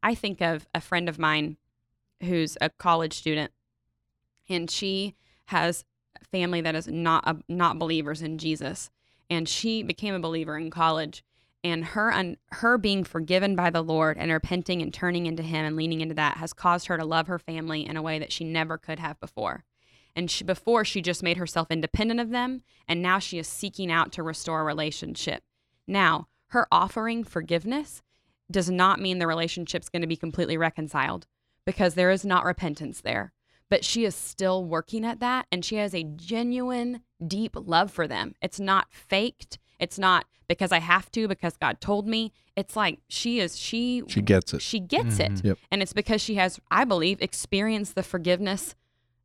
I 0.02 0.16
think 0.16 0.42
of 0.42 0.68
a 0.74 0.82
friend 0.82 1.10
of 1.10 1.20
mine 1.20 1.58
who's 2.22 2.58
a 2.62 2.70
college 2.70 3.14
student 3.14 3.52
and 4.50 4.70
she 4.70 5.16
has 5.46 5.86
family 6.32 6.62
that 6.62 6.76
is 6.76 6.88
not 6.88 7.24
a, 7.28 7.38
not 7.48 7.80
believers 7.80 8.22
in 8.22 8.38
Jesus, 8.38 8.90
and 9.30 9.48
she 9.48 9.84
became 9.84 10.14
a 10.14 10.20
believer 10.20 10.58
in 10.58 10.70
college. 10.70 11.24
And 11.64 11.84
her 11.84 12.14
un, 12.14 12.38
her 12.52 12.78
being 12.78 13.04
forgiven 13.04 13.56
by 13.56 13.70
the 13.70 13.82
Lord 13.82 14.18
and 14.18 14.32
repenting 14.32 14.82
and 14.82 14.94
turning 14.94 15.26
into 15.26 15.44
Him 15.44 15.66
and 15.66 15.76
leaning 15.76 16.02
into 16.02 16.16
that 16.16 16.38
has 16.38 16.54
caused 16.54 16.88
her 16.88 16.98
to 16.98 17.06
love 17.06 17.28
her 17.28 17.40
family 17.40 17.86
in 17.86 17.98
a 17.98 18.02
way 18.02 18.20
that 18.20 18.32
she 18.32 18.44
never 18.44 18.78
could 18.78 19.00
have 19.00 19.20
before. 19.20 19.64
And 20.16 20.32
she, 20.32 20.44
before 20.44 20.86
she 20.86 21.02
just 21.02 21.24
made 21.24 21.38
herself 21.38 21.70
independent 21.70 22.20
of 22.20 22.30
them, 22.30 22.64
and 22.88 23.02
now 23.02 23.20
she 23.20 23.38
is 23.38 23.48
seeking 23.48 23.92
out 23.92 24.12
to 24.14 24.24
restore 24.24 24.62
a 24.62 24.66
relationship. 24.66 25.44
Now, 25.88 26.28
her 26.48 26.68
offering 26.72 27.24
forgiveness 27.24 28.02
does 28.50 28.70
not 28.70 29.00
mean 29.00 29.20
the 29.20 29.28
relationship's 29.28 29.90
going 29.90 30.02
to 30.02 30.08
be 30.08 30.16
completely 30.16 30.58
reconciled 30.58 31.28
because 31.66 31.94
there 31.96 32.12
is 32.12 32.24
not 32.26 32.46
repentance 32.46 33.02
there. 33.02 33.34
But 33.70 33.84
she 33.84 34.06
is 34.06 34.16
still 34.16 34.64
working 34.64 35.04
at 35.06 35.20
that 35.20 35.46
and 35.52 35.66
she 35.66 35.76
has 35.76 35.94
a 35.94 36.04
genuine 36.04 37.02
deep 37.26 37.56
love 37.56 37.92
for 37.92 38.08
them. 38.08 38.36
It's 38.42 38.60
not 38.60 38.88
faked. 38.92 39.60
It's 39.80 40.00
not 40.00 40.26
because 40.48 40.72
i 40.72 40.80
have 40.80 41.12
to 41.12 41.28
because 41.28 41.58
god 41.58 41.82
told 41.82 42.08
me. 42.08 42.32
It's 42.56 42.76
like 42.78 43.00
she 43.10 43.40
is 43.42 43.58
she 43.60 44.02
She 44.08 44.22
gets 44.22 44.54
it. 44.54 44.62
she 44.62 44.80
gets 44.80 45.20
it. 45.20 45.34
Mm-hmm. 45.34 45.48
Yep. 45.48 45.58
and 45.72 45.82
it's 45.82 45.92
because 45.94 46.22
she 46.22 46.36
has 46.36 46.60
i 46.72 46.86
believe 46.86 47.22
experienced 47.22 47.96
the 47.96 48.04
forgiveness 48.04 48.74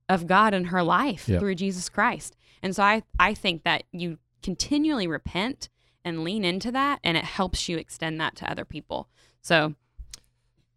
of 0.08 0.26
god 0.26 0.52
in 0.52 0.64
her 0.66 0.82
life 0.82 1.28
Yep. 1.28 1.38
through 1.40 1.54
jesus 1.54 1.88
christ. 1.88 2.37
And 2.62 2.74
so 2.74 2.82
i 2.82 3.02
i 3.20 3.35
think 3.35 3.62
that 3.62 3.85
you 3.92 4.18
continually 4.42 5.06
repent 5.06 5.68
and 6.05 6.25
lean 6.25 6.45
into 6.45 6.71
that 6.73 6.99
and 7.05 7.17
it 7.17 7.25
helps 7.25 7.69
you 7.69 7.79
extend 7.79 8.21
that 8.21 8.35
to 8.37 8.51
other 8.51 8.65
people 8.65 9.09
so 9.41 9.75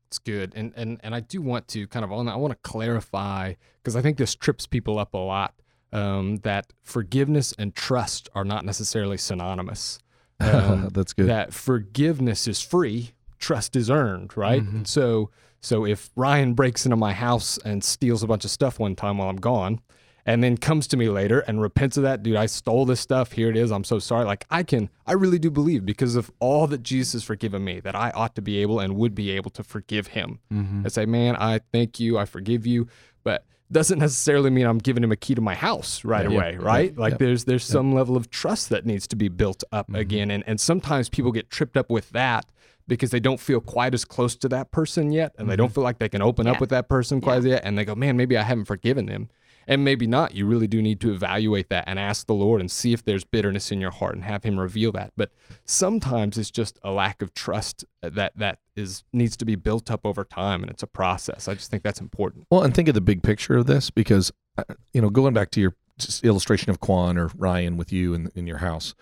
It's 0.08 0.20
good, 0.20 0.54
and 0.56 0.72
and 0.76 1.00
and 1.04 1.14
I 1.16 1.20
do 1.20 1.42
want 1.42 1.68
to 1.70 1.88
kind 1.88 2.06
of 2.06 2.12
on 2.12 2.26
that. 2.26 2.34
I 2.34 2.38
want 2.38 2.52
to 2.54 2.60
clarify 2.70 3.54
because 3.82 3.96
I 3.96 4.02
think 4.02 4.18
this 4.18 4.36
trips 4.36 4.66
people 4.68 4.98
up 5.00 5.14
a 5.14 5.18
lot. 5.18 5.54
Um, 5.94 6.38
that 6.38 6.74
forgiveness 6.84 7.54
and 7.58 7.74
trust 7.74 8.28
are 8.36 8.44
not 8.44 8.66
necessarily 8.66 9.18
synonymous. 9.18 10.00
Um, 10.42 10.90
That's 10.92 11.14
good. 11.14 11.28
that 11.28 11.54
forgiveness 11.54 12.46
is 12.46 12.60
free, 12.62 13.12
trust 13.40 13.74
is 13.78 13.90
earned, 13.90 14.36
right? 14.36 14.62
Mm-hmm. 14.62 14.78
And 14.78 14.88
so 14.88 15.30
so 15.62 15.86
if 15.86 16.12
Ryan 16.18 16.54
breaks 16.56 16.86
into 16.86 16.98
my 16.98 17.14
house 17.14 17.58
and 17.64 17.82
steals 17.82 18.22
a 18.22 18.28
bunch 18.28 18.44
of 18.44 18.52
stuff 18.52 18.78
one 18.78 18.96
time 18.98 19.18
while 19.18 19.30
I'm 19.30 19.38
gone, 19.38 19.80
and 20.26 20.44
then 20.44 20.58
comes 20.58 20.88
to 20.88 20.98
me 20.98 21.10
later 21.10 21.42
and 21.42 21.62
repents 21.62 21.98
of 21.98 22.04
that, 22.04 22.24
dude, 22.24 22.36
I 22.36 22.48
stole 22.48 22.86
this 22.86 23.00
stuff. 23.00 23.34
Here 23.34 23.50
it 23.50 23.56
is. 23.56 23.72
I'm 23.72 23.84
so 23.84 24.00
sorry. 24.00 24.26
Like 24.26 24.46
I 24.50 24.64
can, 24.64 24.90
I 25.06 25.14
really 25.14 25.38
do 25.38 25.52
believe 25.52 25.86
because 25.86 26.16
of 26.16 26.32
all 26.40 26.66
that 26.68 26.82
Jesus 26.82 27.14
has 27.14 27.24
forgiven 27.24 27.64
me, 27.64 27.80
that 27.82 27.96
I 27.96 28.10
ought 28.12 28.36
to 28.36 28.42
be 28.42 28.58
able 28.60 28.80
and 28.80 28.96
would 28.96 29.14
be 29.14 29.32
able 29.32 29.52
to 29.52 29.64
forgive 29.64 30.08
him. 30.08 30.40
Mm-hmm. 30.52 30.82
And 30.84 30.92
say, 30.92 31.06
man, 31.06 31.36
I 31.36 31.60
thank 31.72 32.00
you, 32.00 32.18
I 32.18 32.26
forgive 32.26 32.66
you, 32.66 32.88
but 33.24 33.46
doesn't 33.72 34.00
necessarily 34.00 34.50
mean 34.50 34.66
I'm 34.66 34.78
giving 34.78 35.04
him 35.04 35.12
a 35.12 35.16
key 35.16 35.36
to 35.36 35.42
my 35.42 35.56
house 35.56 36.04
right 36.04 36.30
Yeah. 36.30 36.36
away, 36.36 36.52
Yeah. 36.54 36.66
right? 36.66 36.94
Yeah. 36.94 37.02
Like 37.02 37.12
Yeah. 37.14 37.18
there's 37.20 37.44
there's 37.46 37.64
some 37.64 37.94
level 37.94 38.18
of 38.18 38.30
trust 38.30 38.70
that 38.70 38.86
needs 38.86 39.08
to 39.08 39.16
be 39.16 39.28
built 39.28 39.64
up 39.72 39.88
mm-hmm. 39.88 39.96
again, 39.96 40.32
and 40.32 40.44
and 40.48 40.60
sometimes 40.60 41.10
people 41.10 41.32
get 41.32 41.50
tripped 41.50 41.78
up 41.78 41.90
with 41.90 42.10
that 42.12 42.46
because 42.88 43.10
they 43.10 43.20
don't 43.20 43.40
feel 43.40 43.60
quite 43.60 43.94
as 43.96 44.06
close 44.06 44.36
to 44.36 44.50
that 44.50 44.72
person 44.72 45.12
yet, 45.12 45.34
and 45.38 45.50
they 45.50 45.56
don't 45.56 45.68
mm-hmm. 45.68 45.76
feel 45.76 45.84
like 45.84 45.98
they 45.98 46.10
can 46.10 46.22
open 46.22 46.46
up 46.46 46.60
with 46.60 46.70
that 46.70 46.88
person 46.88 47.20
quite 47.22 47.44
yet, 47.44 47.62
and 47.64 47.78
they 47.78 47.86
go, 47.86 47.96
man, 47.96 48.16
maybe 48.16 48.38
I 48.38 48.44
haven't 48.44 48.66
forgiven 48.66 49.08
them. 49.08 49.30
And 49.67 49.84
maybe 49.84 50.08
not. 50.08 50.36
You 50.36 50.45
really 50.45 50.67
do 50.67 50.82
need 50.82 50.99
to 51.01 51.12
evaluate 51.12 51.69
that 51.69 51.86
and 51.88 51.97
ask 51.97 52.28
the 52.28 52.34
Lord 52.34 52.62
and 52.62 52.69
see 52.69 52.93
if 52.93 53.04
there's 53.04 53.23
bitterness 53.23 53.71
in 53.71 53.82
your 53.82 53.91
heart 53.91 54.15
and 54.15 54.23
have 54.23 54.43
Him 54.43 54.60
reveal 54.60 54.91
that. 54.93 55.13
But 55.17 55.32
sometimes 55.65 56.38
it's 56.38 56.51
just 56.51 56.80
a 56.84 56.91
lack 56.91 57.21
of 57.21 57.34
trust 57.34 57.86
that 58.01 58.34
that 58.38 58.60
is 58.75 59.04
needs 59.12 59.36
to 59.38 59.45
be 59.45 59.56
built 59.56 59.89
up 59.89 60.06
over 60.06 60.23
time, 60.23 60.62
and 60.62 60.69
it's 60.69 60.84
a 60.84 60.88
process. 60.88 61.47
I 61.47 61.56
just 61.56 61.71
think 61.71 61.84
that's 61.84 62.01
important. 62.01 62.47
Well, 62.49 62.63
and 62.63 62.73
think 62.73 62.88
of 62.88 62.93
the 62.93 63.01
big 63.01 63.23
picture 63.23 63.58
of 63.58 63.65
this 63.65 63.89
because, 63.89 64.32
uh, 64.58 64.63
you 64.93 65.01
know, 65.01 65.10
going 65.10 65.34
back 65.34 65.51
to 65.51 65.62
your 65.62 65.75
illustration 66.23 66.69
of 66.69 66.80
Quan 66.80 67.17
or 67.17 67.32
Ryan 67.36 67.78
with 67.78 67.91
you 67.91 68.13
in, 68.13 68.32
in 68.36 68.47
your 68.47 68.58
house, 68.58 68.95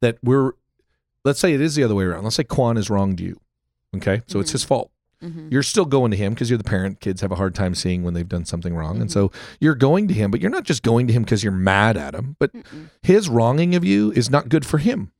that 0.00 0.18
we're, 0.22 0.52
let's 1.24 1.40
say 1.40 1.52
it 1.52 1.60
is 1.60 1.74
the 1.74 1.84
other 1.84 1.94
way 1.94 2.04
around. 2.04 2.24
Let's 2.24 2.36
say 2.36 2.44
Quan 2.44 2.76
has 2.76 2.88
wronged 2.90 3.20
you. 3.20 3.40
Okay. 3.96 4.22
So 4.26 4.40
it's 4.40 4.52
his 4.52 4.64
fault. 4.64 4.90
Mhm. 5.22 5.50
You're 5.50 5.62
still 5.62 5.84
going 5.84 6.10
to 6.10 6.16
him 6.16 6.34
because 6.34 6.50
you're 6.50 6.58
the 6.58 6.64
parent. 6.64 7.00
Kids 7.00 7.20
have 7.20 7.32
a 7.32 7.36
hard 7.36 7.54
time 7.54 7.74
seeing 7.74 8.02
when 8.02 8.14
they've 8.14 8.28
done 8.28 8.44
something 8.44 8.74
wrong. 8.74 9.00
And 9.00 9.10
so 9.10 9.30
you're 9.60 9.74
going 9.74 10.08
to 10.08 10.14
him, 10.14 10.30
but 10.30 10.40
you're 10.40 10.50
not 10.50 10.64
just 10.64 10.82
going 10.82 11.06
to 11.08 11.12
him 11.12 11.22
because 11.22 11.42
you're 11.42 11.52
mad 11.52 11.96
at 11.96 12.14
him, 12.14 12.36
but 12.38 12.52
Mm-mm. 12.52 12.90
his 13.02 13.28
wronging 13.28 13.74
of 13.74 13.84
you 13.84 14.12
is 14.12 14.30
not 14.30 14.48
good 14.48 14.64
for 14.64 14.78
him 14.78 15.12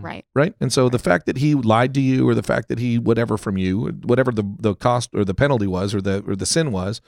right 0.00 0.24
right? 0.34 0.54
And 0.60 0.72
so 0.72 0.88
the 0.88 0.98
fact 0.98 1.26
that 1.26 1.38
he 1.38 1.54
lied 1.54 1.94
to 1.94 2.00
you, 2.00 2.28
or 2.28 2.34
the 2.34 2.42
fact 2.42 2.68
that 2.68 2.78
he 2.78 2.98
whatever 2.98 3.36
from 3.36 3.56
you, 3.56 3.86
whatever 4.04 4.30
the 4.30 4.44
the 4.58 4.74
cost 4.74 5.10
or 5.14 5.24
the 5.24 5.34
penalty 5.34 5.66
was, 5.66 5.94
or 5.94 6.00
the 6.00 6.22
or 6.26 6.36
the 6.36 6.46
sin 6.46 6.70
was, 6.72 7.00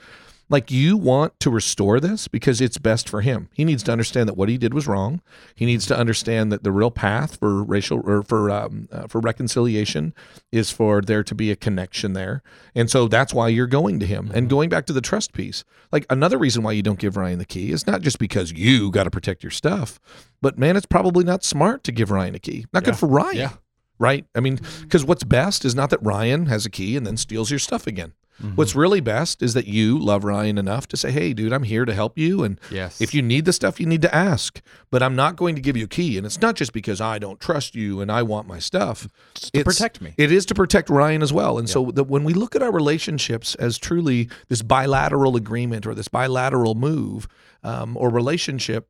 like 0.49 0.71
you 0.71 0.95
want 0.95 1.37
to 1.41 1.49
restore 1.49 1.99
this 1.99 2.27
because 2.29 2.61
it's 2.61 2.77
best 2.77 3.09
for 3.09 3.21
him. 3.21 3.49
He 3.53 3.65
needs 3.65 3.83
to 3.83 3.91
understand 3.91 4.29
that 4.29 4.37
what 4.37 4.47
he 4.47 4.57
did 4.57 4.73
was 4.73 4.87
wrong. 4.87 5.21
He 5.55 5.65
needs 5.65 5.85
to 5.87 5.97
understand 5.97 6.51
that 6.53 6.63
the 6.63 6.71
real 6.71 6.89
path 6.91 7.37
for 7.37 7.63
racial 7.63 8.01
or 8.05 8.23
for 8.23 8.49
um, 8.49 8.87
uh, 8.91 9.07
for 9.07 9.19
reconciliation 9.19 10.13
is 10.51 10.71
for 10.71 11.01
there 11.01 11.23
to 11.23 11.35
be 11.35 11.51
a 11.51 11.55
connection 11.55 12.13
there, 12.13 12.41
and 12.73 12.89
so 12.89 13.07
that's 13.07 13.33
why 13.33 13.49
you're 13.49 13.67
going 13.67 13.99
to 13.99 14.05
him. 14.05 14.31
And 14.33 14.49
going 14.49 14.69
back 14.69 14.85
to 14.85 14.93
the 14.93 15.01
trust 15.01 15.33
piece, 15.33 15.63
like 15.91 16.05
another 16.09 16.37
reason 16.37 16.63
why 16.63 16.71
you 16.71 16.81
don't 16.83 16.99
give 16.99 17.17
Ryan 17.17 17.39
the 17.39 17.45
key 17.45 17.71
is 17.71 17.85
not 17.85 18.01
just 18.01 18.17
because 18.19 18.51
you 18.53 18.89
got 18.91 19.03
to 19.03 19.11
protect 19.11 19.43
your 19.43 19.51
stuff, 19.51 19.99
but 20.41 20.57
man, 20.57 20.77
it's 20.77 20.85
probably 20.85 21.23
not 21.25 21.43
smart 21.43 21.83
to 21.85 21.91
give 21.91 22.09
Ryan 22.11 22.35
a 22.35 22.39
key. 22.39 22.65
Not 22.73 22.83
Yeah. 22.83 22.91
good 22.91 22.97
for 22.99 23.07
Ryan 23.07 23.35
Yeah. 23.37 23.51
right? 23.99 24.25
I 24.33 24.39
mean, 24.39 24.59
because 24.81 25.03
what's 25.03 25.23
best 25.25 25.65
is 25.65 25.75
not 25.75 25.89
that 25.89 26.01
Ryan 26.01 26.45
has 26.45 26.65
a 26.65 26.69
key 26.69 26.95
and 26.95 27.05
then 27.05 27.17
steals 27.17 27.49
your 27.49 27.59
stuff 27.59 27.85
again. 27.87 28.13
What's 28.55 28.75
really 28.75 28.99
best 28.99 29.41
is 29.41 29.53
that 29.55 29.65
you 29.67 29.97
love 29.97 30.23
Ryan 30.23 30.57
enough 30.57 30.87
to 30.89 30.97
say, 30.97 31.11
"Hey, 31.11 31.33
dude, 31.33 31.51
I'm 31.51 31.63
here 31.63 31.85
to 31.85 31.93
help 31.93 32.17
you, 32.17 32.43
and 32.43 32.59
Yes. 32.71 33.01
if 33.01 33.13
you 33.13 33.21
need 33.23 33.45
the 33.45 33.53
stuff, 33.53 33.79
you 33.79 33.85
need 33.87 34.01
to 34.03 34.13
ask. 34.15 34.61
But 34.91 35.01
I'm 35.01 35.15
not 35.15 35.35
going 35.35 35.55
to 35.55 35.61
give 35.61 35.75
you 35.75 35.85
a 35.85 35.87
key, 35.87 36.17
and 36.17 36.25
it's 36.25 36.39
not 36.39 36.55
just 36.55 36.71
because 36.71 37.01
I 37.01 37.17
don't 37.19 37.39
trust 37.39 37.73
you 37.75 37.99
and 37.99 38.11
I 38.11 38.21
want 38.23 38.47
my 38.47 38.59
stuff. 38.59 39.07
to 39.35 39.49
It's- 39.53 39.63
protect 39.63 40.01
me. 40.01 40.13
It 40.17 40.31
is 40.31 40.45
to 40.47 40.55
protect 40.55 40.89
Ryan 40.89 41.21
as 41.23 41.33
well. 41.33 41.57
And 41.57 41.67
so 41.69 41.91
that 41.91 42.05
when 42.05 42.23
we 42.23 42.33
look 42.33 42.55
at 42.55 42.61
our 42.61 42.71
relationships 42.71 43.55
as 43.55 43.77
truly 43.77 44.29
this 44.49 44.61
bilateral 44.61 45.35
agreement 45.35 45.85
or 45.87 45.93
this 45.95 46.07
bilateral 46.07 46.75
move 46.75 47.27
um, 47.63 47.97
or 47.97 48.09
relationship, 48.09 48.87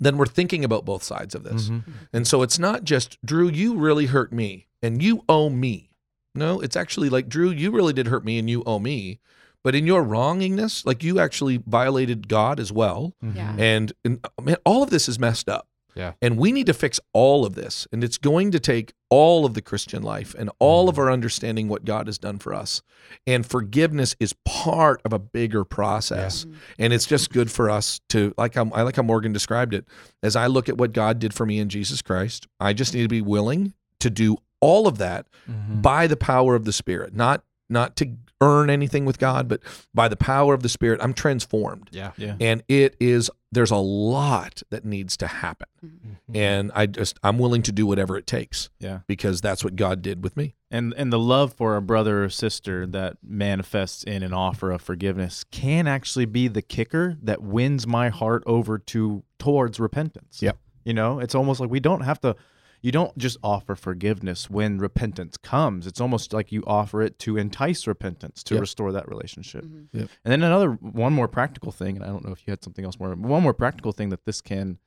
then 0.00 0.16
we're 0.18 0.26
thinking 0.26 0.64
about 0.64 0.84
both 0.84 1.02
sides 1.02 1.34
of 1.34 1.44
this. 1.44 1.68
Mm-hmm. 1.70 1.90
And 2.12 2.26
so 2.26 2.42
it's 2.42 2.58
not 2.58 2.84
just, 2.84 3.16
Drew, 3.24 3.48
you 3.48 3.74
really 3.76 4.06
hurt 4.06 4.32
me 4.32 4.66
and 4.82 5.02
you 5.02 5.22
owe 5.28 5.48
me. 5.48 5.90
No, 6.34 6.60
it's 6.60 6.76
actually 6.76 7.08
like, 7.08 7.28
Drew, 7.28 7.50
you 7.50 7.70
really 7.70 7.92
did 7.92 8.08
hurt 8.08 8.24
me 8.24 8.38
and 8.38 8.50
you 8.50 8.62
owe 8.66 8.78
me. 8.78 9.20
But 9.62 9.74
in 9.74 9.86
your 9.86 10.04
wrongingness, 10.04 10.84
like 10.84 11.02
you 11.02 11.18
actually 11.18 11.56
violated 11.66 12.28
God 12.28 12.60
as 12.60 12.70
well. 12.70 13.14
Mm-hmm. 13.24 13.36
yeah 13.36 13.56
And, 13.58 13.92
and 14.04 14.26
oh, 14.38 14.42
man, 14.42 14.56
all 14.64 14.82
of 14.82 14.90
this 14.90 15.08
is 15.08 15.18
messed 15.18 15.48
up. 15.48 15.68
Yeah. 15.94 16.14
And 16.20 16.36
we 16.36 16.50
need 16.50 16.66
to 16.66 16.74
fix 16.74 16.98
all 17.12 17.46
of 17.46 17.54
this. 17.54 17.86
And 17.92 18.02
it's 18.02 18.18
going 18.18 18.50
to 18.50 18.60
take 18.60 18.92
all 19.10 19.46
of 19.46 19.54
the 19.54 19.62
Christian 19.62 20.02
life 20.02 20.34
and 20.36 20.50
all 20.58 20.88
of 20.88 20.96
mm-hmm. 20.96 21.04
our 21.04 21.10
understanding 21.12 21.68
what 21.68 21.84
God 21.84 22.08
has 22.08 22.18
done 22.18 22.38
for 22.38 22.52
us. 22.52 22.82
And 23.26 23.46
forgiveness 23.46 24.16
is 24.18 24.34
part 24.44 25.00
of 25.04 25.12
a 25.12 25.18
bigger 25.18 25.64
process. 25.64 26.44
Mm-hmm. 26.44 26.56
And 26.80 26.92
it's 26.92 27.06
just 27.06 27.32
good 27.32 27.50
for 27.50 27.70
us 27.70 28.00
to 28.08 28.34
like 28.36 28.54
how, 28.56 28.70
I 28.74 28.82
like 28.82 28.96
how 28.96 29.02
Morgan 29.02 29.32
described 29.32 29.72
it. 29.72 29.86
As 30.22 30.34
I 30.36 30.48
look 30.48 30.68
at 30.68 30.76
what 30.76 30.92
God 30.92 31.20
did 31.20 31.32
for 31.32 31.46
me 31.46 31.60
in 31.60 31.68
Jesus 31.68 32.02
Christ, 32.02 32.48
I 32.58 32.72
just 32.72 32.92
need 32.92 33.02
to 33.02 33.08
be 33.08 33.22
willing 33.22 33.72
to 34.00 34.10
do 34.10 34.36
all 34.64 34.88
of 34.88 34.96
that 34.96 35.26
mm-hmm. 35.48 35.82
by 35.82 36.06
the 36.06 36.16
power 36.16 36.54
of 36.54 36.64
the 36.64 36.72
Spirit, 36.72 37.14
not 37.14 37.44
not 37.68 37.96
to 37.96 38.16
earn 38.40 38.68
anything 38.70 39.04
with 39.04 39.18
God, 39.18 39.48
but 39.48 39.60
by 39.92 40.08
the 40.08 40.16
power 40.16 40.54
of 40.54 40.62
the 40.62 40.68
Spirit, 40.68 41.00
I'm 41.02 41.12
transformed. 41.14 41.88
Yeah. 41.92 42.12
Yeah. 42.16 42.36
And 42.40 42.62
it 42.68 42.96
is 42.98 43.30
there's 43.52 43.70
a 43.70 43.76
lot 43.76 44.62
that 44.70 44.84
needs 44.84 45.16
to 45.18 45.26
happen. 45.26 45.68
Mm-hmm. 45.84 46.08
Mm-hmm. 46.08 46.36
And 46.36 46.72
I 46.74 46.86
just 46.86 47.18
I'm 47.22 47.38
willing 47.38 47.62
to 47.62 47.72
do 47.72 47.86
whatever 47.86 48.16
it 48.16 48.26
takes 48.26 48.70
Yeah. 48.80 49.00
because 49.06 49.40
that's 49.40 49.62
what 49.62 49.76
God 49.76 50.00
did 50.00 50.24
with 50.24 50.34
me. 50.36 50.54
And 50.70 50.94
and 50.96 51.12
the 51.12 51.18
love 51.18 51.52
for 51.52 51.76
a 51.76 51.82
brother 51.82 52.24
or 52.24 52.30
sister 52.30 52.86
that 52.86 53.18
manifests 53.22 54.02
in 54.02 54.22
an 54.22 54.32
offer 54.32 54.70
of 54.70 54.80
forgiveness 54.80 55.44
can 55.44 55.86
actually 55.86 56.26
be 56.26 56.48
the 56.48 56.62
kicker 56.62 57.18
that 57.22 57.42
wins 57.42 57.86
my 57.86 58.08
heart 58.08 58.42
over 58.46 58.78
to 58.78 59.24
towards 59.38 59.78
repentance. 59.78 60.40
Yeah. 60.40 60.52
You 60.84 60.94
know, 60.94 61.18
it's 61.18 61.34
almost 61.34 61.60
like 61.60 61.70
we 61.70 61.80
don't 61.80 62.02
have 62.02 62.20
to 62.22 62.36
you 62.84 62.92
don't 62.92 63.16
just 63.16 63.38
offer 63.42 63.74
forgiveness 63.74 64.50
when 64.50 64.76
repentance 64.76 65.38
comes. 65.38 65.86
It's 65.86 66.02
almost 66.02 66.34
like 66.34 66.52
you 66.52 66.62
offer 66.66 67.00
it 67.00 67.18
to 67.20 67.38
entice 67.38 67.86
repentance 67.86 68.44
to 68.44 68.54
Yep. 68.56 68.60
restore 68.60 68.92
that 68.92 69.08
relationship. 69.08 69.64
Mm-hmm. 69.64 70.00
Yep. 70.00 70.08
And 70.22 70.32
then 70.32 70.42
another 70.42 70.72
one 70.72 71.14
more 71.14 71.26
practical 71.26 71.72
thing, 71.72 71.96
and 71.96 72.04
I 72.04 72.08
don't 72.08 72.22
know 72.26 72.32
if 72.32 72.46
you 72.46 72.50
had 72.52 72.62
something 72.62 72.84
else 72.84 72.98
more. 73.00 73.14
One 73.14 73.42
more 73.42 73.54
practical 73.54 73.92
thing 73.92 74.10
that 74.10 74.26
this 74.26 74.42
can 74.42 74.78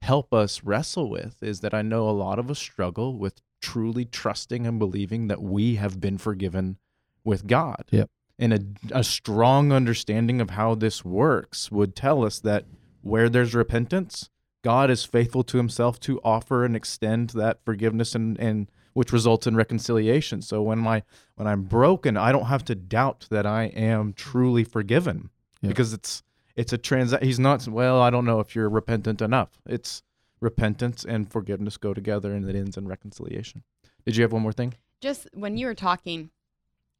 help 0.00 0.32
us 0.32 0.64
wrestle 0.64 1.10
with 1.10 1.42
is 1.42 1.60
that 1.60 1.74
I 1.74 1.82
know 1.82 2.08
a 2.08 2.10
lot 2.12 2.38
of 2.38 2.50
us 2.50 2.58
struggle 2.58 3.18
with 3.18 3.42
truly 3.60 4.06
trusting 4.06 4.66
and 4.66 4.78
believing 4.78 5.28
that 5.28 5.42
we 5.42 5.74
have 5.74 6.00
been 6.00 6.16
forgiven 6.16 6.78
with 7.22 7.46
God. 7.46 7.84
Yep. 7.90 8.08
And 8.38 8.52
a, 8.54 8.98
a 9.00 9.04
strong 9.04 9.72
understanding 9.72 10.40
of 10.40 10.50
how 10.50 10.74
this 10.74 11.04
works 11.04 11.70
would 11.70 11.94
tell 11.94 12.24
us 12.24 12.40
that 12.40 12.64
where 13.02 13.28
there's 13.28 13.54
repentance, 13.54 14.30
God 14.62 14.90
is 14.90 15.04
faithful 15.04 15.42
to 15.44 15.56
himself 15.56 15.98
to 16.00 16.20
offer 16.22 16.64
and 16.64 16.76
extend 16.76 17.30
that 17.30 17.64
forgiveness 17.64 18.14
and, 18.14 18.38
and 18.38 18.70
which 18.92 19.12
results 19.12 19.46
in 19.46 19.56
reconciliation. 19.56 20.40
So 20.42 20.62
when 20.62 20.78
my 20.78 21.02
when 21.36 21.48
I'm 21.48 21.62
broken, 21.62 22.16
I 22.16 22.30
don't 22.32 22.46
have 22.46 22.64
to 22.66 22.74
doubt 22.74 23.26
that 23.30 23.46
I 23.46 23.64
am 23.64 24.12
truly 24.12 24.64
forgiven 24.64 25.30
Yeah. 25.60 25.68
because 25.68 25.92
it's 25.92 26.22
it's 26.54 26.72
a 26.72 26.78
trans 26.78 27.14
he's 27.22 27.38
not 27.40 27.66
well, 27.66 28.00
I 28.00 28.10
don't 28.10 28.24
know 28.24 28.40
if 28.40 28.54
you're 28.54 28.68
repentant 28.68 29.20
enough. 29.22 29.50
It's 29.66 30.02
repentance 30.40 31.04
and 31.04 31.30
forgiveness 31.30 31.76
go 31.76 31.94
together 31.94 32.32
and 32.34 32.48
it 32.48 32.54
ends 32.56 32.76
in 32.76 32.86
reconciliation. 32.86 33.62
Did 34.04 34.16
you 34.16 34.22
have 34.22 34.32
one 34.32 34.42
more 34.42 34.52
thing? 34.52 34.74
Just 35.00 35.28
when 35.32 35.56
you 35.56 35.66
were 35.66 35.74
talking, 35.74 36.30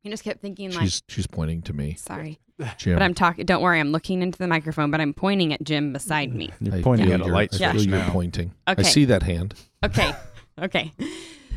I 0.05 0.09
just 0.09 0.25
kept 0.25 0.41
thinking 0.41 0.73
like, 0.73 0.85
She's 0.85 1.03
she's 1.09 1.27
pointing 1.27 1.63
to 1.63 1.73
me. 1.73 1.95
sorry, 1.95 2.41
Jim. 2.77 2.95
but 2.95 3.03
I'm 3.03 3.15
talking. 3.15 3.45
Don't 3.47 3.63
worry, 3.63 3.79
I'm 3.79 3.93
looking 3.93 4.21
into 4.23 4.39
the 4.39 4.49
microphone, 4.49 4.91
but 4.91 5.01
I'm 5.01 5.15
pointing 5.15 5.53
at 5.53 5.63
Jim 5.63 5.93
beside 5.93 6.35
me. 6.35 6.51
You're 6.61 6.75
I 6.77 6.83
pointing 6.83 7.07
feel 7.07 7.15
at 7.15 7.21
a 7.21 7.25
your- 7.27 7.35
light 7.35 7.55
I 7.55 7.57
Yeah. 7.59 7.71
switch 7.73 7.85
you're 7.87 7.99
now. 7.99 8.11
pointing. 8.11 8.53
Okay. 8.69 8.81
I 8.81 8.85
see 8.85 9.05
that 9.07 9.23
hand. 9.23 9.55
Okay. 9.85 10.13
okay. 10.61 10.93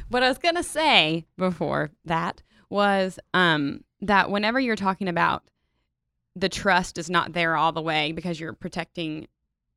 What 0.10 0.22
I 0.24 0.30
was 0.30 0.38
going 0.38 0.56
to 0.56 0.64
say 0.64 1.26
before 1.38 1.90
that 2.06 2.44
was 2.70 3.18
um, 3.34 3.84
that 4.02 4.30
whenever 4.30 4.60
you're 4.60 4.76
talking 4.76 5.08
about 5.08 5.44
the 6.36 6.50
trust 6.50 6.98
is 6.98 7.10
not 7.10 7.34
there 7.34 7.56
all 7.56 7.72
the 7.72 7.82
way 7.82 8.12
because 8.12 8.40
you're 8.40 8.54
protecting 8.54 9.28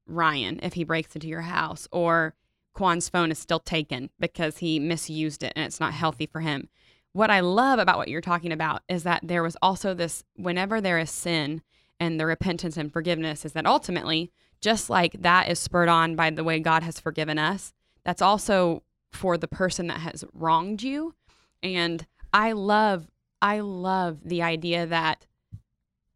Ryan 0.06 0.60
if 0.62 0.74
he 0.74 0.84
breaks 0.84 1.14
into 1.14 1.28
your 1.28 1.40
house 1.42 1.86
or 1.92 2.34
Kwan's 2.74 3.08
phone 3.08 3.30
is 3.30 3.38
still 3.38 3.60
taken 3.60 4.10
because 4.20 4.58
he 4.58 4.78
misused 4.78 5.42
it 5.42 5.52
and 5.56 5.64
it's 5.64 5.80
not 5.80 5.92
healthy 5.94 6.26
for 6.26 6.40
him. 6.40 6.68
What 7.12 7.30
I 7.30 7.40
love 7.40 7.78
about 7.78 7.98
what 7.98 8.08
you're 8.08 8.20
talking 8.20 8.52
about 8.52 8.82
is 8.88 9.02
that 9.02 9.22
there 9.24 9.42
was 9.42 9.56
also 9.62 9.94
this 9.94 10.24
whenever 10.36 10.80
there 10.80 10.98
is 10.98 11.10
sin 11.10 11.62
and 11.98 12.18
the 12.20 12.26
repentance 12.26 12.76
and 12.76 12.92
forgiveness 12.92 13.44
is 13.44 13.52
that 13.52 13.66
ultimately, 13.66 14.30
just 14.60 14.88
like 14.90 15.20
that 15.20 15.48
is 15.48 15.58
spurred 15.58 15.88
on 15.88 16.16
by 16.16 16.30
the 16.30 16.44
way 16.44 16.60
God 16.60 16.82
has 16.82 17.00
forgiven 17.00 17.38
us, 17.38 17.72
that's 18.04 18.22
also 18.22 18.82
for 19.10 19.36
the 19.36 19.48
person 19.48 19.86
that 19.88 20.00
has 20.00 20.24
wronged 20.32 20.82
you. 20.82 21.14
And 21.62 22.06
I 22.32 22.52
love, 22.52 23.08
I 23.40 23.60
love 23.60 24.18
the 24.24 24.42
idea 24.42 24.86
that 24.86 25.26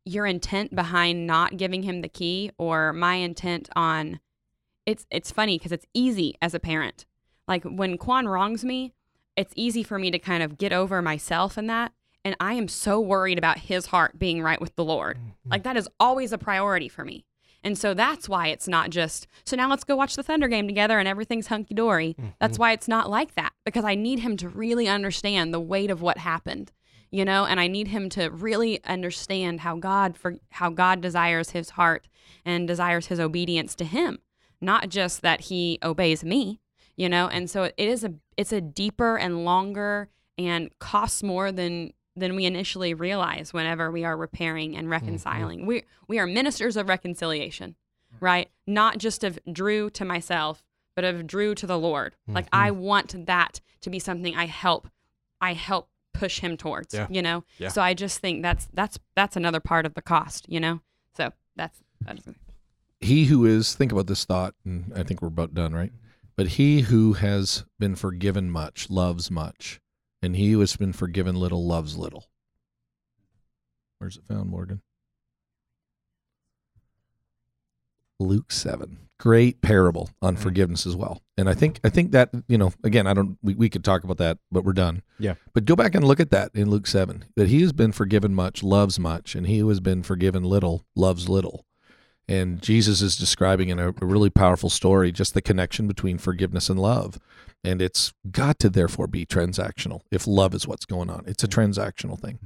your 0.05 0.27
intent 0.27 0.75
behind 0.75 1.27
not 1.27 1.57
giving 1.57 1.83
him 1.83 2.03
the 2.03 2.09
key 2.09 2.51
or 2.59 2.93
my 2.93 3.15
intent 3.17 3.69
on 3.77 4.21
it's 4.85 5.07
it's 5.11 5.31
funny 5.31 5.59
because 5.59 5.73
it's 5.73 5.87
easy 5.95 6.35
as 6.43 6.55
a 6.55 6.61
parent. 6.61 7.07
Like 7.47 7.63
when 7.65 7.99
Quan 7.99 8.27
wrongs 8.27 8.65
me, 8.65 8.95
it's 9.37 9.53
easy 9.57 9.83
for 9.83 9.99
me 9.99 10.11
to 10.11 10.19
kind 10.19 10.43
of 10.43 10.59
get 10.59 10.73
over 10.73 11.01
myself 11.03 11.57
in 11.57 11.67
that. 11.69 11.93
And 12.25 12.37
I 12.39 12.55
am 12.55 12.69
so 12.69 13.01
worried 13.01 13.39
about 13.39 13.59
his 13.59 13.87
heart 13.87 14.19
being 14.19 14.43
right 14.43 14.61
with 14.61 14.77
the 14.77 14.85
Lord. 14.85 15.19
Mm-hmm. 15.19 15.51
Like 15.51 15.63
that 15.65 15.77
is 15.77 15.89
always 15.99 16.33
a 16.33 16.39
priority 16.39 16.89
for 16.89 17.05
me. 17.05 17.25
And 17.65 17.79
so 17.79 17.95
that's 17.95 18.29
why 18.29 18.49
it's 18.49 18.67
not 18.67 18.91
just, 18.91 19.29
so 19.45 19.57
now 19.57 19.69
let's 19.71 19.85
go 19.85 19.95
watch 19.95 20.17
the 20.17 20.23
Thunder 20.23 20.49
game 20.49 20.67
together 20.67 20.99
and 20.99 21.07
everything's 21.07 21.47
hunky 21.47 21.75
dory. 21.75 22.17
That's 22.41 22.55
mm-hmm. 22.55 22.61
why 22.61 22.73
it's 22.73 22.89
not 22.89 23.09
like 23.09 23.35
that 23.37 23.53
because 23.65 23.85
I 23.85 23.95
need 23.95 24.19
him 24.19 24.37
to 24.39 24.49
really 24.49 24.89
understand 24.89 25.55
the 25.55 25.61
weight 25.61 25.91
of 25.91 26.03
what 26.03 26.19
happened, 26.19 26.73
you 27.11 27.25
know, 27.25 27.45
and 27.45 27.61
I 27.61 27.69
need 27.69 27.89
him 27.89 28.09
to 28.11 28.31
really 28.31 28.83
understand 28.85 29.61
how 29.61 29.77
God 29.77 30.17
for 30.17 30.39
how 30.51 30.71
God 30.71 31.01
desires 31.01 31.51
his 31.51 31.71
heart 31.71 32.09
and 32.45 32.67
desires 32.67 33.07
his 33.07 33.21
obedience 33.21 33.77
to 33.77 33.85
him, 33.85 34.19
not 34.61 34.89
just 34.89 35.23
that 35.23 35.43
he 35.43 35.79
obeys 35.85 36.25
me, 36.25 36.61
you 36.97 37.09
know. 37.09 37.29
And 37.29 37.49
so 37.49 37.65
it 37.65 37.75
is 37.77 38.03
a 38.03 38.15
it's 38.37 38.53
a 38.53 38.61
deeper 38.61 39.17
and 39.17 39.45
longer 39.45 40.09
and 40.39 40.71
costs 40.79 41.23
more 41.23 41.53
than 41.53 41.93
than 42.15 42.37
we 42.37 42.45
initially 42.45 42.93
realize 42.93 43.55
whenever 43.55 43.91
we 43.91 44.05
are 44.05 44.17
repairing 44.17 44.77
and 44.77 44.85
mm-hmm. 44.85 44.93
reconciling. 44.93 45.67
We 45.67 45.85
we 46.09 46.19
are 46.19 46.27
ministers 46.27 46.77
of 46.77 46.89
reconciliation, 46.89 47.77
mm. 48.15 48.17
right? 48.21 48.51
Not 48.67 48.99
just 48.99 49.25
of 49.25 49.39
Drew 49.51 49.91
to 49.91 50.05
myself, 50.05 50.65
but 50.95 51.05
of 51.05 51.27
Drew 51.27 51.55
to 51.55 51.67
the 51.67 51.79
Lord. 51.79 52.17
Like 52.27 52.47
mm-hmm. 52.47 52.65
I 52.65 52.71
want 52.71 53.27
that 53.27 53.61
to 53.83 53.91
be 53.91 53.99
something 53.99 54.35
I 54.37 54.47
help 54.47 54.89
I 55.41 55.55
help 55.55 55.89
push 56.13 56.41
him 56.41 56.57
towards, 56.57 56.95
Yeah. 56.95 57.07
you 57.11 57.23
know? 57.23 57.45
Yeah. 57.59 57.69
So 57.69 57.83
I 57.83 57.95
just 57.95 58.19
think 58.19 58.43
that's 58.43 58.69
that's 58.73 58.99
that's 59.17 59.37
another 59.37 59.61
part 59.61 59.87
of 59.87 59.95
the 59.95 60.03
cost, 60.03 60.47
you 60.49 60.61
know? 60.61 60.81
So 61.17 61.33
that's 61.57 61.83
that's 62.03 62.27
he 63.03 63.25
who 63.25 63.45
is 63.45 63.75
think 63.75 63.93
about 63.93 64.07
this 64.07 64.25
thought 64.25 64.55
and 64.65 64.91
i 64.95 65.03
think 65.03 65.21
we're 65.21 65.29
about 65.29 65.53
done 65.55 65.75
right 65.75 65.93
but 66.37 66.49
he 66.49 66.83
who 66.83 67.15
has 67.15 67.65
been 67.79 67.95
forgiven 67.95 68.51
much 68.51 68.91
loves 68.91 69.31
much 69.31 69.81
and 70.23 70.37
he 70.37 70.53
who 70.53 70.61
has 70.61 70.77
been 70.77 70.93
forgiven 70.93 71.37
little 71.37 71.67
loves 71.67 71.97
little. 71.97 72.27
Where's 73.99 74.17
it 74.17 74.25
found 74.27 74.51
morgan? 74.51 74.83
Luke 78.19 78.53
7 78.53 78.99
great 79.23 79.63
parable 79.63 80.11
on 80.21 80.37
mm. 80.37 80.39
forgiveness 80.41 80.85
as 80.85 80.97
well. 80.97 81.23
And 81.39 81.49
i 81.49 81.55
think 81.55 81.79
i 81.85 81.89
think 81.89 82.11
that 82.11 82.31
you 82.49 82.59
know 82.59 82.73
again 82.83 83.07
i 83.07 83.15
don't 83.15 83.39
we, 83.41 83.55
we 83.55 83.71
could 83.71 83.85
talk 83.85 84.03
about 84.03 84.19
that 84.19 84.39
but 84.51 84.65
we're 84.65 84.73
done. 84.73 85.03
Yeah. 85.21 85.35
but 85.55 85.65
go 85.65 85.77
back 85.77 85.95
and 85.95 86.05
look 86.05 86.19
at 86.19 86.31
that 86.31 86.51
in 86.55 86.69
luke 86.69 86.89
7 86.89 87.27
that 87.37 87.47
he 87.47 87.59
who 87.59 87.63
has 87.63 87.73
been 87.73 87.93
forgiven 87.93 88.35
much 88.35 88.65
loves 88.65 88.99
much 88.99 89.37
and 89.37 89.47
he 89.47 89.59
who 89.59 89.69
has 89.69 89.79
been 89.79 90.03
forgiven 90.03 90.43
little 90.43 90.85
loves 90.97 91.29
little 91.29 91.65
and 92.29 92.63
Jesus 92.63 93.03
is 93.03 93.17
describing 93.17 93.69
in 93.69 93.79
a, 93.79 93.93
really 93.93 94.31
powerful 94.31 94.71
story 94.71 95.13
just 95.13 95.35
the 95.35 95.43
connection 95.43 95.89
between 95.89 96.19
forgiveness 96.19 96.69
and 96.69 96.79
love. 96.79 97.19
And 97.65 97.81
it's 97.81 98.13
got 98.31 98.59
to 98.61 98.71
therefore 98.71 99.07
be 99.07 99.25
transactional 99.27 100.01
if 100.11 100.27
love 100.27 100.55
is 100.55 100.67
what's 100.67 100.85
going 100.85 101.11
on. 101.11 101.25
It's 101.27 101.45
a 101.45 101.49
transactional 101.49 102.19
thing. 102.19 102.39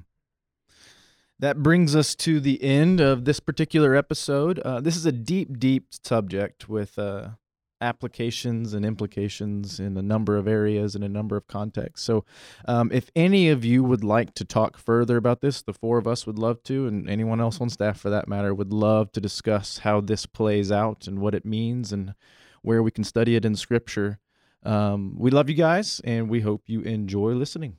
That 1.38 1.62
brings 1.62 1.94
us 1.94 2.14
to 2.16 2.40
the 2.40 2.62
end 2.62 3.00
of 3.00 3.26
this 3.26 3.40
particular 3.40 3.94
episode. 3.94 4.58
Uh, 4.60 4.80
this 4.80 4.96
is 4.96 5.04
a 5.04 5.12
deep, 5.12 5.58
deep 5.58 5.88
subject 5.90 6.68
with 6.68 6.98
uh, 6.98 7.30
applications 7.80 8.74
and 8.74 8.84
implications 8.84 9.78
in 9.78 9.96
a 9.96 10.02
number 10.02 10.36
of 10.36 10.48
areas 10.48 10.94
and 10.94 11.04
a 11.04 11.08
number 11.08 11.36
of 11.36 11.46
contexts. 11.46 12.06
So, 12.06 12.24
um, 12.66 12.90
if 12.92 13.10
any 13.14 13.48
of 13.48 13.64
you 13.64 13.82
would 13.84 14.04
like 14.04 14.34
to 14.34 14.44
talk 14.44 14.78
further 14.78 15.16
about 15.16 15.40
this, 15.40 15.62
the 15.62 15.72
four 15.72 15.98
of 15.98 16.06
us 16.06 16.26
would 16.26 16.38
love 16.38 16.62
to, 16.64 16.86
and 16.86 17.08
anyone 17.08 17.40
else 17.40 17.60
on 17.60 17.70
staff 17.70 17.98
for 17.98 18.10
that 18.10 18.28
matter 18.28 18.54
would 18.54 18.72
love 18.72 19.12
to 19.12 19.20
discuss 19.20 19.78
how 19.78 20.00
this 20.00 20.26
plays 20.26 20.72
out 20.72 21.06
and 21.06 21.18
what 21.18 21.34
it 21.34 21.44
means 21.44 21.92
and 21.92 22.14
where 22.62 22.82
we 22.82 22.90
can 22.90 23.04
study 23.04 23.36
it 23.36 23.44
in 23.44 23.54
Scripture. 23.54 24.18
Um, 24.62 25.14
we 25.16 25.30
love 25.30 25.48
you 25.48 25.54
guys, 25.54 26.00
and 26.04 26.28
we 26.28 26.40
hope 26.40 26.62
you 26.66 26.80
enjoy 26.80 27.32
listening. 27.32 27.76